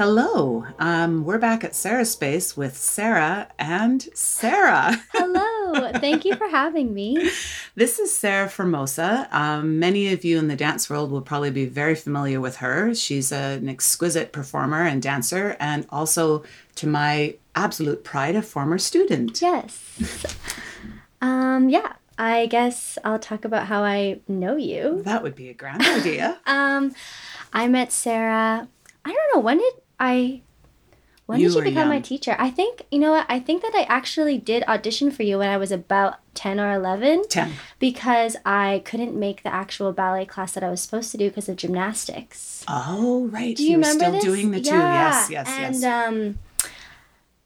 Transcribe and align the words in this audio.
Hello. 0.00 0.64
Um, 0.78 1.26
we're 1.26 1.36
back 1.36 1.62
at 1.62 1.74
Sarah's 1.74 2.10
Space 2.10 2.56
with 2.56 2.74
Sarah 2.74 3.48
and 3.58 4.08
Sarah. 4.14 4.98
Hello. 5.12 5.92
Thank 6.00 6.24
you 6.24 6.36
for 6.36 6.48
having 6.48 6.94
me. 6.94 7.30
This 7.74 7.98
is 7.98 8.10
Sarah 8.10 8.48
Formosa. 8.48 9.28
Um, 9.30 9.78
many 9.78 10.10
of 10.10 10.24
you 10.24 10.38
in 10.38 10.48
the 10.48 10.56
dance 10.56 10.88
world 10.88 11.10
will 11.10 11.20
probably 11.20 11.50
be 11.50 11.66
very 11.66 11.94
familiar 11.94 12.40
with 12.40 12.56
her. 12.56 12.94
She's 12.94 13.30
an 13.30 13.68
exquisite 13.68 14.32
performer 14.32 14.86
and 14.86 15.02
dancer, 15.02 15.54
and 15.60 15.84
also, 15.90 16.44
to 16.76 16.86
my 16.86 17.34
absolute 17.54 18.02
pride, 18.02 18.36
a 18.36 18.40
former 18.40 18.78
student. 18.78 19.42
Yes. 19.42 20.34
um, 21.20 21.68
yeah. 21.68 21.92
I 22.18 22.46
guess 22.46 22.96
I'll 23.04 23.18
talk 23.18 23.44
about 23.44 23.66
how 23.66 23.82
I 23.82 24.20
know 24.26 24.56
you. 24.56 25.02
That 25.02 25.22
would 25.22 25.34
be 25.34 25.50
a 25.50 25.54
grand 25.54 25.82
idea. 25.82 26.38
Um, 26.46 26.94
I 27.52 27.68
met 27.68 27.92
Sarah. 27.92 28.66
I 29.04 29.12
don't 29.12 29.34
know 29.34 29.40
when 29.40 29.58
did 29.58 29.74
I. 30.00 30.42
When 31.26 31.38
You 31.38 31.48
did 31.48 31.58
you 31.58 31.62
become 31.62 31.88
my 31.88 32.00
teacher? 32.00 32.34
I 32.40 32.50
think 32.50 32.86
you 32.90 32.98
know 32.98 33.12
what. 33.12 33.26
I 33.28 33.38
think 33.38 33.62
that 33.62 33.72
I 33.76 33.82
actually 33.82 34.36
did 34.36 34.64
audition 34.64 35.12
for 35.12 35.22
you 35.22 35.38
when 35.38 35.48
I 35.48 35.58
was 35.58 35.70
about 35.70 36.16
ten 36.34 36.58
or 36.58 36.72
eleven. 36.72 37.22
10. 37.28 37.52
because 37.78 38.36
I 38.44 38.82
couldn't 38.84 39.14
make 39.14 39.44
the 39.44 39.54
actual 39.54 39.92
ballet 39.92 40.26
class 40.26 40.52
that 40.54 40.64
I 40.64 40.70
was 40.70 40.80
supposed 40.80 41.12
to 41.12 41.18
do 41.18 41.28
because 41.28 41.48
of 41.48 41.54
gymnastics. 41.54 42.64
Oh, 42.66 43.28
right. 43.28 43.56
Do 43.56 43.62
you, 43.62 43.78
were 43.78 43.82
remember 43.82 44.04
still 44.04 44.12
this? 44.12 44.24
doing 44.24 44.50
the 44.50 44.60
two. 44.60 44.74
Yeah. 44.74 45.10
Yes, 45.10 45.30
yes, 45.30 45.48
and, 45.48 45.76
yes. 45.76 45.84
um, 45.84 46.38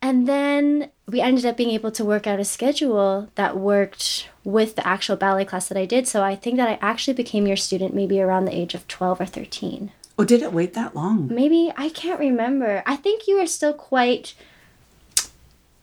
and 0.01 0.29
then 0.29 0.91
we 1.07 1.21
ended 1.21 1.45
up 1.45 1.57
being 1.57 1.71
able 1.71 1.91
to 1.91 2.05
work 2.05 2.27
out 2.27 2.41
a 2.41 2.45
schedule 2.45 3.29
that 3.35 3.57
worked 3.59 4.29
with 4.45 4.77
the 4.77 4.87
actual 4.87 5.17
ballet 5.17 5.45
class 5.45 5.69
that 5.69 5.79
I 5.79 5.87
did. 5.87 6.07
So 6.09 6.23
I 6.23 6.37
think 6.37 6.57
that 6.57 6.69
I 6.69 6.79
actually 6.81 7.15
became 7.15 7.47
your 7.47 7.57
student 7.57 7.95
maybe 7.95 8.21
around 8.21 8.45
the 8.45 8.55
age 8.57 8.75
of 8.75 8.87
12 8.89 9.21
or 9.21 9.27
13. 9.27 9.93
Oh, 10.19 10.25
did 10.25 10.43
it 10.43 10.53
wait 10.53 10.75
that 10.75 10.95
long? 10.95 11.29
Maybe, 11.29 11.73
I 11.77 11.89
can't 11.89 12.21
remember. 12.21 12.83
I 12.87 12.97
think 12.97 13.27
you 13.27 13.39
were 13.39 13.47
still 13.47 13.73
quite, 13.73 14.35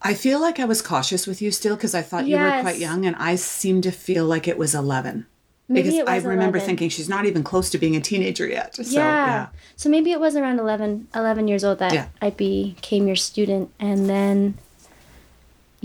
I 0.02 0.14
feel 0.14 0.40
like 0.40 0.60
I 0.60 0.66
was 0.66 0.82
cautious 0.82 1.28
with 1.28 1.42
you 1.42 1.52
still 1.52 1.76
because 1.76 1.94
I 1.94 2.02
thought 2.02 2.26
you 2.28 2.38
were 2.38 2.62
quite 2.62 2.80
young, 2.80 3.06
and 3.06 3.16
I 3.18 3.36
seem 3.36 3.82
to 3.82 3.92
feel 3.92 4.26
like 4.26 4.48
it 4.48 4.58
was 4.58 4.74
11. 4.74 5.28
Maybe 5.68 5.92
because 5.92 6.08
I 6.08 6.18
remember 6.18 6.58
11. 6.58 6.62
thinking 6.62 6.90
she's 6.90 7.08
not 7.08 7.26
even 7.26 7.44
close 7.44 7.70
to 7.70 7.78
being 7.78 7.96
a 7.96 8.02
teenager 8.02 8.46
yet. 8.46 8.76
So, 8.76 8.82
yeah. 8.84 9.00
yeah. 9.00 9.48
So 9.78 9.90
maybe 9.90 10.12
it 10.12 10.20
was 10.20 10.36
around 10.36 10.60
11, 10.60 11.08
11 11.16 11.48
years 11.48 11.64
old 11.64 11.80
that 11.80 11.94
Yeah. 11.94 12.08
I 12.22 12.32
became 12.32 13.08
your 13.08 13.16
student. 13.16 13.72
And 13.80 14.10
then 14.10 14.56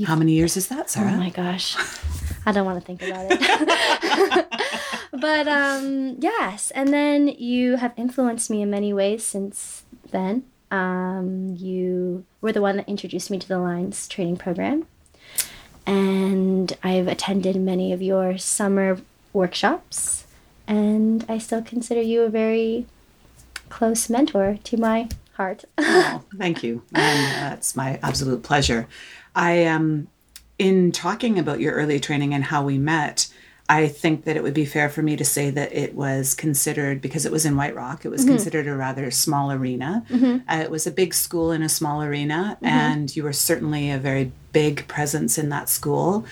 How 0.05 0.17
many 0.17 0.33
years 0.33 0.57
is 0.57 0.67
that, 0.69 0.91
Sarah? 0.91 1.13
Oh 1.13 1.17
my 1.19 1.31
gosh. 1.31 1.77
I 2.45 2.51
don't 2.53 2.67
want 2.67 2.81
to 2.81 2.87
think 2.87 3.03
about 3.03 3.27
it. 3.31 4.47
but 5.13 5.49
um 5.49 6.17
yes, 6.19 6.71
and 6.73 6.93
then 6.93 7.29
you 7.29 7.77
have 7.77 7.93
influenced 7.97 8.51
me 8.51 8.63
in 8.63 8.71
many 8.71 8.93
ways 8.93 9.25
since 9.25 9.85
then. 10.11 10.45
Um 10.71 11.55
you 11.57 12.25
were 12.41 12.53
the 12.53 12.63
one 12.63 12.77
that 12.77 12.89
introduced 12.89 13.31
me 13.31 13.39
to 13.39 13.49
the 13.49 13.59
Lines 13.59 14.09
training 14.09 14.37
program. 14.37 14.87
And 15.87 16.77
I've 16.83 17.07
attended 17.07 17.57
many 17.57 17.93
of 17.93 18.03
your 18.03 18.39
summer 18.39 18.99
workshops 19.33 20.27
and 20.67 21.25
I 21.29 21.39
still 21.39 21.63
consider 21.63 22.01
you 22.01 22.23
a 22.23 22.29
very 22.29 22.87
close 23.69 24.11
mentor 24.11 24.59
to 24.65 24.77
my 24.77 25.09
heart. 25.35 25.65
Oh, 25.79 26.23
thank 26.37 26.63
you. 26.63 26.83
And 26.95 27.43
that's 27.43 27.77
my 27.77 27.99
absolute 28.03 28.43
pleasure. 28.43 28.89
I 29.35 29.65
um 29.67 30.09
in 30.59 30.91
talking 30.93 31.39
about 31.39 31.61
your 31.61 31.75
early 31.75 32.01
training 32.01 32.33
and 32.33 32.45
how 32.45 32.65
we 32.65 32.79
met, 32.79 33.29
I 33.69 33.89
think 33.89 34.25
that 34.25 34.37
it 34.37 34.43
would 34.43 34.55
be 34.55 34.65
fair 34.65 34.89
for 34.89 35.03
me 35.03 35.17
to 35.17 35.25
say 35.25 35.51
that 35.51 35.73
it 35.73 35.95
was 35.95 36.35
considered 36.35 37.01
because 37.01 37.27
it 37.27 37.33
was 37.33 37.45
in 37.45 37.57
White 37.57 37.75
Rock, 37.75 38.05
it 38.05 38.11
was 38.11 38.25
considered 38.25 38.67
a 38.69 38.77
rather 38.77 39.11
small 39.11 39.51
arena. 39.51 40.05
Uh, 40.49 40.59
it 40.63 40.71
was 40.71 40.87
a 40.87 40.91
big 40.93 41.13
school 41.15 41.51
in 41.51 41.63
a 41.63 41.69
small 41.69 42.03
arena, 42.03 42.59
and 42.63 43.15
you 43.17 43.25
were 43.25 43.33
certainly 43.33 43.91
a 43.91 43.99
very 43.99 44.31
big 44.53 44.87
presence 44.87 45.37
in 45.37 45.49
that 45.49 45.69
school. 45.69 46.25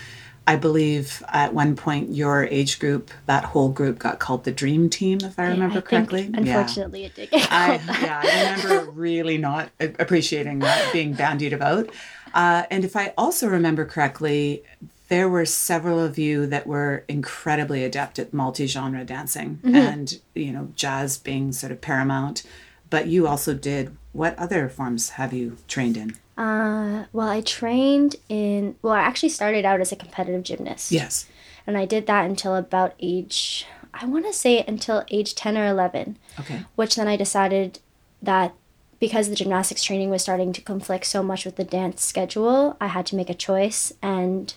I 0.47 0.55
believe 0.55 1.23
at 1.29 1.53
one 1.53 1.75
point 1.75 2.11
your 2.11 2.45
age 2.45 2.79
group, 2.79 3.09
that 3.25 3.45
whole 3.45 3.69
group 3.69 3.97
got 3.97 4.19
called 4.19 4.43
the 4.43 4.51
Dream 4.51 4.89
Team, 4.89 5.17
if 5.23 5.39
I 5.39 5.47
remember 5.47 5.79
I 5.79 5.81
think, 5.81 5.85
correctly. 5.85 6.21
Yeah. 6.21 6.39
unfortunately, 6.39 7.05
it 7.05 7.15
did 7.15 7.31
get 7.31 7.51
I, 7.51 7.75
yeah, 8.01 8.21
I 8.23 8.55
remember 8.55 8.91
really 8.95 9.37
not 9.39 9.71
appreciating 9.79 10.59
that 10.59 10.93
being 10.93 11.13
bandied 11.13 11.51
about. 11.51 11.89
Uh, 12.33 12.63
and 12.69 12.85
if 12.85 12.95
I 12.95 13.13
also 13.17 13.47
remember 13.47 13.85
correctly, 13.85 14.63
there 15.07 15.29
were 15.29 15.45
several 15.45 15.99
of 15.99 16.17
you 16.17 16.47
that 16.47 16.65
were 16.65 17.03
incredibly 17.07 17.83
adept 17.83 18.17
at 18.19 18.33
multi-genre 18.33 19.03
dancing, 19.03 19.59
Mm-hmm. 19.63 19.75
and 19.75 20.19
you 20.33 20.51
know, 20.51 20.69
jazz 20.75 21.17
being 21.17 21.51
sort 21.51 21.71
of 21.71 21.81
paramount. 21.81 22.43
But 22.89 23.07
you 23.07 23.27
also 23.27 23.53
did. 23.53 23.95
What 24.13 24.37
other 24.39 24.69
forms 24.69 25.09
have 25.11 25.33
you 25.33 25.57
trained 25.67 25.97
in? 25.97 26.15
Uh, 26.37 27.05
well, 27.13 27.27
I 27.29 27.41
trained 27.41 28.15
in. 28.29 28.75
Well, 28.81 28.93
I 28.93 28.99
actually 29.01 29.29
started 29.29 29.65
out 29.65 29.81
as 29.81 29.91
a 29.91 29.95
competitive 29.95 30.43
gymnast. 30.43 30.91
Yes. 30.91 31.27
And 31.67 31.77
I 31.77 31.85
did 31.85 32.05
that 32.07 32.25
until 32.25 32.55
about 32.55 32.93
age. 32.99 33.65
I 33.93 34.05
want 34.05 34.25
to 34.25 34.33
say 34.33 34.63
until 34.67 35.03
age 35.09 35.35
ten 35.35 35.57
or 35.57 35.65
eleven, 35.67 36.17
Okay. 36.39 36.63
which 36.75 36.95
then 36.95 37.07
I 37.07 37.15
decided 37.17 37.79
that 38.21 38.53
because 38.99 39.29
the 39.29 39.35
gymnastics 39.35 39.83
training 39.83 40.09
was 40.09 40.21
starting 40.21 40.53
to 40.53 40.61
conflict 40.61 41.05
so 41.05 41.21
much 41.23 41.43
with 41.45 41.55
the 41.57 41.63
dance 41.63 42.03
schedule, 42.03 42.77
I 42.79 42.87
had 42.87 43.05
to 43.07 43.15
make 43.15 43.29
a 43.29 43.33
choice, 43.33 43.93
and 44.01 44.53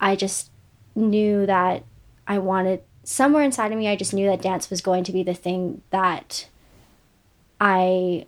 I 0.00 0.16
just 0.16 0.50
knew 0.94 1.46
that 1.46 1.84
I 2.26 2.38
wanted 2.38 2.82
somewhere 3.04 3.42
inside 3.42 3.72
of 3.72 3.78
me. 3.78 3.88
I 3.88 3.96
just 3.96 4.12
knew 4.12 4.26
that 4.26 4.42
dance 4.42 4.70
was 4.70 4.80
going 4.80 5.04
to 5.04 5.12
be 5.12 5.22
the 5.22 5.34
thing 5.34 5.82
that 5.90 6.48
I 7.60 8.26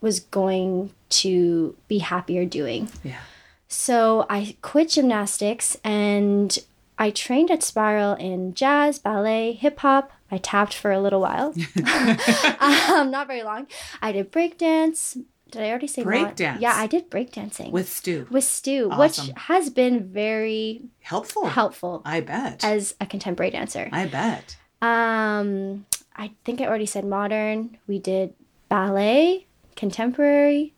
was 0.00 0.20
going 0.20 0.92
to 1.10 1.76
be 1.86 1.98
happier 1.98 2.44
doing. 2.44 2.88
Yeah. 3.02 3.20
So 3.68 4.26
I 4.30 4.56
quit 4.62 4.90
gymnastics 4.90 5.76
and 5.84 6.58
I 6.98 7.10
trained 7.10 7.50
at 7.50 7.62
Spiral 7.62 8.14
in 8.14 8.54
jazz, 8.54 8.98
ballet, 8.98 9.52
hip 9.52 9.78
hop. 9.80 10.12
I 10.30 10.38
tapped 10.38 10.74
for 10.74 10.90
a 10.92 11.00
little 11.00 11.20
while, 11.20 11.54
um, 12.60 13.10
not 13.10 13.26
very 13.26 13.42
long. 13.42 13.66
I 14.02 14.12
did 14.12 14.30
breakdance. 14.30 15.22
Did 15.50 15.62
I 15.62 15.70
already 15.70 15.86
say 15.86 16.02
Breakdance? 16.04 16.60
Yeah, 16.60 16.74
I 16.74 16.86
did 16.86 17.10
breakdancing 17.10 17.70
With 17.70 17.88
Stu. 17.88 18.26
with 18.30 18.44
Stu, 18.44 18.88
Awesome. 18.92 18.98
which 19.28 19.34
has 19.48 19.70
been 19.70 20.08
very 20.12 20.82
Helpful. 21.00 21.46
helpful 21.46 22.02
I 22.04 22.20
bet. 22.20 22.62
as 22.64 22.94
a 23.00 23.06
contemporary 23.06 23.50
dancer. 23.50 23.88
I 23.90 24.06
bet. 24.06 24.56
Um, 24.82 25.86
I 26.14 26.32
think 26.44 26.60
I 26.60 26.66
already 26.66 26.86
said 26.86 27.04
modern. 27.06 27.78
We 27.86 27.98
did 27.98 28.34
ballet, 28.68 29.46
contemporary, 29.74 30.74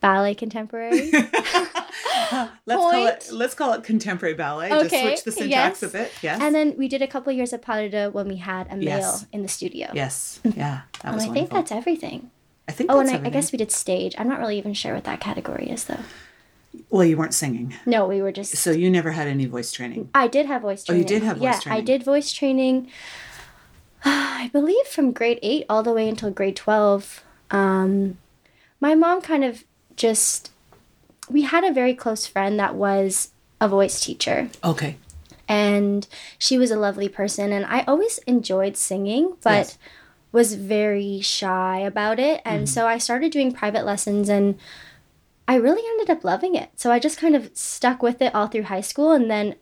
ballet, 0.00 0.34
contemporary. 0.34 1.10
Let's 2.66 2.80
call 2.80 3.06
it. 3.06 3.28
Let's 3.32 3.54
call 3.54 3.72
it 3.74 3.84
contemporary 3.84 4.34
ballet. 4.34 4.68
Just 4.70 4.86
Okay, 4.86 5.02
switch 5.02 5.24
the 5.24 5.32
syntax 5.32 5.82
yes. 5.82 5.82
a 5.82 5.88
bit. 5.92 6.12
Yes. 6.22 6.40
And 6.40 6.54
then 6.54 6.74
we 6.76 6.88
did 6.88 7.02
a 7.02 7.06
couple 7.06 7.30
of 7.30 7.36
years 7.36 7.52
of 7.52 7.62
pas 7.62 7.76
de 7.80 7.88
deux 7.90 8.10
when 8.12 8.28
we 8.28 8.36
had 8.36 8.66
a 8.70 8.76
male 8.76 8.84
Yes. 8.98 9.26
in 9.32 9.42
the 9.42 9.48
studio. 9.48 9.90
yes. 9.94 10.40
Yeah. 10.44 10.52
That 10.54 10.84
And 11.04 11.14
was 11.16 11.24
I 11.24 11.28
think 11.32 11.50
that's 11.50 11.70
everything. 11.72 12.30
I 12.68 12.72
think. 12.72 12.90
Oh, 12.90 12.98
and 13.00 13.10
I, 13.10 13.16
I 13.26 13.30
guess 13.30 13.52
we 13.52 13.58
did 13.58 13.70
stage. 13.70 14.14
I'm 14.18 14.28
not 14.28 14.38
really 14.38 14.58
even 14.58 14.74
sure 14.74 14.94
what 14.94 15.04
that 15.04 15.20
category 15.20 15.68
is, 15.70 15.84
though. 15.84 16.00
Well, 16.90 17.04
you 17.04 17.16
weren't 17.16 17.34
singing, 17.34 17.74
No, 17.86 18.06
we 18.08 18.20
were 18.20 18.32
just. 18.32 18.56
so 18.56 18.72
you 18.72 18.90
never 18.90 19.12
had 19.12 19.28
any 19.28 19.46
voice 19.46 19.70
training. 19.70 20.10
I 20.14 20.26
did 20.26 20.46
have 20.46 20.62
voice 20.62 20.82
training. 20.82 21.04
Oh, 21.04 21.08
you 21.08 21.08
did 21.08 21.22
have 21.24 21.36
voice 21.38 21.62
training? 21.62 21.76
yeah, 21.78 21.82
I 21.82 21.84
did 21.84 22.02
voice 22.02 22.32
training. 22.32 22.88
I 24.04 24.50
believe 24.52 24.86
from 24.86 25.12
grade 25.12 25.38
eight 25.42 25.66
all 25.68 25.82
the 25.82 25.92
way 25.92 26.08
until 26.08 26.30
grade 26.30 26.56
twelve. 26.56 27.22
Um, 27.50 28.18
my 28.80 28.94
mom 28.94 29.20
kind 29.22 29.44
of 29.44 29.64
just. 29.96 30.50
We 31.30 31.42
had 31.42 31.64
a 31.64 31.72
very 31.72 31.94
close 31.94 32.26
friend 32.26 32.58
that 32.58 32.74
was 32.74 33.30
a 33.60 33.68
voice 33.68 34.00
teacher. 34.04 34.50
Okay. 34.62 34.96
and 35.48 36.06
she 36.38 36.58
was 36.58 36.70
a 36.70 36.76
lovely 36.78 37.06
person 37.08 37.52
and 37.52 37.66
i 37.66 37.82
always 37.86 38.16
enjoyed 38.26 38.76
singing 38.78 39.34
but 39.42 39.50
Yes. 39.68 39.78
Was 40.34 40.54
very 40.54 41.20
shy 41.22 41.78
about 41.78 42.18
it 42.18 42.42
and 42.44 42.64
Mm-hmm. 42.64 42.74
so 42.74 42.86
i 42.86 42.98
started 42.98 43.32
doing 43.32 43.52
private 43.52 43.84
lessons 43.86 44.28
and 44.28 44.58
i 45.48 45.54
really 45.54 45.82
ended 45.92 46.10
up 46.10 46.24
loving 46.24 46.54
it 46.56 46.68
so 46.76 46.90
i 46.92 46.98
just 46.98 47.18
kind 47.18 47.34
of 47.36 47.50
stuck 47.54 48.02
with 48.02 48.20
it 48.20 48.34
all 48.34 48.48
through 48.48 48.64
high 48.64 48.80
school 48.82 49.12
and 49.12 49.30
then 49.30 49.54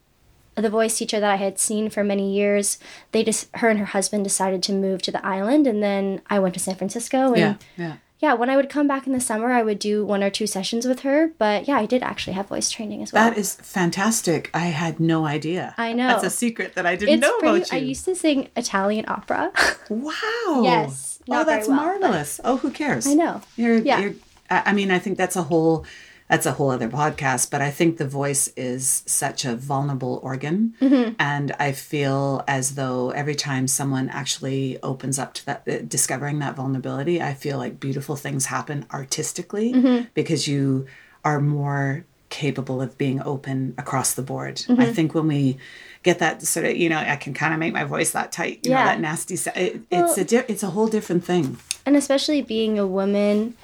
the 0.54 0.68
voice 0.70 0.98
teacher 0.98 1.20
that 1.20 1.30
i 1.30 1.36
had 1.36 1.58
seen 1.58 1.88
for 1.90 2.02
many 2.04 2.34
years 2.34 2.78
they 3.12 3.22
just 3.22 3.48
her 3.56 3.68
and 3.70 3.78
her 3.78 3.86
husband 3.96 4.24
decided 4.24 4.62
to 4.62 4.72
move 4.72 5.00
to 5.02 5.12
the 5.12 5.24
island 5.26 5.66
and 5.66 5.82
then 5.82 6.20
i 6.28 6.38
went 6.38 6.54
to 6.54 6.60
san 6.60 6.74
francisco 6.74 7.28
and 7.32 7.38
Yeah. 7.38 7.54
Yeah. 7.76 7.96
Yeah 8.22 8.32
when 8.32 8.48
i 8.48 8.56
would 8.56 8.68
come 8.70 8.86
back 8.86 9.06
in 9.06 9.12
the 9.12 9.20
summer 9.20 9.50
i 9.52 9.62
would 9.62 9.78
do 9.78 10.04
one 10.04 10.22
or 10.22 10.30
two 10.30 10.46
sessions 10.46 10.86
with 10.86 11.00
her 11.00 11.32
but 11.38 11.66
yeah 11.68 11.76
i 11.76 11.84
did 11.84 12.02
actually 12.02 12.32
have 12.32 12.46
voice 12.48 12.70
training 12.70 13.02
as 13.02 13.12
well 13.12 13.28
That 13.28 13.36
is 13.38 13.54
fantastic. 13.56 14.48
I 14.54 14.66
had 14.82 14.98
no 15.00 15.26
idea. 15.26 15.74
I 15.76 15.92
know. 15.92 16.08
That's 16.08 16.24
a 16.24 16.30
secret 16.30 16.74
that 16.76 16.86
I 16.86 16.96
didn't 16.96 17.14
it's 17.14 17.22
know 17.22 17.38
pretty, 17.38 17.58
about 17.58 17.72
you. 17.72 17.78
I 17.78 17.80
used 17.92 18.04
to 18.06 18.14
sing 18.14 18.48
Italian 18.56 19.04
opera. 19.08 19.52
Wow. 19.90 20.62
Yes, 20.62 21.18
Oh, 21.28 21.44
that's 21.44 21.66
very 21.66 21.68
well, 21.68 21.76
but- 21.76 22.00
marvelous. 22.00 22.40
Oh, 22.44 22.56
who 22.56 22.70
cares? 22.70 23.06
I 23.06 23.14
know. 23.14 23.40
You're, 23.56 23.78
Yeah. 23.78 23.98
You're, 24.00 24.14
I 24.50 24.72
mean, 24.72 24.90
I 24.90 24.98
think 24.98 25.18
that's 25.18 25.36
a 25.36 25.42
whole 25.42 25.84
that's 26.32 26.46
a 26.46 26.52
whole 26.52 26.70
other 26.70 26.88
podcast. 26.88 27.50
But 27.50 27.60
I 27.60 27.70
think 27.70 27.98
the 27.98 28.08
voice 28.08 28.48
is 28.56 29.02
such 29.04 29.44
a 29.44 29.54
vulnerable 29.54 30.18
organ. 30.22 30.72
Mm-hmm. 30.80 31.12
And 31.18 31.52
I 31.58 31.72
feel 31.72 32.42
as 32.48 32.74
though 32.74 33.10
every 33.10 33.34
time 33.34 33.68
someone 33.68 34.08
actually 34.08 34.80
opens 34.82 35.18
up 35.18 35.34
to 35.34 35.46
that, 35.46 35.68
uh, 35.68 35.78
discovering 35.86 36.38
that 36.38 36.56
vulnerability, 36.56 37.20
I 37.20 37.34
feel 37.34 37.58
like 37.58 37.78
beautiful 37.78 38.16
things 38.16 38.46
happen 38.46 38.86
artistically 38.94 39.74
mm-hmm. 39.74 40.06
because 40.14 40.48
you 40.48 40.86
are 41.22 41.38
more 41.38 42.06
capable 42.30 42.80
of 42.80 42.96
being 42.96 43.20
open 43.20 43.74
across 43.76 44.14
the 44.14 44.22
board. 44.22 44.64
I 44.66 44.72
mm-hmm. 44.72 44.92
think 44.92 45.14
when 45.14 45.28
we 45.28 45.58
get 46.02 46.18
that 46.20 46.40
sort 46.40 46.64
of, 46.64 46.74
you 46.78 46.88
know, 46.88 46.96
I 46.96 47.16
can 47.16 47.34
kind 47.34 47.52
of 47.52 47.60
make 47.60 47.74
my 47.74 47.84
voice 47.84 48.12
that 48.12 48.32
tight, 48.32 48.60
you 48.64 48.70
know, 48.70 48.76
that 48.76 49.00
nasty, 49.00 49.34
it, 49.34 49.82
it's 49.90 50.16
a 50.16 50.24
di- 50.24 50.46
it's 50.48 50.62
a 50.62 50.70
whole 50.70 50.88
different 50.88 51.26
thing. 51.26 51.58
and 51.84 51.94
especially 51.94 52.40
being 52.40 52.78
a 52.78 52.86
woman 52.86 53.54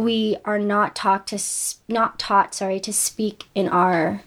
we 0.00 0.36
are 0.44 0.58
not 0.58 0.94
taught 0.96 1.26
to 1.28 1.38
not 1.88 2.18
taught 2.18 2.54
sorry 2.54 2.80
to 2.80 2.92
speak 2.92 3.44
in 3.54 3.68
our 3.68 4.22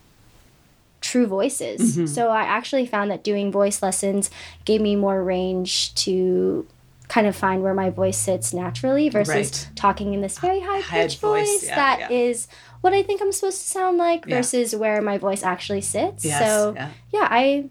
true 1.01 1.27
voices 1.27 1.81
Mm-hmm. 1.97 2.05
so 2.05 2.29
i 2.29 2.43
actually 2.43 2.85
found 2.85 3.11
that 3.11 3.23
doing 3.23 3.51
voice 3.51 3.81
lessons 3.83 4.29
gave 4.65 4.79
me 4.81 4.95
more 4.95 5.21
range 5.23 5.93
to 5.95 6.65
kind 7.09 7.27
of 7.27 7.35
find 7.35 7.61
where 7.61 7.73
my 7.73 7.89
voice 7.89 8.17
sits 8.17 8.53
naturally 8.53 9.09
versus 9.09 9.35
Right. 9.35 9.69
talking 9.75 10.13
in 10.13 10.21
this 10.21 10.39
very 10.39 10.61
high 10.61 10.81
pitched 10.81 11.19
voice, 11.19 11.45
voice, 11.61 11.67
yeah, 11.67 11.75
that 11.75 12.11
is 12.11 12.47
yeah. 12.49 12.55
what 12.81 12.93
i 12.93 13.03
think 13.03 13.21
i'm 13.21 13.31
supposed 13.33 13.61
to 13.61 13.67
sound 13.67 13.97
like 13.97 14.25
Yeah. 14.25 14.37
versus 14.37 14.73
where 14.75 15.01
my 15.01 15.17
voice 15.17 15.43
actually 15.43 15.81
sits 15.81 16.23
Yes, 16.23 16.39
so 16.39 16.73
yeah. 16.75 16.89
yeah 17.11 17.27
i 17.29 17.65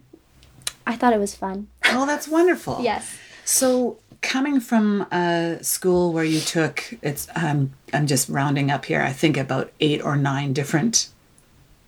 i 0.86 0.94
thought 0.96 1.12
it 1.14 1.18
was 1.20 1.34
fun 1.34 1.68
Oh, 1.94 2.06
that's 2.06 2.28
wonderful. 2.28 2.78
yes 2.82 3.16
So 3.44 3.98
coming 4.22 4.60
from 4.60 5.02
a 5.12 5.58
school 5.60 6.12
where 6.12 6.24
you 6.24 6.40
took 6.40 6.94
it's 7.02 7.28
um, 7.34 7.72
I'm 7.92 8.06
just 8.06 8.28
rounding 8.28 8.70
up 8.70 8.86
here. 8.86 9.02
I 9.02 9.12
think 9.12 9.36
about 9.36 9.70
eight 9.80 10.02
or 10.02 10.16
nine 10.16 10.52
different 10.52 11.10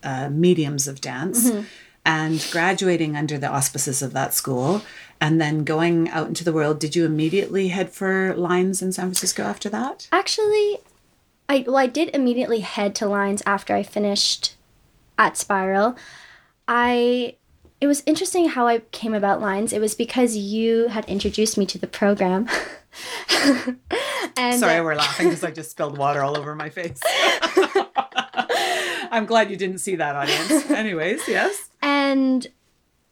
uh, 0.02 0.28
mediums 0.28 0.86
of 0.86 1.00
dance, 1.00 1.50
and 2.04 2.46
graduating 2.50 3.16
under 3.16 3.38
the 3.38 3.48
auspices 3.48 4.02
of 4.02 4.12
that 4.12 4.34
school, 4.34 4.82
and 5.20 5.40
then 5.40 5.64
going 5.64 6.10
out 6.10 6.28
into 6.28 6.44
the 6.44 6.52
world. 6.52 6.78
Did 6.78 6.94
you 6.94 7.06
immediately 7.06 7.68
head 7.68 7.90
for 7.90 8.34
lines 8.34 8.82
in 8.82 8.92
San 8.92 9.06
Francisco 9.06 9.44
after 9.44 9.70
that? 9.70 10.08
Actually, 10.12 10.78
I 11.48 11.64
well, 11.66 11.78
I 11.78 11.86
did 11.86 12.10
immediately 12.14 12.60
head 12.60 12.94
to 12.96 13.06
lines 13.06 13.42
after 13.46 13.74
I 13.74 13.82
finished 13.82 14.56
at 15.18 15.36
Spiral. 15.36 15.96
I 16.66 17.36
it 17.84 17.86
was 17.86 18.02
interesting 18.06 18.48
how 18.48 18.66
I 18.66 18.78
came 18.92 19.12
about 19.12 19.42
lines. 19.42 19.70
It 19.70 19.78
was 19.78 19.94
because 19.94 20.38
you 20.38 20.88
had 20.88 21.04
introduced 21.04 21.58
me 21.58 21.66
to 21.66 21.76
the 21.76 21.86
program. 21.86 22.48
and 24.38 24.58
Sorry, 24.58 24.80
we're 24.80 24.94
laughing 24.94 25.28
because 25.28 25.44
I 25.44 25.50
just 25.50 25.72
spilled 25.72 25.98
water 25.98 26.22
all 26.22 26.34
over 26.34 26.54
my 26.54 26.70
face. 26.70 26.98
I'm 29.12 29.26
glad 29.26 29.50
you 29.50 29.58
didn't 29.58 29.80
see 29.80 29.96
that, 29.96 30.16
audience. 30.16 30.70
Anyways, 30.70 31.28
yes. 31.28 31.68
and 31.82 32.46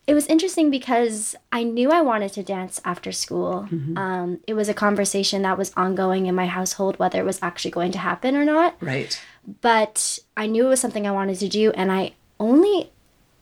it 0.06 0.14
was 0.14 0.26
interesting 0.28 0.70
because 0.70 1.36
I 1.52 1.64
knew 1.64 1.90
I 1.90 2.00
wanted 2.00 2.32
to 2.32 2.42
dance 2.42 2.80
after 2.82 3.12
school. 3.12 3.68
Um, 3.98 4.40
it 4.46 4.54
was 4.54 4.70
a 4.70 4.74
conversation 4.74 5.42
that 5.42 5.58
was 5.58 5.70
ongoing 5.76 6.24
in 6.24 6.34
my 6.34 6.46
household, 6.46 6.98
whether 6.98 7.20
it 7.20 7.26
was 7.26 7.38
actually 7.42 7.72
going 7.72 7.92
to 7.92 7.98
happen 7.98 8.36
or 8.36 8.46
not. 8.46 8.76
Right. 8.80 9.20
but 9.60 10.18
I 10.34 10.46
knew 10.46 10.64
it 10.64 10.70
was 10.70 10.80
something 10.80 11.06
I 11.06 11.12
wanted 11.12 11.38
to 11.40 11.48
do, 11.48 11.72
and 11.72 11.92
I 11.92 12.14
only 12.40 12.91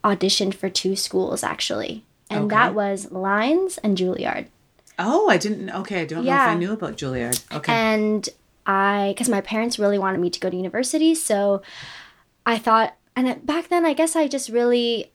auditioned 0.05 0.55
for 0.55 0.69
two 0.69 0.97
schools 0.97 1.43
actually, 1.43 2.05
and 2.29 2.45
Okay. 2.45 2.55
that 2.57 2.75
was 2.75 3.11
Lines 3.11 3.79
and 3.79 3.97
Juilliard. 3.97 4.47
Oh, 4.99 5.31
I 5.31 5.39
didn't. 5.39 5.71
Okay, 5.71 6.03
I 6.03 6.05
don't 6.05 6.25
know 6.25 6.33
if 6.33 6.39
I 6.41 6.55
knew 6.55 6.73
about 6.73 6.97
Juilliard. 6.97 7.43
Okay. 7.55 7.73
And 7.73 8.29
I, 8.67 9.13
because 9.15 9.29
my 9.29 9.41
parents 9.41 9.79
really 9.79 9.99
wanted 9.99 10.21
me 10.21 10.29
to 10.31 10.39
go 10.41 10.51
to 10.51 10.57
university, 10.57 11.15
so 11.15 11.63
I 12.45 12.59
thought, 12.59 12.97
and 13.17 13.45
back 13.45 13.69
then, 13.69 13.87
I 13.87 13.95
guess 13.95 14.15
I 14.15 14.29
just 14.29 14.51
really, 14.51 15.11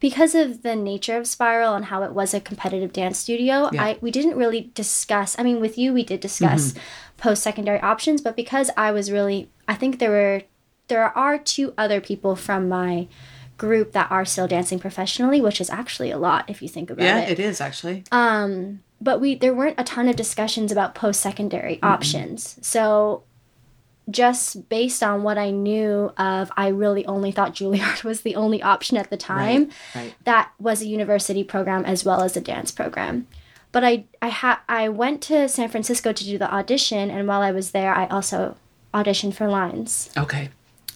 because 0.00 0.34
of 0.34 0.62
the 0.62 0.74
nature 0.74 1.16
of 1.16 1.26
Spiral 1.26 1.74
and 1.74 1.86
how 1.86 2.02
it 2.02 2.12
was 2.12 2.32
a 2.32 2.40
competitive 2.40 2.92
dance 2.92 3.18
studio, 3.18 3.68
Yeah. 3.72 3.82
I 3.84 3.98
we 4.00 4.10
didn't 4.10 4.36
really 4.36 4.70
discuss. 4.74 5.38
I 5.38 5.42
mean, 5.42 5.60
with 5.60 5.76
you, 5.76 5.92
we 5.92 6.02
did 6.02 6.20
discuss 6.20 6.72
mm-hmm. 6.72 6.80
post 7.18 7.42
secondary 7.42 7.80
options, 7.80 8.22
but 8.22 8.36
because 8.36 8.70
I 8.76 8.90
was 8.90 9.12
really, 9.12 9.50
I 9.68 9.74
think 9.74 9.98
there 9.98 10.10
were, 10.10 10.42
there 10.88 11.16
are 11.16 11.38
two 11.38 11.74
other 11.76 12.00
people 12.00 12.36
from 12.36 12.68
my 12.68 13.08
group 13.58 13.92
that 13.92 14.10
are 14.10 14.24
still 14.24 14.46
dancing 14.46 14.78
professionally, 14.78 15.40
which 15.40 15.60
is 15.60 15.70
actually 15.70 16.10
a 16.10 16.18
lot 16.18 16.44
if 16.48 16.60
you 16.62 16.68
think 16.68 16.90
about 16.90 17.04
yeah, 17.04 17.18
it 17.20 17.22
Yeah, 17.26 17.32
it 17.32 17.38
is 17.38 17.60
actually. 17.60 18.04
um 18.12 18.80
but 19.00 19.20
we 19.20 19.34
there 19.34 19.54
weren't 19.54 19.78
a 19.78 19.84
ton 19.84 20.08
of 20.08 20.16
discussions 20.16 20.72
about 20.72 20.94
post-secondary 20.94 21.78
options 21.82 22.58
so 22.62 23.22
just 24.08 24.68
based 24.68 25.02
on 25.02 25.22
what 25.22 25.36
i 25.36 25.50
knew 25.50 26.12
of 26.16 26.50
i 26.56 26.68
really 26.68 27.04
only 27.06 27.30
thought 27.32 27.54
juilliard 27.54 28.04
was 28.10 28.20
the 28.22 28.36
only 28.36 28.62
option 28.62 28.96
at 28.96 29.10
the 29.10 29.16
time 29.16 29.68
right. 29.94 30.14
that 30.24 30.50
was 30.60 30.80
a 30.80 30.86
university 30.86 31.42
program 31.42 31.84
as 31.84 32.04
well 32.04 32.22
as 32.22 32.36
a 32.36 32.40
dance 32.40 32.70
program 32.70 33.26
but 33.72 33.82
i 33.84 34.04
i 34.22 34.28
had 34.28 34.56
i 34.68 34.88
went 34.88 35.20
to 35.20 35.48
san 35.48 35.68
francisco 35.68 36.12
to 36.12 36.24
do 36.24 36.38
the 36.38 36.50
audition 36.54 37.10
and 37.10 37.26
while 37.28 37.42
i 37.42 37.50
was 37.50 37.72
there 37.72 37.92
i 37.94 38.06
also 38.06 38.56
auditioned 38.94 39.34
for 39.34 39.48
lines 39.48 40.08
Okay. 40.16 40.48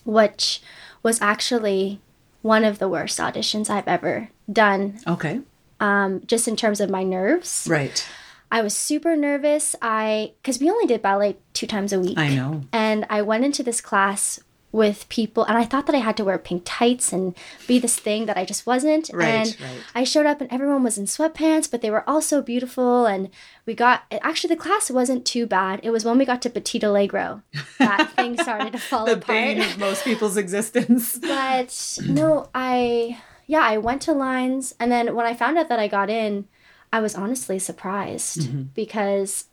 which 0.04 0.62
was 1.02 1.20
actually 1.20 2.00
one 2.42 2.64
of 2.64 2.78
the 2.78 2.88
worst 2.88 3.19
auditions 3.19 3.69
i've 3.70 3.88
ever 3.88 4.28
done 4.50 4.98
Okay. 5.06 5.40
um, 5.81 6.22
just 6.26 6.46
in 6.48 6.56
terms 6.56 6.81
of 6.81 6.90
my 6.90 7.02
nerves 7.02 7.66
Right. 7.70 8.06
I 8.52 8.62
was 8.62 8.75
super 8.75 9.14
nervous. 9.14 9.76
I 9.81 10.32
because 10.42 10.58
we 10.58 10.69
only 10.69 10.84
did 10.87 11.00
ballet 11.02 11.37
two 11.52 11.69
times 11.69 11.92
a 11.92 12.00
week. 12.00 12.19
I 12.19 12.34
know. 12.34 12.62
And 12.72 13.06
I 13.08 13.22
went 13.22 13.44
into 13.44 13.62
this 13.62 13.81
class 13.81 14.40
with 14.72 15.08
people 15.08 15.44
and 15.44 15.58
I 15.58 15.64
thought 15.64 15.87
that 15.87 15.96
I 15.96 15.99
had 15.99 16.17
to 16.19 16.25
wear 16.25 16.38
pink 16.38 16.62
tights 16.64 17.12
and 17.12 17.37
be 17.67 17.78
this 17.78 17.99
thing 17.99 18.26
that 18.26 18.37
I 18.37 18.44
just 18.44 18.67
wasn't. 18.67 19.11
Right, 19.12 19.26
and 19.26 19.61
right. 19.61 19.84
I 19.94 20.05
showed 20.05 20.26
up 20.26 20.40
and 20.40 20.52
everyone 20.52 20.84
was 20.84 20.96
in 20.96 21.06
sweatpants, 21.06 21.70
but 21.70 21.82
they 21.82 21.90
were 21.90 22.08
all 22.08 22.22
so 22.22 22.40
beautiful 22.40 23.06
and 23.06 23.31
we 23.67 23.75
got 23.75 24.05
actually 24.22 24.55
the 24.55 24.61
class 24.61 24.90
wasn't 24.90 25.26
too 25.26 25.46
bad. 25.46 25.81
It 25.82 25.90
was 25.90 26.05
when 26.05 26.19
we 26.19 26.25
got 26.25 26.40
to 26.43 26.50
Petit 26.50 26.81
Allegro 26.81 27.43
that 27.78 28.12
thing 28.17 28.38
started 28.40 28.72
to 28.72 28.78
fall 28.78 29.06
The 29.06 29.12
apart. 29.12 29.26
bane 29.26 29.61
of 29.61 29.78
most 29.78 30.04
people's 30.04 30.37
existence. 30.37 31.18
But 31.30 31.99
no, 32.04 32.49
I 32.54 33.21
yeah, 33.47 33.62
I 33.62 33.78
went 33.78 34.02
to 34.02 34.12
lines 34.12 34.75
and 34.78 34.92
then 34.92 35.14
when 35.14 35.26
I 35.26 35.35
found 35.35 35.59
out 35.59 35.68
that 35.68 35.78
I 35.80 35.88
got 35.88 36.11
in, 36.11 36.47
I 36.92 37.00
was 37.00 37.14
honestly 37.14 37.59
surprised 37.59 38.40
mm-hmm. 38.40 38.62
because 38.75 39.47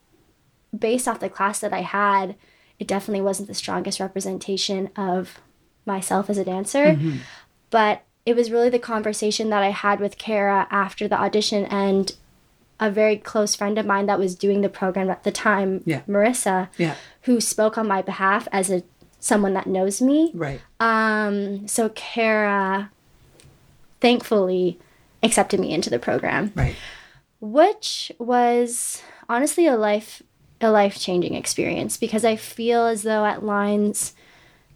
based 0.78 1.08
off 1.08 1.20
the 1.20 1.30
class 1.30 1.60
that 1.60 1.74
I 1.74 1.82
had, 1.82 2.36
it 2.80 2.88
definitely 2.88 3.22
wasn't 3.22 3.48
the 3.48 3.54
strongest 3.54 4.00
representation 4.00 4.90
of 4.96 5.40
myself 5.86 6.30
as 6.30 6.38
a 6.38 6.46
dancer. 6.46 6.98
But 7.70 8.04
it 8.26 8.36
was 8.36 8.52
really 8.52 8.70
the 8.70 8.80
conversation 8.80 9.50
that 9.50 9.64
I 9.64 9.70
had 9.72 10.00
with 10.00 10.18
Kara 10.18 10.68
after 10.70 11.08
the 11.08 11.20
audition 11.20 11.66
and 11.66 12.14
a 12.80 12.92
very 12.92 13.18
close 13.18 13.56
friend 13.56 13.78
of 13.80 13.86
mine 13.86 14.06
that 14.06 14.20
was 14.20 14.36
doing 14.36 14.62
the 14.62 14.70
program 14.70 15.10
at 15.10 15.24
the 15.24 15.32
time, 15.32 15.82
Yeah. 15.86 16.02
Marissa, 16.08 16.68
Yeah. 16.78 16.96
who 17.22 17.42
spoke 17.42 17.78
on 17.78 17.88
my 17.88 18.02
behalf 18.02 18.48
as 18.52 18.70
a 18.70 18.84
someone 19.20 19.54
that 19.56 19.66
knows 19.66 20.00
me. 20.00 20.32
Right. 20.36 20.62
Um, 20.80 21.68
so 21.68 21.90
Kara 21.90 22.92
thankfully 24.00 24.80
accepted 25.24 25.60
me 25.60 25.74
into 25.74 25.90
the 25.90 26.00
program, 26.00 26.52
Right. 26.56 26.76
which 27.42 28.12
was 28.20 29.02
honestly 29.28 29.66
a 29.66 29.76
life 29.76 30.22
a 30.62 30.72
life-changing 30.72 31.34
experience 31.34 31.98
because 31.98 32.26
I 32.26 32.36
feel 32.36 32.86
as 32.86 33.04
though 33.04 33.26
at 33.26 33.44
Lines 33.44 34.14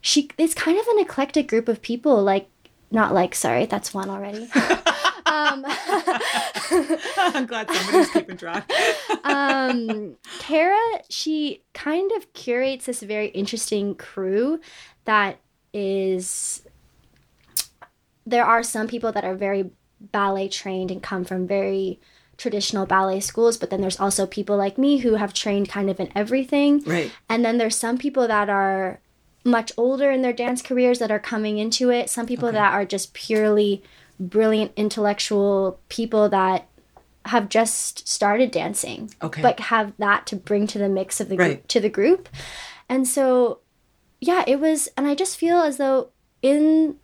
she 0.02 0.30
it's 0.38 0.54
kind 0.54 0.80
of 0.80 0.88
an 0.88 1.00
eclectic 1.00 1.48
group 1.48 1.68
of 1.68 1.82
people 1.82 2.22
like 2.24 2.50
not 2.92 3.14
like 3.14 3.34
sorry, 3.34 3.66
that's 3.66 3.94
one 3.94 4.10
already. 4.10 4.50
um, 5.26 5.66
I'm 7.18 7.46
glad 7.46 7.72
somebody's 7.72 8.10
keeping 8.12 8.38
track. 8.38 8.70
um, 9.24 10.18
Kara, 10.40 11.02
she 11.10 11.64
kind 11.74 12.12
of 12.12 12.34
curates 12.34 12.86
this 12.86 13.02
very 13.02 13.28
interesting 13.28 13.96
crew 13.96 14.60
that 15.06 15.40
is. 15.74 16.64
There 18.26 18.46
are 18.46 18.62
some 18.62 18.88
people 18.88 19.12
that 19.14 19.26
are 19.26 19.36
very 19.36 19.72
ballet 20.00 20.48
trained 20.48 20.92
and 20.92 21.02
come 21.02 21.24
from 21.24 21.48
very 21.48 22.00
traditional 22.42 22.88
ballet 22.88 23.20
schools, 23.20 23.56
but 23.56 23.70
then 23.70 23.82
there's 23.82 24.00
also 24.00 24.26
people 24.26 24.58
like 24.58 24.76
me 24.80 24.98
who 24.98 25.14
have 25.16 25.32
trained 25.32 25.70
kind 25.70 25.92
of 25.92 26.00
in 26.00 26.10
everything. 26.16 26.82
Right. 26.86 27.12
And 27.30 27.46
then 27.46 27.60
there's 27.60 27.76
some 27.78 28.00
people 28.00 28.28
that 28.28 28.50
are 28.50 29.00
much 29.46 29.72
older 29.78 30.10
in 30.10 30.24
their 30.24 30.34
dance 30.34 30.64
careers 30.64 30.98
that 31.00 31.12
are 31.12 31.20
coming 31.20 31.60
into 31.60 31.92
it. 31.92 32.10
Some 32.10 32.26
people 32.26 32.50
Okay. 32.50 32.58
that 32.58 32.74
are 32.74 32.84
just 32.84 33.14
purely 33.14 33.84
brilliant 34.20 34.72
intellectual 34.76 35.80
people 35.90 36.30
that 36.30 36.68
have 37.26 37.48
just 37.48 38.08
started 38.08 38.50
dancing, 38.50 39.12
Okay. 39.22 39.44
but 39.44 39.60
have 39.60 39.94
that 40.00 40.26
to 40.28 40.36
bring 40.36 40.66
to 40.66 40.80
the 40.80 40.90
mix 40.90 41.22
of 41.22 41.30
the 41.30 41.36
group 41.36 41.68
to 41.68 41.80
the 41.80 41.90
group. 41.90 42.28
And 42.90 43.08
so 43.08 43.60
yeah, 44.20 44.44
it 44.48 44.60
was 44.60 44.90
and 44.98 45.06
I 45.06 45.14
just 45.14 45.38
feel 45.38 45.60
as 45.62 45.78
though 45.78 46.10
in 46.42 46.96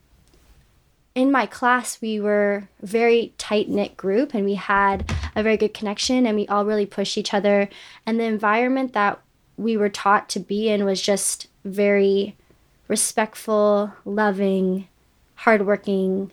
in 1.18 1.32
my 1.32 1.46
class 1.48 2.00
we 2.00 2.20
were 2.20 2.68
a 2.84 2.86
very 2.86 3.34
tight 3.40 3.68
knit 3.68 3.98
group 3.98 4.34
and 4.36 4.46
we 4.46 4.54
had 4.54 5.12
a 5.36 5.42
very 5.42 5.58
good 5.58 5.74
connection 5.74 6.28
and 6.28 6.38
we 6.38 6.48
all 6.48 6.64
really 6.64 6.86
pushed 6.86 7.18
each 7.18 7.34
other 7.34 7.68
and 8.06 8.20
the 8.20 8.24
environment 8.24 8.94
that 8.94 9.20
we 9.58 9.76
were 9.76 9.90
taught 9.90 10.30
to 10.30 10.40
be 10.40 10.70
in 10.70 10.86
was 10.86 11.02
just 11.02 11.48
very 11.66 12.36
respectful, 12.88 13.92
loving, 14.06 14.88
hardworking, 15.36 16.32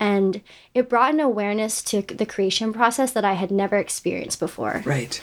and 0.00 0.40
it 0.74 0.88
brought 0.88 1.14
an 1.14 1.20
awareness 1.20 1.80
to 1.82 2.02
the 2.02 2.26
creation 2.26 2.72
process 2.72 3.12
that 3.12 3.24
I 3.24 3.34
had 3.34 3.52
never 3.52 3.76
experienced 3.76 4.40
before. 4.40 4.82
Right. 4.84 5.22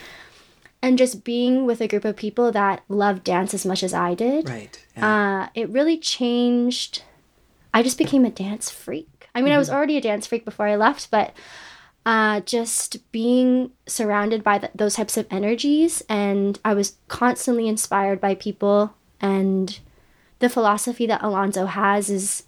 And 0.81 0.97
just 0.97 1.25
being 1.25 1.65
with 1.65 1.81
a 1.81 1.87
group 1.89 2.05
of 2.05 2.15
people 2.15 2.53
that 2.53 2.81
loved 2.87 3.25
dance 3.25 3.53
as 3.53 3.65
much 3.65 3.83
as 3.83 3.93
I 3.93 4.13
did, 4.13 4.47
Right. 4.47 4.81
Yeah. 4.95 5.43
uh, 5.43 5.49
it 5.53 5.69
really 5.69 5.97
changed. 5.97 7.03
I 7.73 7.83
just 7.83 7.97
became 7.97 8.25
a 8.25 8.31
dance 8.31 8.69
freak. 8.69 9.29
I 9.35 9.41
mean, 9.41 9.53
I 9.53 9.57
was 9.57 9.69
already 9.69 9.97
a 9.97 10.01
dance 10.01 10.27
freak 10.27 10.45
before 10.45 10.67
I 10.67 10.75
left, 10.75 11.11
but 11.11 11.33
uh, 12.05 12.39
just 12.41 13.11
being 13.11 13.71
surrounded 13.85 14.43
by 14.43 14.57
th- 14.57 14.71
those 14.73 14.95
types 14.95 15.17
of 15.17 15.27
energies, 15.29 16.01
and 16.09 16.59
I 16.65 16.73
was 16.73 16.97
constantly 17.07 17.67
inspired 17.67 18.19
by 18.19 18.35
people. 18.35 18.95
And 19.21 19.77
the 20.39 20.49
philosophy 20.49 21.05
that 21.07 21.23
Alonzo 21.23 21.65
has 21.65 22.09
is 22.09 22.43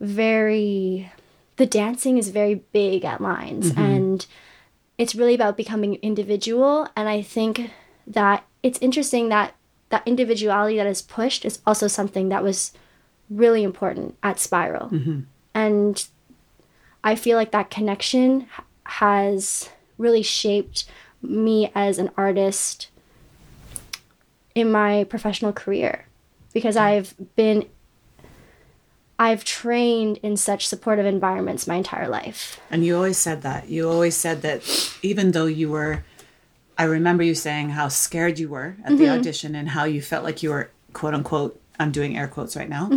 very. 0.00 1.10
The 1.56 1.66
dancing 1.66 2.18
is 2.18 2.30
very 2.30 2.56
big 2.72 3.04
at 3.04 3.20
lines, 3.20 3.70
and 3.76 4.26
it's 4.98 5.14
really 5.14 5.34
about 5.34 5.56
becoming 5.56 5.94
individual. 5.96 6.88
And 6.96 7.08
I 7.08 7.22
think 7.22 7.70
that 8.06 8.44
it's 8.62 8.78
interesting 8.80 9.28
that 9.28 9.54
that 9.88 10.06
individuality 10.06 10.76
that 10.76 10.86
is 10.86 11.02
pushed 11.02 11.44
is 11.44 11.60
also 11.66 11.86
something 11.86 12.28
that 12.28 12.42
was 12.42 12.72
really 13.30 13.62
important 13.62 14.16
at 14.22 14.38
Spiral. 14.38 14.88
Mm-hmm. 14.90 15.20
And 15.54 16.06
I 17.02 17.14
feel 17.14 17.36
like 17.36 17.52
that 17.52 17.70
connection 17.70 18.46
has 18.84 19.70
really 19.98 20.22
shaped 20.22 20.84
me 21.22 21.70
as 21.74 21.98
an 21.98 22.10
artist 22.16 22.88
in 24.54 24.70
my 24.70 25.04
professional 25.04 25.52
career 25.52 26.06
because 26.52 26.76
mm-hmm. 26.76 26.84
I've 26.84 27.14
been 27.36 27.66
I've 29.18 29.44
trained 29.44 30.18
in 30.22 30.36
such 30.36 30.66
supportive 30.66 31.06
environments 31.06 31.66
my 31.66 31.76
entire 31.76 32.08
life. 32.08 32.60
And 32.70 32.84
you 32.84 32.96
always 32.96 33.16
said 33.16 33.42
that. 33.42 33.68
You 33.68 33.88
always 33.88 34.16
said 34.16 34.42
that 34.42 34.62
even 35.02 35.30
though 35.30 35.46
you 35.46 35.70
were, 35.70 36.04
I 36.76 36.84
remember 36.84 37.22
you 37.22 37.34
saying 37.34 37.70
how 37.70 37.88
scared 37.88 38.40
you 38.40 38.48
were 38.48 38.76
at 38.84 38.98
the 38.98 39.04
mm-hmm. 39.04 39.18
audition 39.20 39.54
and 39.54 39.68
how 39.68 39.84
you 39.84 40.02
felt 40.02 40.24
like 40.24 40.42
you 40.42 40.50
were, 40.50 40.70
quote 40.92 41.14
unquote, 41.14 41.60
I'm 41.78 41.90
doing 41.92 42.16
air 42.16 42.28
quotes 42.28 42.54
right 42.56 42.68
now, 42.68 42.88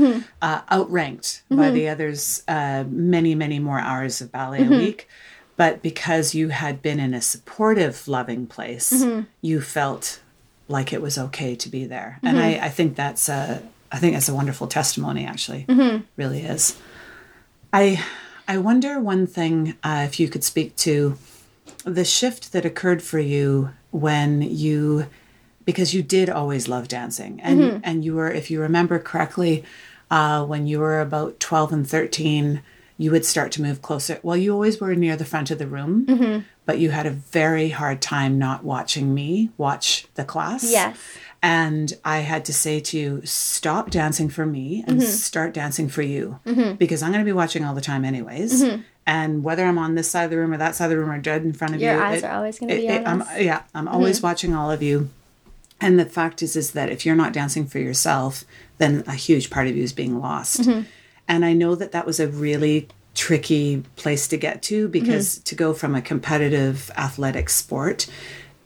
uh, 0.41 0.61
outranked 0.69 1.41
by 1.49 1.71
the 1.71 1.89
others 1.89 2.43
uh, 2.47 2.83
many, 2.89 3.35
many 3.35 3.59
more 3.59 3.79
hours 3.79 4.21
of 4.21 4.31
ballet 4.31 4.65
a 4.65 4.69
week. 4.69 5.07
But 5.55 5.81
because 5.81 6.35
you 6.35 6.49
had 6.49 6.81
been 6.83 6.99
in 6.99 7.13
a 7.15 7.21
supportive, 7.21 8.07
loving 8.07 8.45
place, 8.45 9.03
you 9.41 9.61
felt 9.61 10.19
like 10.67 10.93
it 10.93 11.01
was 11.01 11.17
okay 11.17 11.55
to 11.55 11.69
be 11.69 11.85
there. 11.85 12.19
And 12.21 12.37
I, 12.39 12.65
I 12.67 12.69
think 12.69 12.95
that's 12.95 13.27
a, 13.29 13.63
I 13.91 13.97
think 13.97 14.13
that's 14.13 14.29
a 14.29 14.35
wonderful 14.35 14.67
testimony. 14.67 15.25
Actually, 15.25 15.65
really 16.15 16.41
is. 16.41 16.77
I 17.73 18.03
I 18.47 18.57
wonder 18.59 18.99
one 18.99 19.25
thing 19.27 19.75
uh, 19.83 20.03
if 20.07 20.19
you 20.19 20.29
could 20.29 20.43
speak 20.43 20.75
to 20.77 21.17
the 21.83 22.05
shift 22.05 22.51
that 22.53 22.65
occurred 22.65 23.01
for 23.01 23.19
you 23.19 23.71
when 23.91 24.41
you 24.41 25.07
because 25.67 25.93
you 25.93 26.01
did 26.01 26.29
always 26.29 26.69
love 26.69 26.87
dancing. 26.87 27.39
And 27.41 27.59
mm-hmm. 27.59 27.79
and 27.83 28.03
you 28.03 28.15
were 28.15 28.31
if 28.31 28.49
you 28.49 28.61
remember 28.61 28.97
correctly 28.97 29.63
uh, 30.09 30.43
when 30.45 30.65
you 30.65 30.79
were 30.79 31.01
about 31.01 31.39
12 31.39 31.73
and 31.73 31.87
13 31.87 32.63
you 32.99 33.11
would 33.11 33.25
start 33.25 33.51
to 33.51 33.61
move 33.61 33.83
closer. 33.83 34.19
Well 34.23 34.37
you 34.37 34.53
always 34.53 34.81
were 34.81 34.95
near 34.95 35.15
the 35.15 35.25
front 35.25 35.51
of 35.51 35.59
the 35.59 35.67
room 35.67 36.05
mm-hmm. 36.07 36.39
but 36.65 36.79
you 36.79 36.89
had 36.89 37.05
a 37.05 37.11
very 37.11 37.69
hard 37.69 38.01
time 38.01 38.39
not 38.39 38.63
watching 38.63 39.13
me 39.13 39.51
watch 39.57 40.07
the 40.15 40.23
class. 40.23 40.63
Yes. 40.71 40.97
and 41.43 41.93
I 42.03 42.19
had 42.19 42.45
to 42.45 42.53
say 42.53 42.79
to 42.79 42.97
you, 42.97 43.21
stop 43.25 43.91
dancing 43.91 44.29
for 44.29 44.45
me 44.45 44.83
and 44.87 44.99
mm-hmm. 44.99 45.09
start 45.09 45.53
dancing 45.53 45.89
for 45.89 46.01
you 46.01 46.39
because 46.79 47.03
I'm 47.03 47.11
going 47.11 47.23
to 47.23 47.29
be 47.29 47.33
watching 47.33 47.63
all 47.63 47.75
the 47.75 47.81
time, 47.81 48.03
anyways. 48.03 48.63
And 49.05 49.41
whether 49.41 49.65
I'm 49.65 49.77
on 49.77 49.95
this 49.95 50.11
side 50.11 50.25
of 50.25 50.31
the 50.31 50.37
room 50.37 50.53
or 50.53 50.57
that 50.57 50.75
side 50.75 50.85
of 50.85 50.91
the 50.91 50.97
room 50.97 51.09
or 51.09 51.17
dead 51.17 51.43
in 51.43 51.53
front 51.53 51.73
of 51.73 51.81
Your 51.81 51.95
you, 51.95 52.01
eyes 52.01 52.23
are 52.23 52.33
always 52.33 52.59
gonna 52.59 52.75
be 52.75 52.89
on 52.89 53.21
I'm, 53.21 53.41
yeah, 53.41 53.63
I'm 53.73 53.87
always 53.87 54.21
watching 54.21 54.53
all 54.53 54.69
of 54.69 54.83
you. 54.83 55.09
And 55.79 55.99
the 55.99 56.05
fact 56.05 56.41
is, 56.41 56.55
is 56.55 56.71
that 56.71 56.89
if 56.89 57.05
you're 57.05 57.15
not 57.15 57.33
dancing 57.33 57.67
for 57.67 57.79
yourself, 57.79 58.43
then 58.77 59.03
a 59.07 59.13
huge 59.13 59.49
part 59.49 59.67
of 59.67 59.75
you 59.75 59.83
is 59.83 59.93
being 59.93 60.19
lost. 60.19 60.61
Mm-hmm. 60.61 60.81
And 61.27 61.45
I 61.45 61.53
know 61.53 61.75
that 61.75 61.91
that 61.91 62.05
was 62.05 62.19
a 62.19 62.27
really 62.27 62.87
tricky 63.13 63.83
place 63.95 64.27
to 64.27 64.37
get 64.37 64.61
to 64.61 64.87
because 64.87 65.35
mm-hmm. 65.35 65.43
to 65.43 65.55
go 65.55 65.73
from 65.73 65.95
a 65.95 66.01
competitive 66.01 66.91
athletic 66.95 67.49
sport 67.49 68.07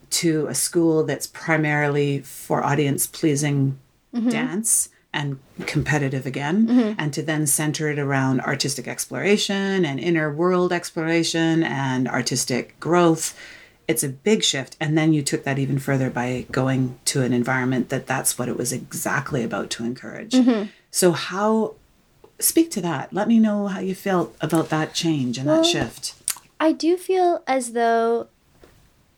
to 0.10 0.46
a 0.48 0.56
school 0.56 1.03
that's 1.03 1.27
primarily 1.27 2.20
for 2.20 2.63
audience 2.63 3.08
pleasing 3.08 3.80
mm-hmm. 4.13 4.30
dance 4.30 4.89
and 5.13 5.39
competitive 5.65 6.25
again, 6.25 6.96
and 6.98 7.13
to 7.13 7.22
then 7.22 7.46
center 7.46 7.89
it 7.89 8.00
around 8.00 8.39
artistic 8.41 8.88
exploration 8.88 9.84
and 9.84 10.00
inner 10.00 10.34
world 10.34 10.72
exploration 10.72 11.63
and 11.63 12.08
artistic 12.08 12.80
growth. 12.80 13.38
It's 13.88 14.03
a 14.03 14.09
big 14.09 14.43
shift. 14.43 14.77
And 14.79 14.97
then 14.97 15.13
you 15.13 15.21
took 15.21 15.43
that 15.43 15.59
even 15.59 15.79
further 15.79 16.09
by 16.09 16.45
going 16.51 17.00
to 17.05 17.23
an 17.23 17.33
environment 17.33 17.89
that 17.89 18.07
that's 18.07 18.38
what 18.38 18.47
it 18.47 18.57
was 18.57 18.71
exactly 18.71 19.43
about 19.43 19.69
to 19.71 19.83
encourage. 19.83 20.31
Mm-hmm. 20.31 20.69
So, 20.91 21.11
how, 21.11 21.75
speak 22.39 22.71
to 22.71 22.81
that. 22.81 23.13
Let 23.13 23.27
me 23.27 23.39
know 23.39 23.67
how 23.67 23.79
you 23.79 23.95
felt 23.95 24.35
about 24.41 24.69
that 24.69 24.93
change 24.93 25.38
and 25.38 25.47
that 25.47 25.65
shift. 25.65 26.15
I 26.59 26.71
do 26.71 26.95
feel 26.95 27.43
as 27.47 27.73
though 27.73 28.27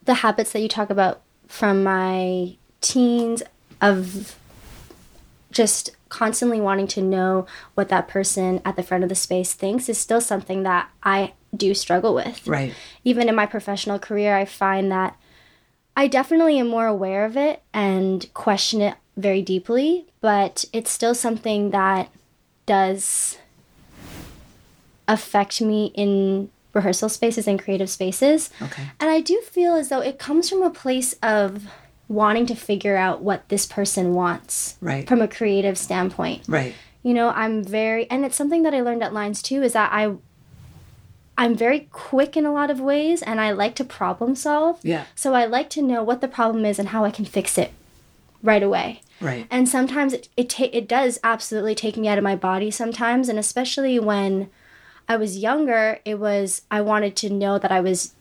the 0.05 0.15
habits 0.15 0.51
that 0.53 0.61
you 0.61 0.69
talk 0.69 0.89
about 0.89 1.21
from 1.47 1.83
my 1.83 2.55
teens 2.81 3.43
of 3.81 4.37
just 5.51 5.91
constantly 6.09 6.61
wanting 6.61 6.87
to 6.87 7.01
know 7.01 7.45
what 7.73 7.89
that 7.89 8.07
person 8.07 8.61
at 8.65 8.75
the 8.75 8.83
front 8.83 9.03
of 9.03 9.09
the 9.09 9.15
space 9.15 9.53
thinks 9.53 9.89
is 9.89 9.97
still 9.97 10.21
something 10.21 10.63
that 10.63 10.89
I 11.03 11.33
do 11.55 11.73
struggle 11.73 12.13
with. 12.13 12.47
Right. 12.47 12.73
Even 13.03 13.29
in 13.29 13.35
my 13.35 13.45
professional 13.45 13.99
career, 13.99 14.35
I 14.35 14.45
find 14.45 14.91
that 14.91 15.15
I 15.95 16.07
definitely 16.07 16.57
am 16.59 16.67
more 16.67 16.87
aware 16.87 17.25
of 17.25 17.37
it 17.37 17.61
and 17.73 18.31
question 18.33 18.81
it 18.81 18.95
very 19.15 19.41
deeply, 19.43 20.07
but 20.21 20.65
it's 20.73 20.89
still 20.89 21.13
something 21.13 21.69
that 21.71 22.09
does 22.65 23.37
affect 25.07 25.61
me 25.61 25.91
in 25.95 26.49
rehearsal 26.73 27.09
spaces 27.09 27.47
and 27.47 27.61
creative 27.61 27.89
spaces. 27.89 28.49
Okay. 28.61 28.83
And 28.99 29.09
I 29.09 29.19
do 29.21 29.39
feel 29.41 29.75
as 29.75 29.89
though 29.89 29.99
it 30.01 30.17
comes 30.17 30.49
from 30.49 30.63
a 30.63 30.69
place 30.71 31.13
of 31.21 31.65
wanting 32.07 32.45
to 32.47 32.55
figure 32.55 32.95
out 32.97 33.21
what 33.21 33.47
this 33.49 33.65
person 33.65 34.13
wants 34.13 34.77
Right. 34.81 35.07
from 35.07 35.21
a 35.21 35.27
creative 35.27 35.77
standpoint. 35.77 36.43
Right. 36.47 36.73
You 37.03 37.13
know, 37.13 37.29
I'm 37.29 37.63
very 37.63 38.09
and 38.09 38.25
it's 38.25 38.35
something 38.35 38.63
that 38.63 38.73
I 38.73 38.81
learned 38.81 39.03
at 39.03 39.13
Lines 39.13 39.41
too 39.41 39.61
is 39.61 39.73
that 39.73 39.91
I 39.93 40.13
I'm 41.37 41.55
very 41.55 41.87
quick 41.91 42.37
in 42.37 42.45
a 42.45 42.53
lot 42.53 42.69
of 42.69 42.79
ways 42.79 43.21
and 43.21 43.41
I 43.41 43.51
like 43.51 43.75
to 43.75 43.83
problem 43.83 44.35
solve. 44.35 44.79
Yeah. 44.83 45.05
So 45.15 45.33
I 45.33 45.45
like 45.45 45.69
to 45.71 45.81
know 45.81 46.03
what 46.03 46.21
the 46.21 46.27
problem 46.27 46.63
is 46.65 46.77
and 46.79 46.89
how 46.89 47.03
I 47.05 47.11
can 47.11 47.25
fix 47.25 47.57
it 47.57 47.71
right 48.43 48.61
away. 48.61 49.01
Right. 49.19 49.47
And 49.49 49.67
sometimes 49.67 50.13
it 50.13 50.29
it, 50.37 50.49
ta- 50.49 50.69
it 50.71 50.87
does 50.87 51.19
absolutely 51.23 51.75
take 51.75 51.97
me 51.97 52.07
out 52.07 52.17
of 52.17 52.23
my 52.23 52.35
body 52.35 52.69
sometimes 52.69 53.29
and 53.29 53.39
especially 53.39 53.99
when 53.99 54.49
I 55.09 55.15
was 55.17 55.37
younger, 55.37 55.99
it 56.05 56.19
was 56.19 56.61
I 56.69 56.81
wanted 56.81 57.15
to 57.17 57.29
know 57.29 57.57
that 57.57 57.71
I 57.71 57.79
was 57.81 58.13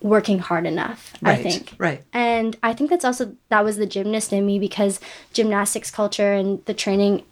working 0.00 0.40
hard 0.40 0.66
enough, 0.66 1.12
Right. 1.22 1.38
I 1.38 1.42
think. 1.42 1.74
Right. 1.78 2.02
And 2.12 2.56
I 2.62 2.72
think 2.72 2.90
that's 2.90 3.04
also 3.04 3.36
that 3.48 3.64
was 3.64 3.76
the 3.76 3.86
gymnast 3.86 4.32
in 4.32 4.44
me 4.44 4.58
because 4.58 5.00
gymnastics 5.32 5.90
culture 5.90 6.32
and 6.32 6.64
the 6.66 6.74
training 6.74 7.22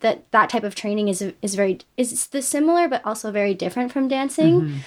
that 0.00 0.30
that 0.32 0.50
type 0.50 0.64
of 0.64 0.74
training 0.74 1.08
is 1.08 1.22
is 1.42 1.54
very 1.54 1.80
is 1.96 2.26
the 2.28 2.42
similar 2.42 2.88
but 2.88 3.04
also 3.04 3.30
very 3.30 3.54
different 3.54 3.92
from 3.92 4.08
dancing. 4.08 4.60
Mm-hmm. 4.60 4.78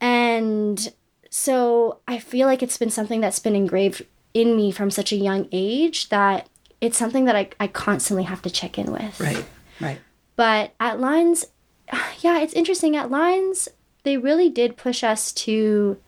And 0.00 0.92
so 1.30 1.98
I 2.08 2.18
feel 2.18 2.46
like 2.46 2.62
it's 2.62 2.78
been 2.78 2.90
something 2.90 3.20
that's 3.20 3.38
been 3.38 3.56
engraved 3.56 4.04
in 4.34 4.56
me 4.56 4.70
from 4.70 4.90
such 4.90 5.12
a 5.12 5.16
young 5.16 5.48
age 5.52 6.08
that 6.08 6.48
it's 6.80 6.96
something 6.96 7.26
that 7.26 7.36
I, 7.36 7.50
I 7.60 7.66
constantly 7.66 8.24
have 8.24 8.42
to 8.42 8.50
check 8.50 8.78
in 8.78 8.90
with. 8.92 9.20
Right. 9.20 9.44
Right. 9.80 10.00
But 10.36 10.72
at 10.80 11.00
Lines, 11.00 11.46
yeah, 12.20 12.40
it's 12.40 12.54
interesting. 12.54 12.96
At 12.96 13.10
Lines, 13.10 13.68
they 14.02 14.16
really 14.16 14.48
did 14.48 14.76
push 14.76 15.04
us 15.04 15.32
to 15.32 15.98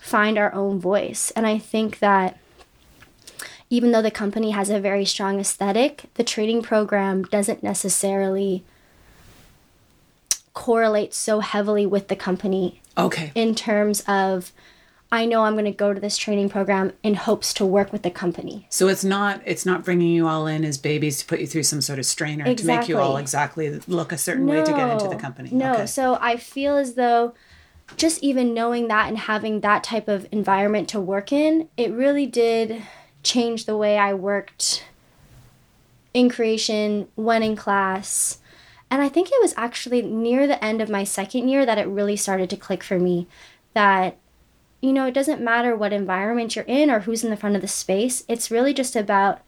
find 0.00 0.36
our 0.36 0.52
own 0.52 0.80
voice. 0.80 1.30
And 1.32 1.46
I 1.46 1.58
think 1.58 2.00
that 2.00 2.38
even 3.72 3.90
though 3.90 4.02
the 4.02 4.10
company 4.10 4.50
has 4.50 4.68
a 4.68 4.78
very 4.78 5.06
strong 5.06 5.40
aesthetic, 5.40 6.04
the 6.16 6.22
training 6.22 6.60
program 6.60 7.22
doesn't 7.22 7.62
necessarily 7.62 8.62
correlate 10.52 11.14
so 11.14 11.40
heavily 11.40 11.86
with 11.86 12.08
the 12.08 12.14
company 12.16 12.82
Okay. 12.98 13.32
in 13.34 13.54
terms 13.54 14.02
of 14.06 14.52
I 15.10 15.24
know 15.26 15.44
I'm 15.44 15.52
going 15.54 15.64
to 15.66 15.70
go 15.70 15.92
to 15.94 16.00
this 16.00 16.16
training 16.18 16.48
program 16.50 16.92
in 17.02 17.14
hopes 17.14 17.52
to 17.54 17.66
work 17.66 17.92
with 17.92 18.02
the 18.02 18.10
company. 18.10 18.66
So 18.68 18.88
it's 18.88 19.04
not 19.04 19.40
it's 19.46 19.64
not 19.64 19.84
bringing 19.86 20.08
you 20.12 20.28
all 20.28 20.46
in 20.46 20.64
as 20.66 20.76
babies 20.76 21.18
to 21.20 21.24
put 21.26 21.40
you 21.40 21.46
through 21.46 21.62
some 21.62 21.80
sort 21.80 21.98
of 21.98 22.04
strainer 22.04 22.54
to 22.54 22.66
make 22.66 22.88
you 22.90 22.98
all 22.98 23.16
exactly 23.16 23.80
look 23.86 24.12
a 24.12 24.18
certain 24.18 24.46
way 24.46 24.62
to 24.62 24.72
get 24.72 24.90
into 24.92 25.08
the 25.08 25.16
company. 25.16 25.48
No, 25.50 25.72
Okay. 25.72 25.86
so 25.86 26.18
I 26.20 26.36
feel 26.36 26.76
as 26.76 26.92
though 26.94 27.32
just 27.96 28.22
even 28.22 28.52
knowing 28.52 28.88
that 28.88 29.08
and 29.08 29.16
having 29.16 29.60
that 29.60 29.82
type 29.84 30.08
of 30.08 30.26
environment 30.30 30.88
to 30.90 31.00
work 31.00 31.32
in, 31.32 31.68
it 31.78 31.90
really 31.92 32.26
did 32.26 32.82
change 33.22 33.64
the 33.66 33.76
way 33.76 33.98
I 33.98 34.14
worked 34.14 34.84
in 36.14 36.28
creation, 36.28 37.08
went 37.16 37.44
in 37.44 37.56
class. 37.56 38.38
And 38.90 39.00
I 39.00 39.08
think 39.08 39.28
it 39.28 39.40
was 39.40 39.54
actually 39.56 40.02
near 40.02 40.46
the 40.46 40.62
end 40.62 40.82
of 40.82 40.90
my 40.90 41.04
second 41.04 41.48
year 41.48 41.64
that 41.64 41.78
it 41.78 41.86
really 41.86 42.16
started 42.16 42.50
to 42.50 42.56
click 42.56 42.82
for 42.82 42.98
me 42.98 43.26
that, 43.72 44.18
you 44.82 44.92
know, 44.92 45.06
it 45.06 45.14
doesn't 45.14 45.40
matter 45.40 45.74
what 45.74 45.92
environment 45.92 46.54
you're 46.54 46.66
in 46.66 46.90
or 46.90 47.00
who's 47.00 47.24
in 47.24 47.30
the 47.30 47.36
front 47.36 47.56
of 47.56 47.62
the 47.62 47.68
space. 47.68 48.24
It's 48.28 48.50
really 48.50 48.74
just 48.74 48.94
about 48.94 49.40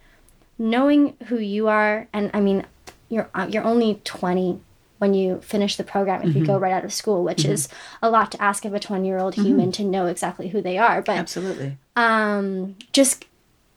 knowing 0.59 1.17
who 1.27 1.39
you 1.39 1.69
are. 1.69 2.09
And 2.13 2.31
I 2.33 2.41
mean, 2.41 2.65
you're, 3.11 3.29
uh, 3.35 3.47
you're 3.51 3.65
only 3.65 4.01
20 4.05 4.61
when 4.99 5.13
you 5.13 5.41
finish 5.43 5.77
the 5.77 5.85
program 5.85 6.23
if 6.23 6.31
mm-hmm. 6.31 6.39
you 6.39 6.47
go 6.47 6.57
right 6.57 6.73
out 6.73 6.85
of 6.85 6.93
school, 6.93 7.23
which 7.23 7.43
mm-hmm. 7.43 7.53
is 7.53 7.69
a 8.01 8.09
lot 8.09 8.33
to 8.33 8.41
ask 8.41 8.65
of 8.65 8.73
a 8.73 8.81
20 8.81 9.07
year 9.07 9.19
old 9.19 9.35
human 9.35 9.67
mm-hmm. 9.67 9.71
to 9.73 9.85
know 9.85 10.07
exactly 10.07 10.49
who 10.49 10.63
they 10.63 10.79
are. 10.79 11.03
But 11.03 11.19
absolutely. 11.19 11.77
Um, 11.97 12.77
just 12.93 13.27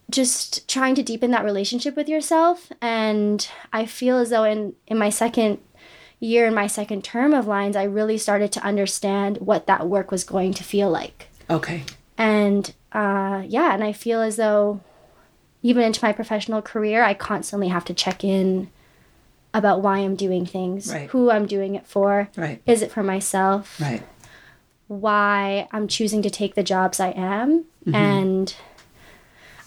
just 0.10 0.68
trying 0.70 0.96
to 0.96 1.04
deepen 1.04 1.32
that 1.32 1.44
relationship 1.44 1.96
with 1.96 2.10
yourself. 2.10 2.72
And 2.82 3.48
i 3.74 3.86
feel 3.86 4.18
as 4.18 4.30
though 4.30 4.44
in 4.44 4.74
in 4.88 4.98
my 4.98 5.10
second 5.10 5.60
year 6.20 6.48
in 6.48 6.54
my 6.54 6.68
second 6.68 7.04
term 7.04 7.34
of 7.34 7.46
lines 7.46 7.76
i 7.76 7.84
really 7.84 8.18
started 8.18 8.52
to 8.52 8.64
understand 8.64 9.38
what 9.38 9.68
that 9.68 9.88
work 9.88 10.12
was 10.12 10.24
going 10.24 10.54
to 10.54 10.64
feel 10.64 10.90
like. 10.90 11.28
Okay. 11.50 11.84
And 12.18 12.74
uh, 12.92 13.44
yeah 13.48 13.74
and 13.74 13.84
i 13.84 13.94
feel 13.94 14.22
as 14.22 14.38
though 14.38 14.80
even 15.62 15.84
into 15.84 16.04
my 16.04 16.14
professional 16.14 16.62
career 16.62 17.04
i 17.04 17.14
constantly 17.14 17.68
have 17.68 17.86
to 17.86 17.94
check 17.94 18.24
in 18.24 18.70
about 19.54 19.82
why 19.82 20.00
i'm 20.00 20.16
doing 20.16 20.46
things 20.46 20.92
right. 20.92 21.10
who 21.10 21.30
i'm 21.30 21.46
doing 21.46 21.76
it 21.76 21.86
for. 21.86 22.30
Right. 22.36 22.62
Is 22.66 22.82
it 22.82 22.92
for 22.92 23.04
myself? 23.04 23.80
Right. 23.80 24.04
Why 24.88 25.68
i'm 25.72 25.88
choosing 25.88 26.22
to 26.22 26.30
take 26.30 26.56
the 26.56 26.64
jobs 26.64 27.00
i 27.00 27.10
am. 27.10 27.66
Mm-hmm. 27.86 27.96
and 27.96 28.56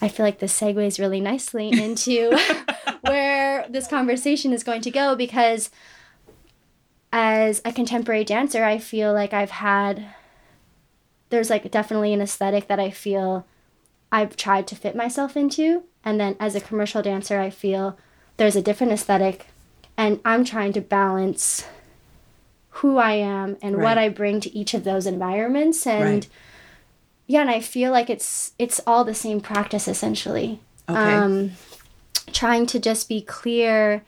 I 0.01 0.07
feel 0.07 0.25
like 0.25 0.39
this 0.39 0.59
segues 0.59 0.99
really 0.99 1.21
nicely 1.21 1.69
into 1.83 2.37
where 3.01 3.65
this 3.69 3.87
conversation 3.87 4.51
is 4.51 4.63
going 4.63 4.81
to 4.81 4.91
go 4.91 5.15
because 5.15 5.69
as 7.13 7.61
a 7.63 7.71
contemporary 7.71 8.23
dancer, 8.23 8.63
I 8.63 8.77
feel 8.77 9.13
like 9.13 9.33
I've 9.33 9.51
had 9.51 10.05
there's 11.29 11.49
like 11.49 11.69
definitely 11.71 12.13
an 12.13 12.21
aesthetic 12.21 12.67
that 12.67 12.79
I 12.79 12.89
feel 12.89 13.45
I've 14.11 14.35
tried 14.35 14.67
to 14.67 14.75
fit 14.75 14.95
myself 14.95 15.37
into. 15.37 15.83
And 16.03 16.19
then 16.19 16.35
as 16.39 16.55
a 16.55 16.61
commercial 16.61 17.01
dancer, 17.01 17.39
I 17.39 17.49
feel 17.49 17.97
there's 18.35 18.57
a 18.57 18.61
different 18.61 18.91
aesthetic 18.91 19.47
and 19.97 20.19
I'm 20.25 20.43
trying 20.43 20.73
to 20.73 20.81
balance 20.81 21.65
who 22.75 22.97
I 22.97 23.13
am 23.13 23.57
and 23.61 23.77
right. 23.77 23.83
what 23.83 23.97
I 23.97 24.09
bring 24.09 24.41
to 24.41 24.57
each 24.57 24.73
of 24.73 24.83
those 24.83 25.05
environments 25.05 25.85
and 25.85 26.03
right 26.03 26.27
yeah 27.31 27.41
and 27.41 27.49
i 27.49 27.59
feel 27.59 27.91
like 27.91 28.09
it's 28.09 28.53
it's 28.59 28.79
all 28.85 29.03
the 29.03 29.15
same 29.15 29.41
practice 29.41 29.87
essentially. 29.87 30.59
Okay. 30.89 30.99
um 30.99 31.51
trying 32.33 32.65
to 32.65 32.79
just 32.79 33.07
be 33.07 33.21
clear 33.21 34.03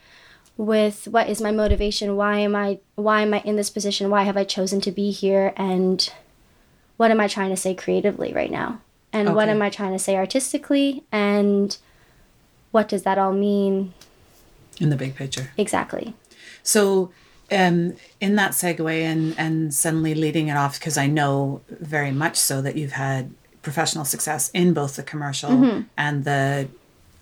with 0.58 1.08
what 1.08 1.30
is 1.30 1.42
my 1.42 1.52
motivation 1.52 2.16
why 2.16 2.38
am 2.38 2.56
i 2.56 2.80
why 2.96 3.22
am 3.22 3.34
i 3.34 3.40
in 3.40 3.56
this 3.56 3.70
position 3.70 4.10
why 4.10 4.24
have 4.24 4.38
i 4.38 4.44
chosen 4.44 4.80
to 4.82 4.92
be 4.92 5.12
here 5.12 5.54
and 5.56 6.12
what 6.98 7.12
am 7.12 7.20
i 7.20 7.28
trying 7.28 7.50
to 7.50 7.58
say 7.58 7.74
creatively 7.74 8.34
right 8.34 8.52
now? 8.52 8.80
And 9.12 9.28
okay. 9.28 9.36
what 9.36 9.50
am 9.50 9.62
i 9.62 9.70
trying 9.70 9.94
to 9.94 10.00
say 10.00 10.16
artistically 10.16 11.04
and 11.12 11.78
what 12.72 12.90
does 12.90 13.04
that 13.04 13.18
all 13.18 13.34
mean? 13.34 13.94
In 14.80 14.90
the 14.90 14.96
big 14.96 15.16
picture. 15.16 15.52
Exactly. 15.58 16.16
So 16.64 17.12
um, 17.54 17.96
in 18.20 18.36
that 18.36 18.52
segue 18.52 19.02
and 19.02 19.36
and 19.38 19.74
suddenly 19.74 20.16
leading 20.16 20.48
it 20.48 20.58
off 20.58 20.80
because 20.80 20.98
I 20.98 21.08
know 21.08 21.62
very 21.70 22.12
much 22.12 22.38
so 22.38 22.62
that 22.62 22.76
you've 22.76 22.94
had 22.94 23.34
professional 23.62 24.06
success 24.06 24.50
in 24.52 24.74
both 24.74 24.96
the 24.98 25.04
commercial 25.04 25.50
mm-hmm. 25.50 25.82
and 25.98 26.26
the 26.26 26.68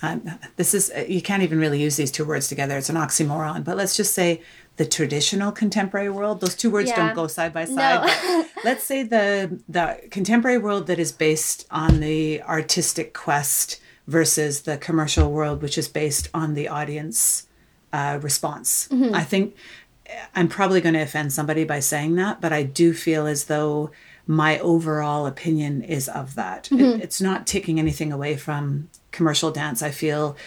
um, 0.02 0.40
this 0.56 0.74
is 0.74 0.92
you 1.08 1.22
can't 1.22 1.44
even 1.44 1.60
really 1.60 1.82
use 1.82 1.96
these 1.96 2.12
two 2.12 2.26
words 2.26 2.48
together 2.48 2.78
it's 2.78 2.90
an 2.90 2.96
oxymoron 2.96 3.64
but 3.64 3.78
let's 3.78 3.96
just 3.96 4.14
say 4.14 4.42
the 4.78 4.86
traditional 4.86 5.52
contemporary 5.52 6.10
world 6.10 6.42
those 6.42 6.56
two 6.56 6.72
words 6.72 6.90
yeah. 6.90 6.96
don't 6.96 7.16
go 7.16 7.28
side 7.28 7.54
by 7.54 7.66
side 7.66 8.08
no. 8.24 8.46
let's 8.66 8.84
say 8.84 9.04
the 9.04 9.60
the 9.70 10.00
contemporary 10.10 10.58
world 10.58 10.88
that 10.88 10.98
is 10.98 11.12
based 11.12 11.68
on 11.70 12.00
the 12.00 12.42
artistic 12.42 13.14
quest 13.14 13.80
versus 14.08 14.64
the 14.64 14.78
commercial 14.78 15.32
world 15.32 15.62
which 15.62 15.78
is 15.78 15.88
based 15.88 16.30
on 16.34 16.56
the 16.56 16.68
audience 16.68 17.48
uh, 17.94 18.18
response 18.22 18.88
mm-hmm. 18.88 19.14
i 19.14 19.24
think 19.24 19.56
I'm 20.36 20.48
probably 20.48 20.82
going 20.82 20.96
to 20.96 21.02
offend 21.02 21.34
somebody 21.34 21.64
by 21.64 21.80
saying 21.80 22.16
that, 22.16 22.42
but 22.42 22.54
I 22.54 22.64
do 22.64 22.94
feel 22.94 23.28
as 23.28 23.46
though 23.46 23.92
my 24.28 24.60
overall 24.60 25.26
opinion 25.26 25.82
is 25.82 26.08
of 26.08 26.36
that. 26.36 26.66
Mm-hmm. 26.72 26.80
It, 26.80 27.02
it's 27.04 27.22
not 27.22 27.48
taking 27.48 27.80
anything 27.80 28.12
away 28.12 28.38
from 28.38 28.90
commercial 29.12 29.52
dance. 29.52 29.82
I 29.82 29.92
feel, 29.92 30.38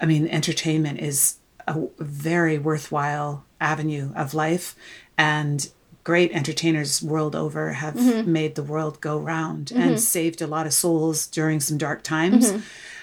I 0.00 0.06
mean, 0.06 0.26
entertainment 0.28 1.00
is 1.00 1.36
a 1.68 1.80
very 1.98 2.58
worthwhile 2.58 3.44
avenue 3.60 4.12
of 4.16 4.34
life, 4.34 4.74
and 5.16 5.70
great 6.02 6.32
entertainers 6.32 7.02
world 7.02 7.36
over 7.36 7.74
have 7.74 7.94
mm-hmm. 7.94 8.32
made 8.32 8.54
the 8.54 8.62
world 8.62 9.00
go 9.00 9.18
round 9.18 9.66
mm-hmm. 9.66 9.80
and 9.80 10.00
saved 10.00 10.40
a 10.40 10.46
lot 10.46 10.66
of 10.66 10.72
souls 10.72 11.26
during 11.26 11.60
some 11.60 11.78
dark 11.78 12.02
times. 12.02 12.50
Mm-hmm. 12.50 12.60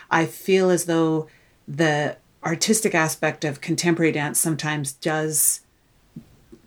I 0.09 0.25
feel 0.25 0.69
as 0.69 0.85
though 0.85 1.27
the 1.67 2.17
artistic 2.43 2.95
aspect 2.95 3.45
of 3.45 3.61
contemporary 3.61 4.11
dance 4.11 4.39
sometimes 4.39 4.93
does 4.93 5.61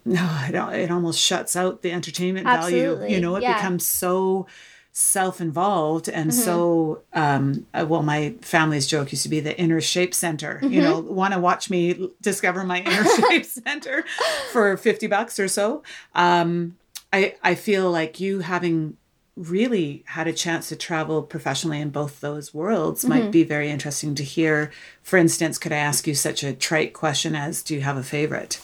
no, 0.04 0.40
it, 0.48 0.54
it 0.54 0.90
almost 0.90 1.18
shuts 1.18 1.56
out 1.56 1.82
the 1.82 1.92
entertainment 1.92 2.46
Absolutely. 2.46 3.00
value. 3.00 3.14
You 3.14 3.20
know, 3.20 3.36
it 3.36 3.42
yeah. 3.42 3.56
becomes 3.56 3.86
so 3.86 4.46
self-involved 4.92 6.08
and 6.08 6.30
mm-hmm. 6.30 6.40
so 6.40 7.02
um 7.12 7.64
uh, 7.72 7.86
well 7.88 8.02
my 8.02 8.34
family's 8.40 8.88
joke 8.88 9.12
used 9.12 9.22
to 9.22 9.28
be 9.28 9.38
the 9.38 9.56
inner 9.56 9.80
shape 9.80 10.12
center 10.12 10.56
mm-hmm. 10.56 10.72
you 10.72 10.82
know 10.82 10.98
want 10.98 11.32
to 11.32 11.38
watch 11.38 11.70
me 11.70 12.10
discover 12.20 12.64
my 12.64 12.80
inner 12.80 13.04
shape 13.16 13.44
center 13.44 14.04
for 14.50 14.76
50 14.76 15.06
bucks 15.06 15.38
or 15.38 15.46
so 15.46 15.84
um 16.16 16.76
i 17.12 17.36
i 17.44 17.54
feel 17.54 17.88
like 17.88 18.18
you 18.18 18.40
having 18.40 18.96
really 19.36 20.02
had 20.06 20.26
a 20.26 20.32
chance 20.32 20.68
to 20.68 20.76
travel 20.76 21.22
professionally 21.22 21.80
in 21.80 21.90
both 21.90 22.20
those 22.20 22.52
worlds 22.52 23.02
mm-hmm. 23.02 23.10
might 23.10 23.30
be 23.30 23.44
very 23.44 23.70
interesting 23.70 24.16
to 24.16 24.24
hear 24.24 24.72
for 25.04 25.18
instance 25.18 25.56
could 25.56 25.72
i 25.72 25.76
ask 25.76 26.08
you 26.08 26.16
such 26.16 26.42
a 26.42 26.52
trite 26.52 26.94
question 26.94 27.36
as 27.36 27.62
do 27.62 27.76
you 27.76 27.80
have 27.80 27.96
a 27.96 28.02
favorite 28.02 28.60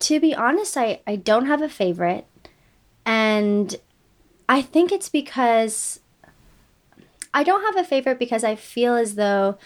to 0.00 0.20
be 0.20 0.34
honest, 0.34 0.76
I, 0.76 1.00
I 1.06 1.16
don't 1.16 1.46
have 1.46 1.62
a 1.62 1.68
favorite. 1.68 2.26
And 3.06 3.76
I 4.48 4.62
think 4.62 4.92
it's 4.92 5.08
because 5.08 6.00
I 7.32 7.44
don't 7.44 7.62
have 7.62 7.76
a 7.76 7.86
favorite 7.86 8.18
because 8.18 8.42
I 8.44 8.56
feel 8.56 8.94
as 8.96 9.14
though 9.14 9.58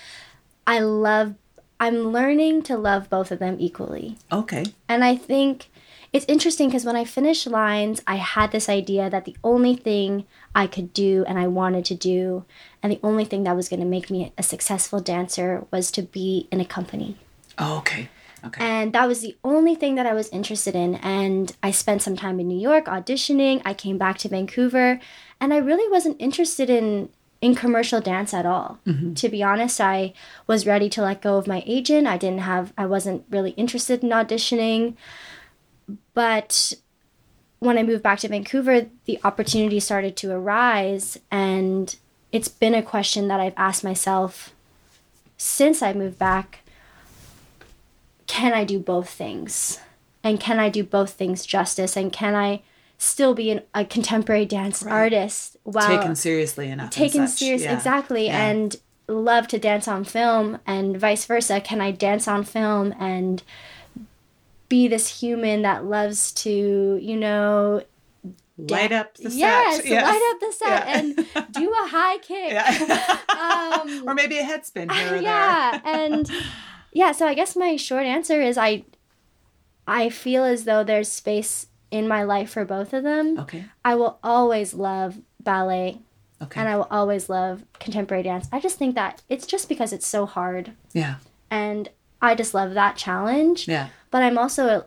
I 0.66 0.80
love, 0.80 1.34
I'm 1.80 2.12
learning 2.12 2.62
to 2.64 2.76
love 2.76 3.08
both 3.10 3.30
of 3.30 3.38
them 3.38 3.56
equally. 3.58 4.18
Okay. 4.30 4.64
And 4.88 5.02
I 5.02 5.16
think 5.16 5.70
it's 6.12 6.26
interesting 6.26 6.68
because 6.68 6.84
when 6.84 6.96
I 6.96 7.04
finished 7.04 7.46
Lines, 7.46 8.00
I 8.06 8.16
had 8.16 8.52
this 8.52 8.68
idea 8.68 9.10
that 9.10 9.24
the 9.24 9.36
only 9.42 9.74
thing 9.74 10.26
I 10.54 10.66
could 10.66 10.92
do 10.92 11.24
and 11.26 11.38
I 11.38 11.48
wanted 11.48 11.84
to 11.86 11.94
do, 11.94 12.44
and 12.82 12.92
the 12.92 13.00
only 13.02 13.24
thing 13.24 13.42
that 13.44 13.56
was 13.56 13.68
going 13.68 13.80
to 13.80 13.86
make 13.86 14.10
me 14.10 14.32
a 14.38 14.42
successful 14.42 15.00
dancer 15.00 15.64
was 15.72 15.90
to 15.92 16.02
be 16.02 16.46
in 16.52 16.60
a 16.60 16.64
company. 16.64 17.16
Oh, 17.58 17.78
okay. 17.78 18.10
Okay. 18.46 18.64
And 18.64 18.92
that 18.92 19.08
was 19.08 19.20
the 19.20 19.36
only 19.42 19.74
thing 19.74 19.94
that 19.94 20.06
I 20.06 20.12
was 20.12 20.28
interested 20.28 20.74
in. 20.74 20.96
And 20.96 21.54
I 21.62 21.70
spent 21.70 22.02
some 22.02 22.16
time 22.16 22.38
in 22.40 22.48
New 22.48 22.58
York 22.60 22.86
auditioning. 22.86 23.62
I 23.64 23.74
came 23.74 23.98
back 23.98 24.18
to 24.18 24.28
Vancouver, 24.28 25.00
and 25.40 25.54
I 25.54 25.58
really 25.58 25.90
wasn't 25.90 26.20
interested 26.20 26.70
in 26.70 27.08
in 27.40 27.54
commercial 27.54 28.00
dance 28.00 28.32
at 28.32 28.46
all. 28.46 28.78
Mm-hmm. 28.86 29.14
To 29.14 29.28
be 29.28 29.42
honest, 29.42 29.78
I 29.78 30.14
was 30.46 30.66
ready 30.66 30.88
to 30.90 31.02
let 31.02 31.20
go 31.20 31.36
of 31.36 31.46
my 31.46 31.62
agent. 31.66 32.06
I 32.06 32.16
didn't 32.16 32.40
have 32.40 32.72
I 32.78 32.86
wasn't 32.86 33.24
really 33.28 33.50
interested 33.50 34.02
in 34.02 34.10
auditioning. 34.10 34.96
But 36.14 36.72
when 37.58 37.76
I 37.76 37.82
moved 37.82 38.02
back 38.02 38.20
to 38.20 38.28
Vancouver, 38.28 38.86
the 39.04 39.20
opportunity 39.24 39.78
started 39.80 40.16
to 40.16 40.32
arise 40.32 41.18
and 41.30 41.94
it's 42.32 42.48
been 42.48 42.74
a 42.74 42.82
question 42.82 43.28
that 43.28 43.40
I've 43.40 43.54
asked 43.56 43.84
myself 43.84 44.54
since 45.36 45.82
I 45.82 45.92
moved 45.92 46.18
back 46.18 46.63
can 48.26 48.52
I 48.52 48.64
do 48.64 48.78
both 48.78 49.10
things? 49.10 49.80
And 50.22 50.40
can 50.40 50.58
I 50.58 50.68
do 50.68 50.82
both 50.84 51.12
things 51.12 51.44
justice? 51.44 51.96
And 51.96 52.12
can 52.12 52.34
I 52.34 52.62
still 52.96 53.34
be 53.34 53.50
an, 53.50 53.62
a 53.74 53.84
contemporary 53.84 54.46
dance 54.46 54.82
right. 54.82 54.92
artist 54.92 55.56
while 55.64 55.86
taken 55.86 56.16
seriously 56.16 56.70
enough? 56.70 56.90
Taken 56.90 57.28
serious, 57.28 57.62
yeah. 57.62 57.74
exactly. 57.74 58.26
Yeah. 58.26 58.46
And 58.46 58.76
love 59.06 59.48
to 59.48 59.58
dance 59.58 59.86
on 59.86 60.04
film 60.04 60.58
and 60.66 60.98
vice 60.98 61.26
versa. 61.26 61.60
Can 61.60 61.80
I 61.80 61.90
dance 61.90 62.26
on 62.26 62.44
film 62.44 62.94
and 62.98 63.42
be 64.68 64.88
this 64.88 65.20
human 65.20 65.62
that 65.62 65.84
loves 65.84 66.32
to, 66.32 66.98
you 67.00 67.16
know, 67.16 67.82
light 68.56 68.92
up 68.92 69.14
the 69.16 69.30
set. 69.30 69.38
Yes, 69.38 69.84
yes. 69.84 70.04
light 70.04 70.30
up 70.32 70.40
the 70.40 70.52
set 70.52 70.86
yeah. 70.86 70.98
and 70.98 71.52
do 71.52 71.70
a 71.70 71.88
high 71.88 72.18
kick. 72.22 72.52
Yeah. 72.52 73.82
um, 73.82 74.08
or 74.08 74.14
maybe 74.14 74.38
a 74.38 74.42
head 74.42 74.64
spin 74.64 74.88
here 74.88 75.14
or 75.14 75.16
yeah, 75.16 75.80
there. 75.84 75.94
and 75.94 76.30
yeah, 76.94 77.12
so 77.12 77.26
I 77.26 77.34
guess 77.34 77.54
my 77.56 77.76
short 77.76 78.04
answer 78.04 78.40
is 78.40 78.56
I 78.56 78.84
I 79.86 80.08
feel 80.08 80.44
as 80.44 80.64
though 80.64 80.82
there's 80.82 81.10
space 81.12 81.66
in 81.90 82.08
my 82.08 82.22
life 82.22 82.50
for 82.50 82.64
both 82.64 82.94
of 82.94 83.02
them. 83.02 83.38
Okay. 83.38 83.66
I 83.84 83.94
will 83.96 84.18
always 84.22 84.72
love 84.72 85.20
ballet. 85.40 85.98
Okay. 86.42 86.60
And 86.60 86.68
I 86.68 86.76
will 86.76 86.88
always 86.90 87.28
love 87.28 87.64
contemporary 87.78 88.22
dance. 88.22 88.48
I 88.50 88.60
just 88.60 88.78
think 88.78 88.94
that 88.94 89.22
it's 89.28 89.46
just 89.46 89.68
because 89.68 89.92
it's 89.92 90.06
so 90.06 90.24
hard. 90.26 90.72
Yeah. 90.92 91.16
And 91.50 91.90
I 92.22 92.34
just 92.34 92.54
love 92.54 92.74
that 92.74 92.96
challenge. 92.96 93.68
Yeah. 93.68 93.88
But 94.10 94.22
I'm 94.22 94.38
also 94.38 94.86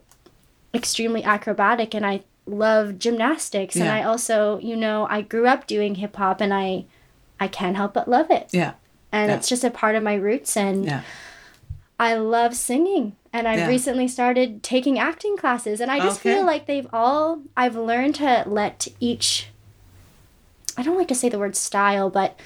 extremely 0.73 1.23
acrobatic 1.23 1.93
and 1.93 2.05
I 2.05 2.23
love 2.45 2.97
gymnastics 2.99 3.75
yeah. 3.75 3.83
and 3.83 3.91
I 3.91 4.03
also, 4.03 4.59
you 4.59 4.75
know, 4.75 5.07
I 5.09 5.21
grew 5.21 5.47
up 5.47 5.67
doing 5.67 5.95
hip 5.95 6.15
hop 6.15 6.41
and 6.41 6.53
I 6.53 6.85
I 7.39 7.47
can't 7.47 7.75
help 7.75 7.93
but 7.93 8.07
love 8.09 8.31
it. 8.31 8.49
Yeah. 8.51 8.73
And 9.11 9.29
Yeah. 9.29 9.37
it's 9.37 9.47
just 9.47 9.63
a 9.63 9.69
part 9.71 9.95
of 9.95 10.03
my 10.03 10.15
roots 10.15 10.57
and 10.57 10.85
Yeah. 10.85 11.03
I 11.99 12.13
love 12.15 12.55
singing. 12.55 13.15
And 13.33 13.47
I've 13.47 13.59
Yeah. 13.59 13.67
recently 13.67 14.07
started 14.07 14.63
taking 14.63 14.97
acting 14.99 15.37
classes 15.37 15.81
and 15.81 15.91
I 15.91 15.99
just 15.99 16.19
Okay. 16.19 16.35
feel 16.35 16.45
like 16.45 16.65
they've 16.65 16.87
all 16.93 17.41
I've 17.55 17.75
learned 17.75 18.15
to 18.15 18.43
let 18.47 18.87
each 18.99 19.47
I 20.77 20.83
don't 20.83 20.97
like 20.97 21.07
to 21.07 21.15
say 21.15 21.27
the 21.27 21.39
word 21.39 21.55
style, 21.55 22.09
but 22.11 22.39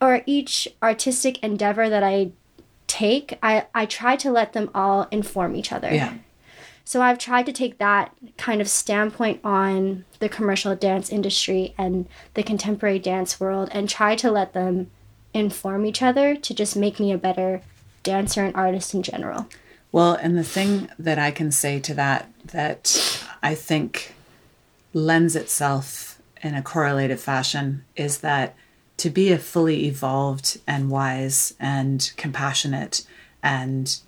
or 0.00 0.22
each 0.24 0.66
artistic 0.82 1.38
endeavor 1.42 1.90
that 1.90 2.02
I 2.02 2.30
take, 2.86 3.38
I, 3.42 3.66
I 3.74 3.84
try 3.84 4.16
to 4.16 4.30
let 4.30 4.54
them 4.54 4.70
all 4.74 5.08
inform 5.10 5.54
each 5.54 5.72
other. 5.72 5.92
Yeah. 5.92 6.14
So 6.86 7.02
I've 7.02 7.18
tried 7.18 7.44
to 7.46 7.52
take 7.52 7.76
that 7.78 8.12
kind 8.38 8.60
of 8.62 8.68
standpoint 8.68 9.40
on 9.44 10.04
the 10.20 10.28
commercial 10.30 10.74
dance 10.74 11.10
industry 11.10 11.74
and 11.76 12.06
the 12.34 12.42
contemporary 12.42 12.98
dance 12.98 13.38
world 13.40 13.68
and 13.72 13.88
try 13.90 14.14
to 14.16 14.30
let 14.30 14.52
them 14.54 14.90
inform 15.34 15.84
each 15.84 16.00
other 16.00 16.34
to 16.36 16.54
just 16.54 16.76
make 16.76 16.98
me 16.98 17.12
a 17.12 17.18
better 17.18 17.60
dancer 18.06 18.44
and 18.44 18.54
artist 18.54 18.94
in 18.94 19.02
general. 19.02 19.48
Well, 19.90 20.14
and 20.14 20.38
the 20.38 20.44
thing 20.44 20.88
that 20.98 21.18
I 21.18 21.30
can 21.32 21.50
say 21.50 21.80
to 21.80 21.94
that 21.94 22.30
that 22.46 23.22
I 23.42 23.54
think 23.54 24.14
lends 24.92 25.34
itself 25.34 26.22
in 26.42 26.54
a 26.54 26.62
correlative 26.62 27.20
fashion 27.20 27.84
is 27.96 28.18
that 28.18 28.54
to 28.98 29.10
be 29.10 29.32
a 29.32 29.38
fully 29.38 29.86
evolved 29.86 30.58
and 30.66 30.88
wise 30.88 31.54
and 31.58 32.10
compassionate 32.16 33.04
and 33.42 33.98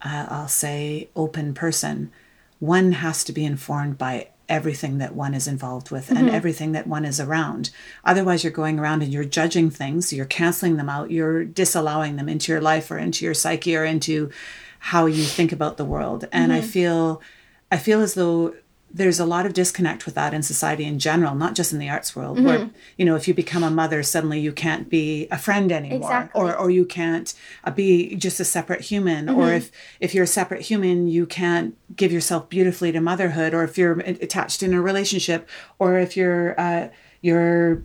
uh, 0.00 0.26
I'll 0.28 0.48
say 0.48 1.08
open 1.16 1.54
person, 1.54 2.12
one 2.60 2.92
has 2.92 3.24
to 3.24 3.32
be 3.32 3.44
informed 3.44 3.98
by 3.98 4.28
everything 4.48 4.98
that 4.98 5.14
one 5.14 5.34
is 5.34 5.46
involved 5.46 5.90
with 5.90 6.10
and 6.10 6.18
mm-hmm. 6.20 6.34
everything 6.34 6.72
that 6.72 6.86
one 6.86 7.04
is 7.04 7.20
around. 7.20 7.70
Otherwise, 8.04 8.42
you're 8.42 8.52
going 8.52 8.78
around 8.78 9.02
and 9.02 9.12
you're 9.12 9.24
judging 9.24 9.70
things, 9.70 10.12
you're 10.12 10.26
canceling 10.26 10.76
them 10.76 10.88
out, 10.88 11.10
you're 11.10 11.44
disallowing 11.44 12.16
them 12.16 12.28
into 12.28 12.52
your 12.52 12.60
life 12.60 12.90
or 12.90 12.98
into 12.98 13.24
your 13.24 13.34
psyche 13.34 13.76
or 13.76 13.84
into 13.84 14.30
how 14.78 15.06
you 15.06 15.24
think 15.24 15.52
about 15.52 15.76
the 15.76 15.84
world. 15.84 16.26
And 16.32 16.52
I 16.52 16.60
mm-hmm. 16.60 16.68
feel, 16.68 17.22
I 17.70 17.76
feel 17.76 18.00
as 18.00 18.14
though 18.14 18.54
there's 18.90 19.20
a 19.20 19.26
lot 19.26 19.44
of 19.44 19.52
disconnect 19.52 20.06
with 20.06 20.14
that 20.14 20.32
in 20.32 20.42
society 20.42 20.84
in 20.84 20.98
general, 20.98 21.34
not 21.34 21.54
just 21.54 21.72
in 21.72 21.78
the 21.78 21.88
arts 21.88 22.16
world, 22.16 22.42
where 22.42 22.60
mm-hmm. 22.60 22.76
you 22.96 23.04
know 23.04 23.16
if 23.16 23.28
you 23.28 23.34
become 23.34 23.62
a 23.62 23.70
mother, 23.70 24.02
suddenly 24.02 24.40
you 24.40 24.52
can't 24.52 24.88
be 24.88 25.28
a 25.30 25.38
friend 25.38 25.70
anymore, 25.70 26.10
Exactly. 26.10 26.40
or 26.40 26.56
or 26.56 26.70
you 26.70 26.84
can't 26.84 27.34
uh, 27.64 27.70
be 27.70 28.16
just 28.16 28.40
a 28.40 28.44
separate 28.44 28.80
human, 28.80 29.28
or 29.28 29.44
mm-hmm. 29.44 29.56
if 29.56 29.70
if 30.00 30.14
you're 30.14 30.24
a 30.24 30.26
separate 30.26 30.62
human, 30.62 31.06
you 31.06 31.26
can't 31.26 31.76
give 31.96 32.10
yourself 32.10 32.48
beautifully 32.48 32.90
to 32.92 33.00
motherhood, 33.00 33.52
or 33.52 33.62
if 33.62 33.76
you're 33.76 34.00
attached 34.00 34.62
in 34.62 34.72
a 34.72 34.80
relationship, 34.80 35.48
or 35.78 35.98
if 35.98 36.16
you're 36.16 36.58
uh, 36.58 36.88
you're 37.20 37.82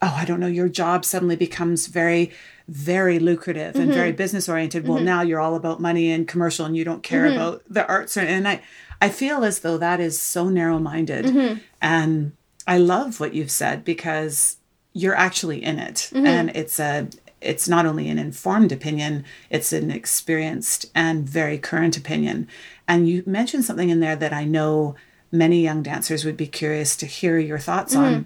oh 0.00 0.14
I 0.16 0.24
don't 0.24 0.40
know, 0.40 0.46
your 0.46 0.68
job 0.68 1.04
suddenly 1.04 1.36
becomes 1.36 1.88
very 1.88 2.30
very 2.68 3.20
lucrative 3.20 3.76
and 3.76 3.84
mm-hmm. 3.84 3.92
very 3.92 4.12
business 4.12 4.48
oriented. 4.48 4.88
Well, 4.88 4.98
now 4.98 5.22
you're 5.22 5.38
all 5.38 5.54
about 5.54 5.80
money 5.80 6.10
and 6.10 6.26
commercial, 6.26 6.66
and 6.66 6.76
you 6.76 6.84
don't 6.84 7.02
care 7.02 7.26
about 7.26 7.62
the 7.68 7.86
arts. 7.86 8.16
Or, 8.16 8.20
and 8.20 8.46
I 8.46 8.62
I 9.00 9.08
feel 9.08 9.44
as 9.44 9.60
though 9.60 9.78
that 9.78 10.00
is 10.00 10.20
so 10.20 10.48
narrow 10.48 10.78
minded, 10.78 11.26
mm-hmm. 11.26 11.58
and 11.80 12.32
I 12.66 12.78
love 12.78 13.20
what 13.20 13.34
you've 13.34 13.50
said 13.50 13.84
because 13.84 14.56
you're 14.92 15.14
actually 15.14 15.62
in 15.62 15.78
it, 15.78 16.10
mm-hmm. 16.12 16.26
and 16.26 16.50
it's 16.50 16.80
a 16.80 17.08
it's 17.40 17.68
not 17.68 17.86
only 17.86 18.08
an 18.08 18.18
informed 18.18 18.72
opinion, 18.72 19.24
it's 19.50 19.72
an 19.72 19.90
experienced 19.90 20.86
and 20.94 21.28
very 21.28 21.58
current 21.58 21.96
opinion. 21.96 22.48
And 22.88 23.08
you 23.08 23.22
mentioned 23.26 23.64
something 23.64 23.90
in 23.90 24.00
there 24.00 24.16
that 24.16 24.32
I 24.32 24.44
know 24.44 24.96
many 25.30 25.60
young 25.60 25.82
dancers 25.82 26.24
would 26.24 26.36
be 26.36 26.46
curious 26.46 26.96
to 26.96 27.06
hear 27.06 27.38
your 27.38 27.58
thoughts 27.58 27.94
on. 27.94 28.12
Mm-hmm. 28.12 28.22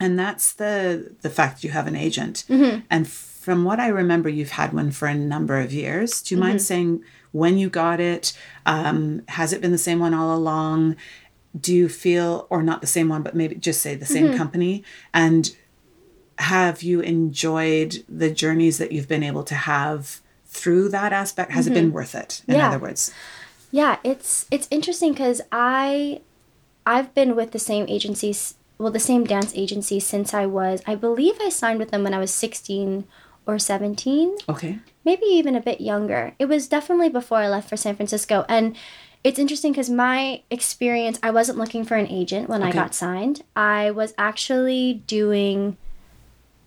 And 0.00 0.18
that's 0.18 0.52
the 0.54 1.14
the 1.22 1.30
fact 1.30 1.56
that 1.56 1.64
you 1.64 1.70
have 1.70 1.86
an 1.86 1.96
agent. 1.96 2.44
And 2.90 3.08
from 3.08 3.64
what 3.64 3.80
i 3.80 3.88
remember 3.88 4.28
you've 4.28 4.50
had 4.50 4.72
one 4.72 4.92
for 4.92 5.08
a 5.08 5.14
number 5.14 5.58
of 5.58 5.72
years. 5.72 6.22
Do 6.22 6.34
you 6.34 6.40
mind 6.40 6.62
saying 6.62 7.02
when 7.32 7.58
you 7.58 7.68
got 7.68 7.98
it 8.00 8.32
um, 8.66 9.22
has 9.28 9.52
it 9.52 9.60
been 9.60 9.72
the 9.72 9.78
same 9.78 9.98
one 9.98 10.14
all 10.14 10.34
along? 10.36 10.96
Do 11.58 11.74
you 11.74 11.88
feel 11.88 12.46
or 12.50 12.62
not 12.62 12.80
the 12.80 12.86
same 12.86 13.08
one 13.08 13.22
but 13.22 13.34
maybe 13.34 13.54
just 13.56 13.80
say 13.82 13.94
the 13.94 14.06
same 14.06 14.32
company? 14.34 14.84
And 15.12 15.54
have 16.38 16.82
you 16.82 17.00
enjoyed 17.00 18.04
the 18.08 18.30
journeys 18.30 18.78
that 18.78 18.92
you've 18.92 19.08
been 19.08 19.22
able 19.22 19.44
to 19.44 19.54
have 19.54 20.20
through 20.46 20.88
that 20.90 21.12
aspect? 21.12 21.52
Has 21.52 21.66
it 21.66 21.74
been 21.74 21.92
worth 21.92 22.14
it 22.14 22.42
in 22.48 22.56
Yeah. 22.56 22.68
other 22.68 22.78
words? 22.78 23.12
Yeah, 23.70 23.96
it's 24.04 24.46
it's 24.50 24.68
interesting 24.70 25.12
because 25.12 25.40
I 25.50 26.20
I've 26.84 27.14
been 27.14 27.36
with 27.36 27.52
the 27.52 27.58
same 27.58 27.86
agencies, 27.88 28.54
well, 28.78 28.90
the 28.90 28.98
same 28.98 29.24
dance 29.24 29.52
agency 29.54 30.00
since 30.00 30.34
I 30.34 30.46
was, 30.46 30.82
I 30.86 30.94
believe 30.94 31.34
I 31.40 31.48
signed 31.48 31.78
with 31.78 31.90
them 31.90 32.02
when 32.02 32.12
I 32.14 32.18
was 32.18 32.32
sixteen 32.32 33.04
or 33.46 33.58
seventeen, 33.58 34.36
okay 34.48 34.78
maybe 35.04 35.26
even 35.26 35.54
a 35.56 35.60
bit 35.60 35.80
younger. 35.80 36.34
It 36.38 36.46
was 36.46 36.68
definitely 36.68 37.08
before 37.08 37.38
I 37.38 37.48
left 37.48 37.68
for 37.68 37.76
San 37.76 37.96
Francisco, 37.96 38.44
and 38.48 38.76
it's 39.24 39.38
interesting 39.38 39.72
because 39.72 39.88
my 39.88 40.42
experience, 40.50 41.18
I 41.22 41.30
wasn't 41.30 41.58
looking 41.58 41.84
for 41.84 41.96
an 41.96 42.08
agent 42.08 42.48
when 42.48 42.62
I 42.62 42.72
got 42.72 42.94
signed. 42.94 43.42
I 43.54 43.90
was 43.90 44.14
actually 44.18 45.02
doing. 45.06 45.76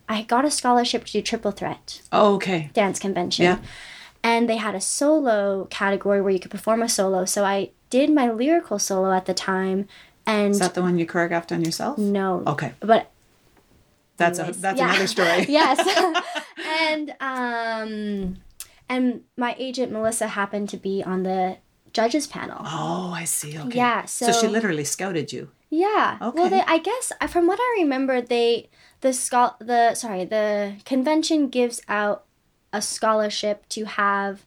I 0.08 0.22
got 0.22 0.44
a 0.44 0.50
scholarship 0.50 1.04
to 1.06 1.12
do 1.12 1.20
Triple 1.20 1.50
Threat 1.50 2.00
oh, 2.12 2.36
okay 2.36 2.70
dance 2.72 2.98
convention. 2.98 3.44
Yeah. 3.44 3.58
And 4.22 4.48
they 4.48 4.56
had 4.56 4.74
a 4.74 4.80
solo 4.80 5.66
category 5.70 6.20
where 6.20 6.30
you 6.30 6.38
could 6.38 6.50
perform 6.50 6.82
a 6.82 6.88
solo. 6.88 7.24
So 7.24 7.44
I 7.44 7.70
did 7.90 8.12
my 8.12 8.30
lyrical 8.30 8.78
solo 8.78 9.12
at 9.12 9.26
the 9.26 9.34
time 9.34 9.88
and 10.26 10.50
is 10.50 10.58
that 10.58 10.74
the 10.74 10.82
one 10.82 10.98
you 10.98 11.06
choreographed 11.06 11.52
on 11.52 11.64
yourself 11.64 11.98
no. 11.98 12.42
okay 12.46 12.72
But 12.80 13.10
that's 14.16 14.38
a, 14.38 14.52
that's 14.52 14.78
yeah. 14.78 14.90
another 14.90 15.06
story 15.06 15.44
yes. 15.48 16.34
and 16.78 17.06
um 17.20 18.36
and 18.88 19.22
my 19.36 19.54
agent 19.58 19.92
Melissa 19.92 20.28
happened 20.28 20.68
to 20.70 20.76
be 20.76 21.02
on 21.02 21.22
the 21.22 21.58
judges 21.92 22.26
panel. 22.26 22.60
Oh, 22.64 23.10
I 23.14 23.24
see. 23.24 23.58
Okay. 23.58 23.78
Yeah, 23.78 24.04
so, 24.04 24.30
she 24.32 24.46
literally 24.48 24.84
scouted 24.84 25.32
you. 25.32 25.50
Yeah. 25.70 26.18
Well, 26.20 26.30
Okay. 26.46 26.50
they, 26.50 26.62
I 26.66 26.78
guess 26.78 27.10
from 27.28 27.46
what 27.46 27.58
I 27.60 27.78
remember, 27.82 28.20
they 28.20 28.68
the 29.00 29.12
schol 29.12 29.56
the 29.58 29.94
sorry 29.94 30.24
the 30.24 30.74
convention 30.84 31.48
gives 31.48 31.80
out 31.88 32.24
a 32.72 32.80
scholarship 32.82 33.68
to 33.70 33.84
have 33.84 34.44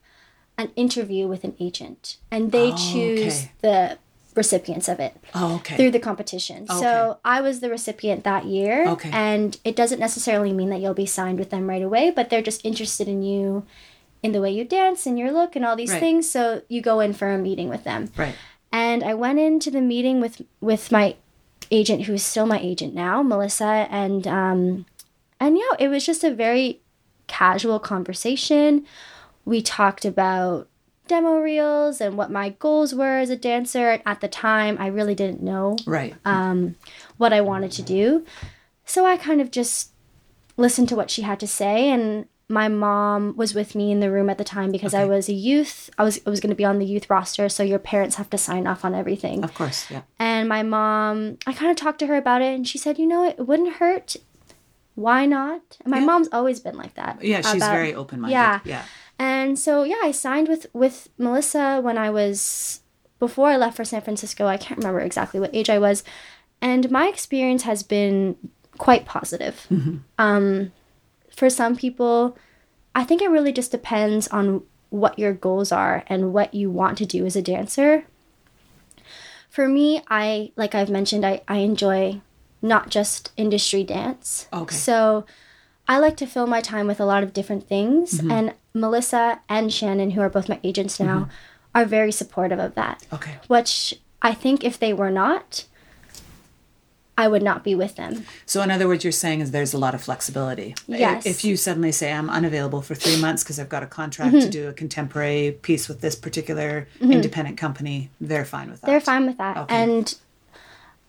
an 0.56 0.70
interview 0.76 1.26
with 1.26 1.42
an 1.44 1.54
agent, 1.58 2.18
and 2.30 2.52
they 2.52 2.68
Oh, 2.70 2.76
choose 2.76 3.36
okay. 3.44 3.52
the 3.62 3.98
recipients 4.36 4.88
of 4.88 5.00
it 5.00 5.16
Oh, 5.34 5.56
okay. 5.56 5.76
through 5.76 5.90
the 5.90 5.98
competition. 5.98 6.64
Okay. 6.70 6.78
So 6.80 7.18
I 7.24 7.40
was 7.40 7.60
the 7.60 7.68
recipient 7.70 8.24
that 8.24 8.44
year, 8.44 8.86
Okay. 8.88 9.10
and 9.12 9.58
it 9.64 9.74
doesn't 9.76 9.98
necessarily 9.98 10.52
mean 10.52 10.70
that 10.70 10.80
you'll 10.80 10.94
be 10.94 11.06
signed 11.06 11.38
with 11.38 11.50
them 11.50 11.68
right 11.68 11.82
away, 11.82 12.10
but 12.10 12.30
they're 12.30 12.42
just 12.42 12.64
interested 12.64 13.08
in 13.08 13.22
you. 13.22 13.64
In 14.22 14.32
the 14.32 14.40
way 14.42 14.50
you 14.50 14.64
dance 14.66 15.06
and 15.06 15.18
your 15.18 15.32
look 15.32 15.56
and 15.56 15.64
all 15.64 15.76
these 15.76 15.90
Right. 15.92 15.98
things, 15.98 16.28
so 16.30 16.60
you 16.68 16.82
go 16.82 17.00
in 17.00 17.14
for 17.14 17.32
a 17.32 17.38
meeting 17.38 17.70
with 17.70 17.84
them 17.84 18.10
right. 18.18 18.34
and 18.70 19.02
I 19.02 19.14
went 19.14 19.38
into 19.38 19.70
the 19.70 19.80
meeting 19.80 20.20
with 20.20 20.42
with 20.60 20.92
my 20.92 21.16
agent, 21.70 22.02
who 22.04 22.12
is 22.12 22.22
still 22.22 22.44
my 22.44 22.58
agent 22.60 22.92
now, 22.94 23.22
Melissa, 23.22 23.86
and 23.90 24.26
um, 24.26 24.84
and 25.40 25.56
yeah, 25.56 25.72
it 25.78 25.88
was 25.88 26.04
just 26.04 26.22
a 26.22 26.30
very 26.34 26.80
casual 27.28 27.78
conversation. 27.80 28.84
We 29.46 29.62
talked 29.62 30.04
about 30.04 30.68
demo 31.14 31.34
reels 31.50 32.00
and 32.00 32.16
what 32.16 32.30
my 32.30 32.46
goals 32.64 32.94
were 32.94 33.18
as 33.24 33.30
a 33.30 33.36
dancer. 33.36 33.86
At 34.06 34.20
the 34.20 34.28
time, 34.28 34.76
I 34.78 34.86
really 34.98 35.14
didn't 35.22 35.42
know 35.42 35.76
Right. 35.86 36.14
um, 36.24 36.76
what 37.18 37.32
I 37.32 37.40
wanted 37.40 37.72
to 37.78 37.82
do, 37.82 38.24
so 38.84 38.98
I 39.12 39.16
kind 39.28 39.40
of 39.40 39.50
just 39.50 39.90
listened 40.56 40.88
to 40.90 40.96
what 40.96 41.10
she 41.10 41.22
had 41.22 41.38
to 41.40 41.46
say 41.46 41.90
and. 41.90 42.26
My 42.52 42.66
mom 42.66 43.36
was 43.36 43.54
with 43.54 43.76
me 43.76 43.92
in 43.92 44.00
the 44.00 44.10
room 44.10 44.28
at 44.28 44.36
the 44.36 44.42
time 44.56 44.72
because 44.72 44.92
I 44.92 45.04
was 45.04 45.28
a 45.28 45.32
youth. 45.32 45.88
I 45.96 46.02
was 46.02 46.18
I 46.26 46.30
was 46.30 46.40
going 46.40 46.50
to 46.50 46.56
be 46.56 46.64
on 46.64 46.80
the 46.80 46.84
youth 46.94 47.06
roster, 47.08 47.48
so 47.48 47.62
your 47.62 47.78
parents 47.78 48.16
have 48.16 48.28
to 48.30 48.38
sign 48.38 48.66
off 48.66 48.84
on 48.84 48.92
everything. 48.92 49.44
of 49.44 49.54
course. 49.54 49.88
Yeah. 49.88 50.02
And 50.18 50.48
my 50.48 50.64
mom, 50.64 51.38
I 51.46 51.52
kind 51.52 51.70
of 51.70 51.76
talked 51.76 52.00
to 52.00 52.08
her 52.08 52.16
about 52.16 52.42
it, 52.42 52.52
and 52.56 52.66
she 52.66 52.76
said, 52.76 52.98
"You 52.98 53.06
know, 53.06 53.22
it 53.24 53.38
wouldn't 53.46 53.74
hurt. 53.74 54.16
Why 54.96 55.26
not?" 55.26 55.62
My 55.86 56.00
Yeah. 56.00 56.06
mom's 56.06 56.28
always 56.32 56.58
been 56.58 56.76
like 56.76 56.94
that. 56.94 57.22
Yeah. 57.22 57.40
She's 57.42 57.62
about- 57.62 57.70
very 57.78 57.94
open 57.94 58.20
minded. 58.22 58.32
yeah. 58.34 58.58
Yeah. 58.64 58.82
And 59.20 59.58
so 59.58 59.84
yeah, 59.84 60.00
I 60.02 60.12
signed 60.12 60.48
with 60.48 60.66
with 60.72 61.10
Melissa 61.18 61.78
when 61.82 61.98
I 61.98 62.08
was 62.08 62.80
before 63.18 63.48
I 63.48 63.58
left 63.58 63.76
for 63.76 63.84
San 63.84 64.00
Francisco. 64.00 64.46
I 64.46 64.56
can't 64.56 64.78
remember 64.78 65.00
exactly 65.00 65.38
what 65.38 65.54
age 65.54 65.68
I 65.68 65.78
was, 65.78 66.02
and 66.62 66.90
my 66.90 67.06
experience 67.06 67.64
has 67.64 67.82
been 67.82 68.36
quite 68.78 69.04
positive. 69.04 69.66
Um, 70.16 70.72
for 71.36 71.50
some 71.50 71.76
people, 71.76 72.38
I 72.94 73.04
think 73.04 73.20
it 73.20 73.28
really 73.28 73.52
just 73.52 73.70
depends 73.70 74.26
on 74.28 74.62
what 74.88 75.18
your 75.18 75.34
goals 75.34 75.70
are 75.70 76.02
and 76.06 76.32
what 76.32 76.54
you 76.54 76.70
want 76.70 76.96
to 76.98 77.04
do 77.04 77.26
as 77.26 77.36
a 77.36 77.42
dancer. 77.42 78.06
For 79.50 79.68
me, 79.68 80.02
I 80.08 80.52
like 80.56 80.74
I've 80.74 80.88
mentioned, 80.88 81.26
I, 81.26 81.42
I 81.46 81.58
enjoy 81.58 82.22
not 82.62 82.88
just 82.88 83.32
industry 83.36 83.84
dance. 83.84 84.48
Okay. 84.50 84.74
So 84.74 85.26
I 85.86 85.98
like 85.98 86.16
to 86.16 86.26
fill 86.26 86.46
my 86.46 86.62
time 86.62 86.86
with 86.86 87.00
a 87.00 87.04
lot 87.04 87.22
of 87.22 87.34
different 87.34 87.68
things. 87.68 88.18
And 88.20 88.54
Melissa 88.74 89.40
and 89.48 89.72
Shannon, 89.72 90.12
who 90.12 90.20
are 90.20 90.30
both 90.30 90.48
my 90.48 90.60
agents 90.62 90.98
now, 91.00 91.20
Mm-hmm. 91.20 91.30
are 91.74 91.84
very 91.84 92.12
supportive 92.12 92.58
of 92.58 92.74
that. 92.74 93.04
Okay. 93.12 93.36
Which 93.48 93.94
I 94.22 94.34
think 94.34 94.64
if 94.64 94.78
they 94.78 94.92
were 94.92 95.10
not, 95.10 95.64
I 97.18 97.28
would 97.28 97.42
not 97.42 97.62
be 97.62 97.74
with 97.74 97.96
them. 97.96 98.24
So, 98.46 98.62
in 98.62 98.70
other 98.70 98.88
words, 98.88 99.04
you're 99.04 99.12
saying 99.12 99.40
is 99.40 99.50
there's 99.50 99.74
a 99.74 99.78
lot 99.78 99.94
of 99.94 100.02
flexibility. 100.02 100.74
Yes. 100.86 101.26
If 101.26 101.44
you 101.44 101.56
suddenly 101.56 101.92
say 101.92 102.12
I'm 102.12 102.30
unavailable 102.30 102.80
for 102.80 102.94
three 102.94 103.20
months 103.20 103.42
because 103.44 103.60
I've 103.60 103.68
got 103.68 103.82
a 103.82 103.86
contract 103.86 104.34
Mm-hmm. 104.34 104.46
to 104.46 104.50
do 104.50 104.68
a 104.68 104.72
contemporary 104.72 105.52
piece 105.62 105.86
with 105.88 106.00
this 106.00 106.16
particular 106.16 106.88
independent 107.00 107.58
company, 107.58 108.08
they're 108.20 108.44
fine 108.46 108.70
with 108.70 108.80
that. 108.80 108.86
They're 108.86 109.00
fine 109.00 109.26
with 109.26 109.36
that. 109.38 109.56
Okay. 109.58 109.74
And 109.82 110.14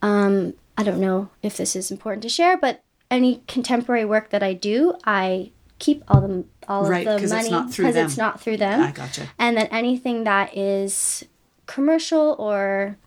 um, 0.02 0.54
I 0.78 0.84
don't 0.84 1.00
know 1.00 1.30
if 1.42 1.56
this 1.58 1.76
is 1.76 1.92
important 1.92 2.24
to 2.24 2.30
share, 2.30 2.58
but 2.58 2.84
any 3.10 3.42
contemporary 3.48 4.04
work 4.06 4.32
that 4.32 4.44
I 4.44 4.54
do, 4.54 4.96
I 5.06 5.52
keep 5.80 6.04
all 6.10 6.22
the 6.22 6.44
all 6.72 6.90
Right, 6.90 7.06
of 7.08 7.18
the 7.20 7.24
it's 7.26 7.34
money 7.34 7.68
because 7.68 7.96
them. 7.96 8.06
it's 8.06 8.18
not 8.18 8.40
through 8.40 8.58
them. 8.58 8.82
I 8.82 8.92
gotcha. 8.92 9.28
And 9.38 9.58
then 9.58 9.68
anything 9.68 10.24
that 10.24 10.56
is 10.58 11.26
commercial 11.66 12.36
or 12.40 12.98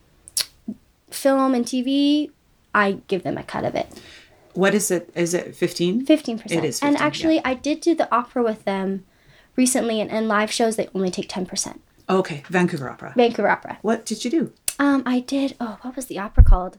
film 1.10 1.54
and 1.54 1.64
TV, 1.64 2.30
I 2.74 2.98
give 3.08 3.22
them 3.22 3.38
a 3.38 3.42
cut 3.42 3.64
of 3.64 3.74
it. 3.74 3.88
What 4.52 4.74
is 4.74 4.90
it? 4.90 5.10
Is 5.14 5.32
it 5.34 5.56
15? 5.56 6.06
15%. 6.06 6.50
It 6.52 6.64
is 6.64 6.80
and 6.82 6.94
15, 6.94 6.96
actually, 6.96 7.44
I 7.44 7.54
did 7.54 7.80
do 7.80 7.94
the 7.94 8.12
opera 8.14 8.42
with 8.42 8.64
them 8.64 9.04
recently, 9.56 10.00
and, 10.00 10.10
in 10.10 10.28
live 10.28 10.50
shows, 10.52 10.76
they 10.76 10.88
only 10.94 11.10
take 11.10 11.28
10%. 11.28 11.78
Okay, 12.08 12.42
Vancouver 12.48 12.90
Opera. 12.90 13.14
Vancouver 13.16 13.48
Opera. 13.48 13.78
What 13.82 14.04
did 14.04 14.24
you 14.24 14.30
do? 14.30 14.52
Um, 14.78 15.02
I 15.06 15.20
did, 15.20 15.56
oh, 15.60 15.78
what 15.82 15.96
was 15.96 16.06
the 16.06 16.18
opera 16.18 16.44
called? 16.44 16.78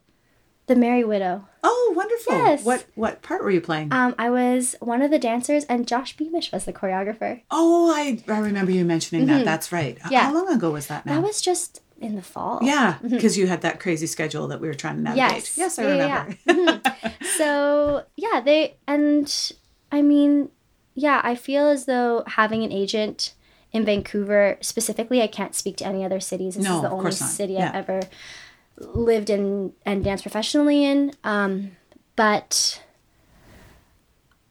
The 0.68 0.76
Merry 0.76 1.04
Widow. 1.04 1.48
Oh, 1.64 1.94
wonderful. 1.96 2.34
Yes. 2.34 2.64
What 2.66 2.86
what 2.96 3.22
part 3.22 3.44
were 3.44 3.52
you 3.52 3.62
playing? 3.62 3.92
Um, 3.94 4.16
I 4.18 4.30
was 4.30 4.76
one 4.80 5.02
of 5.02 5.12
the 5.12 5.20
dancers, 5.20 5.64
and 5.66 5.88
Josh 5.88 6.16
Beamish 6.18 6.52
was 6.52 6.66
the 6.66 6.74
choreographer. 6.74 7.42
oh, 7.52 7.92
I, 7.96 8.24
I 8.28 8.40
remember 8.40 8.72
you 8.72 8.84
mentioning 8.86 9.28
that. 9.28 9.46
That's 9.46 9.72
right. 9.72 9.98
Mm-hmm. 10.00 10.12
Yeah. 10.14 10.22
How 10.22 10.34
long 10.34 10.50
ago 10.52 10.72
was 10.72 10.88
that 10.88 11.06
now? 11.06 11.16
That 11.16 11.24
was 11.28 11.42
just 11.42 11.82
in 12.02 12.16
the 12.16 12.22
fall. 12.22 12.60
yeah, 12.62 12.98
because 13.08 13.38
you 13.38 13.48
had 13.48 13.62
that 13.62 13.80
crazy 13.80 14.06
schedule 14.08 14.48
that 14.50 14.60
we 14.60 14.68
were 14.68 14.74
trying 14.74 14.98
to 14.98 15.02
navigate. 15.04 15.32
Yes. 15.56 15.58
Yes, 15.58 15.80
I 15.80 15.84
Yeah, 15.96 15.96
yeah, 15.96 16.34
remember. 16.46 16.82
So 17.38 18.04
yeah, 18.16 18.42
they 18.42 18.76
and 18.88 19.52
I 19.92 20.02
mean, 20.02 20.50
yeah, 20.94 21.22
I 21.24 21.36
feel 21.36 21.68
as 21.68 21.86
though 21.86 22.24
having 22.28 22.64
an 22.64 22.72
agent 22.72 23.34
in 23.72 23.86
Vancouver 23.86 24.58
specifically, 24.62 25.22
I 25.22 25.28
can't 25.28 25.54
speak 25.54 25.78
to 25.78 25.86
any 25.86 26.04
other 26.06 26.20
cities. 26.20 26.56
This 26.56 26.64
No, 26.64 26.76
is 26.78 26.82
the 26.82 26.88
of 26.88 26.94
only 26.94 27.04
course 27.04 27.22
not. 27.22 27.30
city 27.30 27.54
Yeah. 27.54 27.70
I've 27.70 27.76
ever 27.90 28.02
lived 28.78 29.30
in 29.30 29.74
and 29.86 30.04
danced 30.04 30.24
professionally 30.24 30.84
in. 30.84 31.14
Um, 31.24 31.72
but 32.16 32.82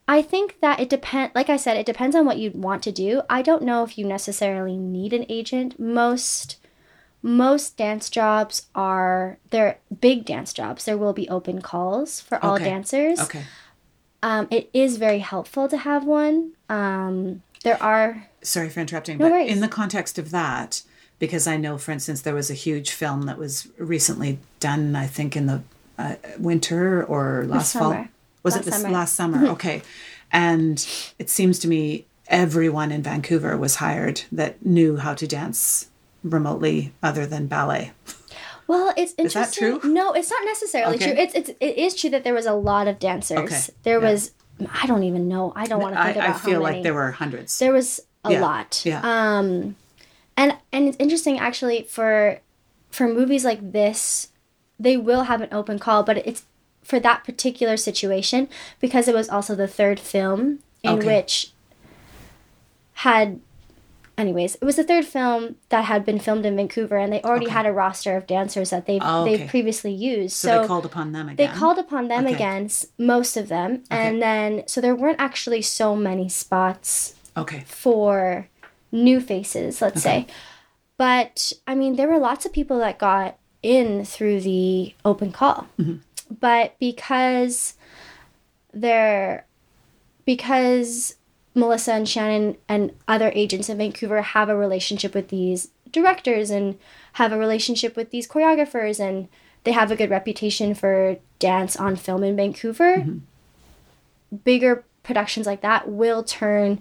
I 0.07 0.21
think 0.23 0.61
that 0.61 0.81
it 0.81 0.89
depends. 0.91 1.35
Like 1.35 1.49
I 1.49 1.57
said, 1.57 1.77
it 1.77 1.87
depends 1.87 2.15
on 2.15 2.27
what 2.27 2.39
you 2.39 2.51
want 2.55 2.83
to 2.85 2.93
do. 2.93 3.23
I 3.31 3.43
don't 3.43 3.63
know 3.63 3.85
if 3.85 3.97
you 3.97 4.07
necessarily 4.07 4.77
need 4.77 5.13
an 5.13 5.25
agent. 5.29 5.79
Most 5.81 6.59
most 7.23 7.79
dance 7.79 8.11
jobs 8.11 8.67
are 8.75 9.39
they're 9.51 9.79
big 10.01 10.27
dance 10.27 10.53
jobs. 10.53 10.85
There 10.85 10.99
will 10.99 11.15
be 11.15 11.29
open 11.31 11.63
calls 11.63 12.21
for 12.21 12.43
all 12.45 12.57
Okay. 12.57 12.65
dancers. 12.65 13.19
okay. 13.19 13.45
Um, 14.23 14.47
it 14.51 14.69
is 14.73 14.97
very 14.97 15.19
helpful 15.21 15.69
to 15.69 15.77
have 15.79 16.05
one. 16.05 16.53
Um, 16.69 17.43
there 17.63 17.83
are 17.83 18.29
Sorry 18.43 18.69
for 18.69 18.81
interrupting, 18.81 19.17
No 19.19 19.27
but 19.27 19.33
worries. 19.33 19.51
in 19.53 19.61
the 19.61 19.69
context 19.69 20.19
of 20.19 20.31
that, 20.33 20.83
because 21.19 21.47
I 21.47 21.57
know, 21.57 21.79
for 21.79 21.93
instance, 21.93 22.23
there 22.23 22.35
was 22.35 22.51
a 22.51 22.55
huge 22.55 22.91
film 22.91 23.23
that 23.23 23.39
was 23.39 23.69
recently 23.79 24.39
done, 24.61 24.95
I 24.97 25.07
think, 25.07 25.37
in 25.37 25.47
the 25.47 25.63
uh, 25.99 26.17
winter 26.39 27.05
or 27.05 27.45
last 27.47 27.73
fall. 27.75 28.07
Was 28.43 28.55
Last 28.57 28.63
it 28.63 28.65
this 28.67 28.75
summer. 28.75 28.85
Mm-hmm. 28.87 28.95
last 28.95 29.15
summer? 29.15 29.47
okay. 29.53 29.83
And 30.33 30.87
it 31.19 31.31
seems 31.31 31.59
to 31.61 31.69
me 31.69 32.05
everyone 32.29 32.91
in 32.93 33.03
Vancouver 33.03 33.57
was 33.57 33.77
hired 33.77 34.23
that 34.33 34.65
knew 34.65 34.97
how 34.97 35.15
to 35.15 35.27
dance 35.27 35.89
remotely 36.23 36.93
other 37.03 37.27
than 37.27 37.47
ballet. 37.47 37.93
Well, 38.67 38.93
it's 38.97 39.15
interesting. 39.19 39.25
Is 39.27 39.33
that 39.35 39.81
true? 39.83 39.93
No, 39.93 40.13
it's 40.13 40.31
not 40.31 40.43
necessarily 40.45 40.97
Okay. 40.97 41.13
true. 41.13 41.23
It's 41.23 41.35
it's 41.35 41.51
it 41.61 41.77
is 41.79 41.95
true 41.95 42.11
that 42.11 42.25
there 42.25 42.33
was 42.35 42.47
a 42.47 42.55
lot 42.55 42.89
of 42.89 42.99
dancers. 42.99 43.39
Okay. 43.39 43.61
There 43.83 44.01
Yeah. 44.03 44.11
was 44.11 44.31
I 44.83 44.87
don't 44.87 45.03
even 45.03 45.29
know. 45.29 45.53
I 45.55 45.67
don't 45.67 45.83
want 45.83 45.95
to 45.95 46.01
I, 46.01 46.05
think 46.13 46.17
about 46.17 46.31
I 46.31 46.39
feel 46.39 46.61
like 46.61 46.83
there 46.83 46.95
were 46.95 47.11
hundreds. 47.13 47.59
there 47.59 47.73
was 47.73 48.01
a 48.25 48.33
Yeah. 48.33 48.41
lot. 48.41 48.83
Yeah. 48.85 49.01
Um, 49.05 49.77
and 50.37 50.57
and 50.73 50.89
it's 50.89 50.97
interesting 50.99 51.39
actually 51.39 51.83
for 51.85 52.41
for 52.91 53.09
movies 53.09 53.45
like 53.45 53.73
this, 53.73 54.29
they 54.79 54.97
will 54.97 55.25
have 55.25 55.41
an 55.41 55.49
open 55.53 55.79
call, 55.79 56.03
but 56.03 56.19
it's 56.19 56.45
for 56.83 57.01
that 57.01 57.25
particular 57.25 57.77
situation 57.77 58.49
because 58.81 59.09
it 59.09 59.15
was 59.15 59.29
also 59.29 59.55
the 59.55 59.67
third 59.67 59.99
film 59.99 60.59
in 60.83 60.99
Okay. 60.99 61.07
which 61.17 61.53
had 62.99 63.41
anyways 64.17 64.55
it 64.57 64.65
was 64.65 64.77
the 64.77 64.85
third 64.85 65.05
film 65.05 65.57
that 65.71 65.87
had 65.87 66.05
been 66.05 66.19
filmed 66.21 66.47
in 66.47 66.55
vancouver 66.57 66.97
and 66.97 67.13
they 67.13 67.21
already 67.23 67.47
Okay. 67.47 67.53
had 67.55 67.67
a 67.67 67.73
roster 67.73 68.17
of 68.17 68.27
dancers 68.27 68.71
that 68.71 68.87
they've 68.87 69.03
Oh, 69.05 69.23
okay. 69.25 69.39
they've 69.39 69.49
previously 69.49 69.93
used 69.93 70.37
so, 70.37 70.49
so, 70.49 70.61
they 70.61 70.67
called 70.67 70.87
upon 70.87 71.13
them 71.13 71.35
they 71.35 71.49
called 71.49 71.79
upon 71.79 72.09
them 72.09 72.27
again 72.27 72.69
most 72.99 73.37
of 73.37 73.49
them 73.49 73.83
and 73.91 74.23
then 74.23 74.63
so 74.69 74.81
there 74.81 74.95
weren't 74.95 75.21
actually 75.21 75.63
so 75.63 75.97
many 75.97 76.29
spots 76.29 77.15
Okay. 77.37 77.65
for 77.67 78.49
new 78.95 79.21
faces, 79.21 79.83
let's 79.83 80.03
say. 80.03 80.27
But 80.97 81.53
I 81.67 81.75
mean, 81.75 81.97
there 81.97 82.09
were 82.09 82.19
lots 82.19 82.47
of 82.47 82.53
people 82.53 82.79
that 82.79 82.99
got 82.99 83.37
in 83.63 84.05
through 84.05 84.41
the 84.41 84.95
open 85.05 85.33
call. 85.33 85.67
Mm-hmm. 85.79 85.97
But 86.41 86.79
because 86.79 87.75
they're 88.73 89.47
because 90.25 91.17
Melissa 91.55 91.93
and 91.93 92.09
Shannon 92.09 92.57
and 92.69 92.93
other 93.07 93.31
agents 93.35 93.69
in 93.69 93.79
Vancouver 93.79 94.23
have 94.23 94.49
a 94.49 94.57
relationship 94.57 95.15
with 95.15 95.29
these 95.29 95.71
directors 95.91 96.51
and 96.51 96.79
have 97.15 97.33
a 97.33 97.39
relationship 97.39 97.97
with 97.97 98.11
these 98.11 98.27
choreographers 98.27 98.99
and 98.99 99.29
they 99.65 99.73
have 99.73 99.91
a 99.91 99.97
good 99.97 100.11
reputation 100.11 100.75
for 100.75 101.17
dance 101.39 101.77
on 101.77 101.97
film 101.97 102.23
in 102.23 102.37
Vancouver. 102.37 102.99
Mm-hmm. 102.99 104.37
Bigger 104.45 104.85
productions 105.03 105.47
like 105.47 105.61
that 105.61 105.89
will 105.89 106.23
turn 106.23 106.81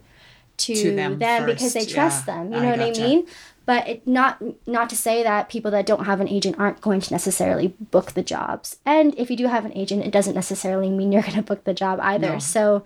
to, 0.57 0.75
To 0.75 0.95
them 0.95 1.19
them, 1.19 1.45
because 1.45 1.73
they 1.73 1.85
trust 1.85 2.27
yeah. 2.27 2.35
them. 2.43 2.51
You 2.53 2.59
I 2.59 2.61
know 2.61 2.69
what 2.71 2.79
gotcha. 2.79 3.03
I 3.03 3.07
mean? 3.07 3.27
But 3.65 3.87
it, 3.87 4.07
not 4.07 4.41
not 4.67 4.89
to 4.89 4.95
say 4.95 5.23
that 5.23 5.47
people 5.49 5.71
that 5.71 5.85
don't 5.85 6.05
have 6.05 6.19
an 6.19 6.27
agent 6.27 6.57
aren't 6.59 6.81
going 6.81 6.99
to 7.01 7.13
necessarily 7.13 7.69
book 7.79 8.11
the 8.11 8.21
jobs. 8.21 8.77
And 8.85 9.15
if 9.17 9.31
you 9.31 9.37
do 9.37 9.47
have 9.47 9.63
an 9.65 9.71
agent, 9.75 10.03
it 10.05 10.11
doesn't 10.11 10.35
necessarily 10.35 10.89
mean 10.89 11.11
you're 11.11 11.21
going 11.29 11.33
to 11.35 11.41
book 11.41 11.63
the 11.63 11.73
job 11.73 11.99
either. 12.01 12.33
No. 12.33 12.39
So 12.39 12.83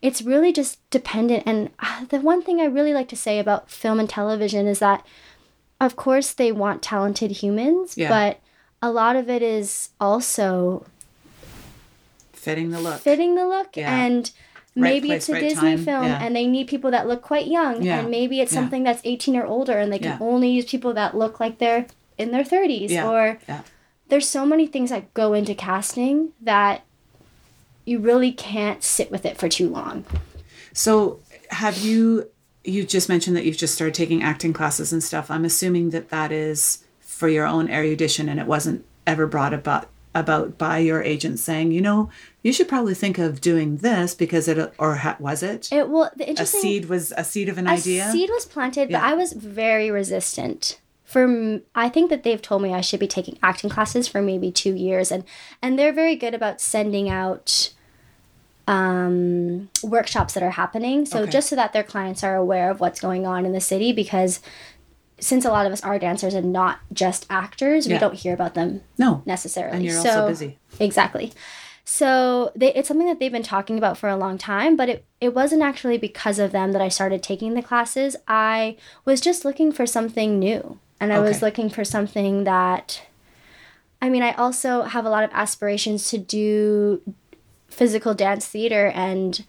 it's 0.00 0.22
really 0.22 0.52
just 0.52 0.78
dependent. 0.90 1.42
And 1.46 1.70
uh, 1.80 2.04
the 2.08 2.20
one 2.20 2.42
thing 2.42 2.60
I 2.60 2.64
really 2.66 2.94
like 2.94 3.08
to 3.08 3.16
say 3.16 3.38
about 3.40 3.70
film 3.70 3.98
and 4.00 4.08
television 4.08 4.66
is 4.68 4.78
that, 4.78 5.04
of 5.80 5.96
course, 5.96 6.32
they 6.32 6.52
want 6.52 6.80
talented 6.80 7.32
humans, 7.42 7.98
Yeah. 7.98 8.08
but 8.08 8.40
a 8.80 8.90
lot 8.90 9.16
of 9.16 9.28
it 9.28 9.42
is 9.42 9.90
also 10.00 10.86
Fitting 12.32 12.70
the 12.70 12.80
look. 12.80 13.00
fitting 13.00 13.34
the 13.34 13.46
look 13.46 13.76
Yeah. 13.76 13.94
and 13.94 14.30
Right 14.76 14.82
maybe 14.82 15.08
place, 15.08 15.22
it's 15.22 15.28
a 15.28 15.32
right 15.32 15.40
Disney 15.42 15.70
time. 15.76 15.84
film 15.84 16.04
Yeah. 16.04 16.22
and 16.22 16.36
they 16.36 16.46
need 16.46 16.68
people 16.68 16.90
that 16.92 17.08
look 17.08 17.22
quite 17.22 17.46
young 17.48 17.82
Yeah. 17.82 17.98
and 18.00 18.10
maybe 18.10 18.40
it's 18.40 18.52
Yeah. 18.52 18.60
something 18.60 18.84
that's 18.84 19.00
18 19.04 19.34
or 19.36 19.44
older 19.44 19.76
and 19.78 19.92
they 19.92 19.98
can 19.98 20.16
only 20.20 20.50
use 20.50 20.64
people 20.66 20.94
that 20.94 21.16
look 21.16 21.40
like 21.40 21.58
they're 21.58 21.86
in 22.18 22.30
their 22.30 22.44
30s 22.44 22.90
Yeah. 22.90 23.08
or 23.10 23.38
there's 24.08 24.28
so 24.28 24.46
many 24.46 24.66
things 24.66 24.90
that 24.90 25.12
go 25.14 25.32
into 25.34 25.54
casting 25.54 26.28
that 26.40 26.82
you 27.84 27.98
really 27.98 28.30
can't 28.30 28.84
sit 28.84 29.10
with 29.10 29.26
it 29.26 29.38
for 29.38 29.48
too 29.48 29.68
long. 29.68 30.04
So, 30.72 31.18
have 31.50 31.78
you? 31.78 32.28
You 32.62 32.84
just 32.84 33.08
mentioned 33.08 33.36
that 33.36 33.44
you've 33.44 33.56
just 33.56 33.74
started 33.74 33.94
taking 33.94 34.22
acting 34.22 34.52
classes 34.52 34.92
and 34.92 35.02
stuff. 35.02 35.30
I'm 35.30 35.44
assuming 35.44 35.90
that 35.90 36.10
that 36.10 36.30
is 36.30 36.84
for 37.00 37.28
your 37.28 37.46
own 37.46 37.68
erudition, 37.68 38.28
and 38.28 38.38
it 38.38 38.46
wasn't 38.46 38.84
ever 39.06 39.26
brought 39.26 39.52
about 39.54 39.88
about 40.14 40.58
by 40.58 40.78
your 40.78 41.02
agent 41.02 41.38
saying, 41.38 41.70
you 41.72 41.80
know, 41.80 42.10
you 42.42 42.52
should 42.52 42.68
probably 42.68 42.94
think 42.94 43.18
of 43.18 43.40
doing 43.40 43.76
this 43.78 44.14
because 44.14 44.48
it, 44.48 44.72
or 44.78 44.96
ha, 44.96 45.16
was 45.20 45.42
it? 45.42 45.72
It 45.72 45.88
will 45.88 46.10
the 46.16 46.28
interesting 46.28 46.58
a 46.58 46.62
seed 46.62 46.84
was 46.86 47.12
a 47.16 47.24
seed 47.24 47.48
of 47.48 47.58
an 47.58 47.68
idea. 47.68 48.08
a 48.08 48.12
seed 48.12 48.30
was 48.30 48.44
planted, 48.46 48.90
but 48.90 49.02
I 49.02 49.14
was 49.14 49.32
very 49.32 49.90
resistant. 49.90 50.80
For 51.04 51.60
I 51.74 51.88
think 51.88 52.08
that 52.10 52.22
they've 52.22 52.40
told 52.40 52.62
me 52.62 52.72
I 52.72 52.80
should 52.80 53.00
be 53.00 53.08
taking 53.08 53.38
acting 53.42 53.68
classes 53.70 54.06
for 54.08 54.22
maybe 54.22 54.50
two 54.52 54.74
years, 54.74 55.10
and 55.12 55.24
and 55.60 55.78
they're 55.78 55.92
very 55.92 56.16
good 56.16 56.34
about 56.34 56.60
sending 56.60 57.08
out 57.08 57.72
um, 58.68 59.68
workshops 59.82 60.34
that 60.34 60.42
are 60.42 60.50
happening. 60.50 61.04
So 61.04 61.22
Okay. 61.22 61.30
just 61.32 61.48
so 61.48 61.56
that 61.56 61.72
their 61.72 61.82
clients 61.82 62.22
are 62.22 62.36
aware 62.36 62.70
of 62.70 62.78
what's 62.78 63.00
going 63.00 63.26
on 63.26 63.44
in 63.44 63.52
the 63.52 63.60
city, 63.60 63.92
because 63.92 64.40
since 65.20 65.44
a 65.44 65.50
lot 65.50 65.66
of 65.66 65.72
us 65.72 65.82
are 65.82 65.98
dancers 65.98 66.34
and 66.34 66.52
not 66.52 66.80
just 66.92 67.26
actors, 67.30 67.86
we 67.86 67.98
don't 67.98 68.14
hear 68.14 68.34
about 68.34 68.54
them 68.54 68.82
no, 68.98 69.22
necessarily. 69.26 69.76
and 69.76 69.84
you're 69.84 70.00
so, 70.00 70.10
also 70.10 70.28
busy. 70.28 70.58
Exactly. 70.78 71.32
So 71.84 72.52
they, 72.54 72.72
it's 72.74 72.88
something 72.88 73.06
that 73.08 73.18
they've 73.18 73.32
been 73.32 73.42
talking 73.42 73.76
about 73.76 73.98
for 73.98 74.08
a 74.08 74.16
long 74.16 74.38
time, 74.38 74.76
but 74.76 74.88
it, 74.88 75.04
it 75.20 75.34
wasn't 75.34 75.62
actually 75.62 75.98
because 75.98 76.38
of 76.38 76.52
them 76.52 76.72
that 76.72 76.80
I 76.80 76.88
started 76.88 77.22
taking 77.22 77.54
the 77.54 77.62
classes. 77.62 78.16
I 78.28 78.76
was 79.04 79.20
just 79.20 79.44
looking 79.44 79.72
for 79.72 79.86
something 79.86 80.38
new. 80.38 80.78
And 81.00 81.14
I 81.14 81.18
was 81.18 81.40
looking 81.40 81.70
for 81.70 81.82
something 81.82 82.44
that, 82.44 83.02
I 84.02 84.10
mean, 84.10 84.22
I 84.22 84.32
also 84.32 84.82
have 84.82 85.06
a 85.06 85.10
lot 85.10 85.24
of 85.24 85.30
aspirations 85.32 86.10
to 86.10 86.18
do 86.18 87.00
physical 87.68 88.12
dance 88.12 88.46
theater. 88.46 88.92
And 88.94 89.42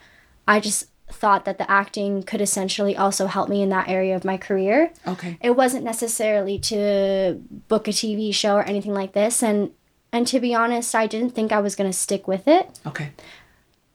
I 0.48 0.62
just 0.62 0.88
thought 1.12 1.46
that 1.46 1.58
the 1.58 1.70
acting 1.70 2.24
could 2.24 2.42
essentially 2.42 2.96
also 2.96 3.28
help 3.28 3.50
me 3.50 3.62
in 3.62 3.70
that 3.70 3.88
area 3.90 4.16
of 4.16 4.24
my 4.26 4.38
career. 4.38 4.92
Okay. 5.08 5.38
It 5.42 5.52
wasn't 5.52 5.84
necessarily 5.84 6.58
to 6.60 7.42
book 7.68 7.88
a 7.88 7.92
TV 7.92 8.34
show 8.34 8.56
or 8.56 8.64
anything 8.64 8.94
like 8.94 9.14
this 9.14 9.44
and 9.44 9.72
and 10.14 10.28
to 10.28 10.42
be 10.42 10.54
honest, 10.54 10.94
I 10.94 11.08
didn't 11.08 11.30
think 11.32 11.54
I 11.54 11.60
was 11.62 11.74
going 11.76 11.90
to 11.90 11.98
stick 11.98 12.28
with 12.28 12.46
it, 12.46 12.80
Okay. 12.86 13.12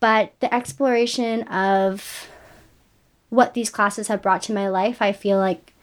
but 0.00 0.32
the 0.40 0.52
exploration 0.54 1.42
of 1.42 2.28
what 3.28 3.52
these 3.52 3.68
classes 3.68 4.08
have 4.08 4.22
brought 4.22 4.40
to 4.44 4.54
my 4.54 4.66
life, 4.68 5.02
I 5.02 5.12
feel 5.12 5.36
like 5.36 5.74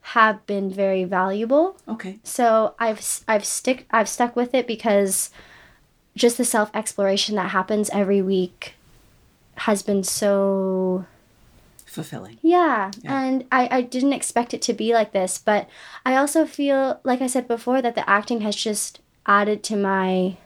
have 0.00 0.46
been 0.46 0.70
very 0.70 1.04
valuable. 1.04 1.76
Okay. 1.86 2.18
So 2.22 2.74
I've 2.78 3.20
I've 3.28 3.44
stick 3.44 3.86
I've 3.90 4.08
stuck 4.08 4.34
with 4.34 4.54
it 4.54 4.66
because 4.66 5.28
just 6.16 6.38
the 6.38 6.46
self 6.46 6.70
exploration 6.72 7.34
that 7.36 7.50
happens 7.50 7.90
every 7.90 8.22
week 8.22 8.74
has 9.60 9.82
been 9.82 10.04
so 10.04 11.06
Fulfilling. 11.86 12.38
yeah, 12.42 12.90
Yeah. 13.02 13.22
and 13.22 13.44
I, 13.50 13.68
I 13.70 13.80
didn't 13.82 14.12
expect 14.12 14.54
it 14.54 14.62
to 14.62 14.72
be 14.72 14.92
like 14.92 15.12
this, 15.12 15.38
but 15.38 15.68
I 16.04 16.16
also 16.16 16.46
feel, 16.46 17.00
like 17.04 17.20
I 17.20 17.26
said 17.26 17.48
before, 17.48 17.80
that 17.82 17.94
the 17.94 18.08
acting 18.08 18.42
has 18.42 18.54
just 18.56 19.00
added 19.26 19.62
to 19.64 19.76
my 19.76 20.36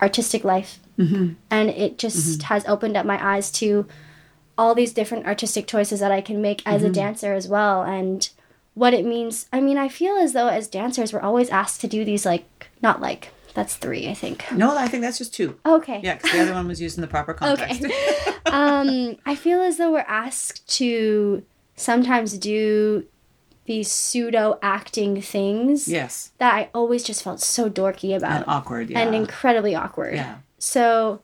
artistic 0.00 0.44
life. 0.44 0.78
Mm-hmm. 0.98 1.34
And 1.50 1.70
it 1.70 1.98
just 1.98 2.42
has 2.44 2.64
opened 2.66 2.96
up 2.96 3.04
my 3.06 3.22
eyes 3.24 3.50
to 3.52 3.86
all 4.56 4.74
these 4.74 4.92
different 4.94 5.26
artistic 5.26 5.66
choices 5.66 6.00
that 6.00 6.10
I 6.12 6.20
can 6.22 6.40
make 6.40 6.62
as 6.66 6.82
a 6.82 6.90
dancer 6.90 7.34
as 7.34 7.46
well. 7.48 7.82
And 7.82 8.28
what 8.74 8.94
it 8.94 9.04
means. 9.04 9.46
I 9.52 9.60
mean, 9.60 9.78
I 9.78 9.88
feel 9.88 10.16
as 10.16 10.32
though 10.34 10.48
as 10.48 10.68
dancers, 10.68 11.12
we're 11.12 11.20
always 11.20 11.48
asked 11.48 11.80
to 11.80 11.88
do 11.88 12.04
these, 12.04 12.26
like, 12.26 12.68
not 12.82 13.00
like, 13.00 13.30
that's 13.56 13.74
three, 13.74 14.06
I 14.06 14.14
think. 14.14 14.44
No, 14.52 14.76
I 14.76 14.86
think 14.86 15.00
that's 15.00 15.16
just 15.16 15.32
two. 15.32 15.58
Okay. 15.64 16.00
Yeah, 16.04 16.16
because 16.16 16.30
the 16.30 16.42
other 16.42 16.52
one 16.52 16.68
was 16.68 16.80
used 16.80 16.98
in 16.98 17.00
the 17.00 17.08
proper 17.08 17.32
context. 17.42 17.82
Okay. 17.82 17.94
um, 18.46 19.16
I 19.24 19.34
feel 19.34 19.62
as 19.62 19.78
though 19.78 19.92
we're 19.92 20.00
asked 20.00 20.68
to 20.76 21.42
sometimes 21.74 22.36
do 22.36 23.06
these 23.64 23.90
pseudo 23.90 24.58
acting 24.62 25.22
things 25.22 25.88
yes. 25.88 26.32
that 26.36 26.54
I 26.54 26.70
always 26.74 27.02
just 27.02 27.24
felt 27.24 27.40
so 27.40 27.70
dorky 27.70 28.14
about. 28.14 28.32
And 28.32 28.44
awkward. 28.46 28.90
Yeah. 28.90 29.00
and 29.00 29.14
incredibly 29.14 29.74
awkward. 29.74 30.14
Yeah. 30.14 30.36
So 30.58 31.22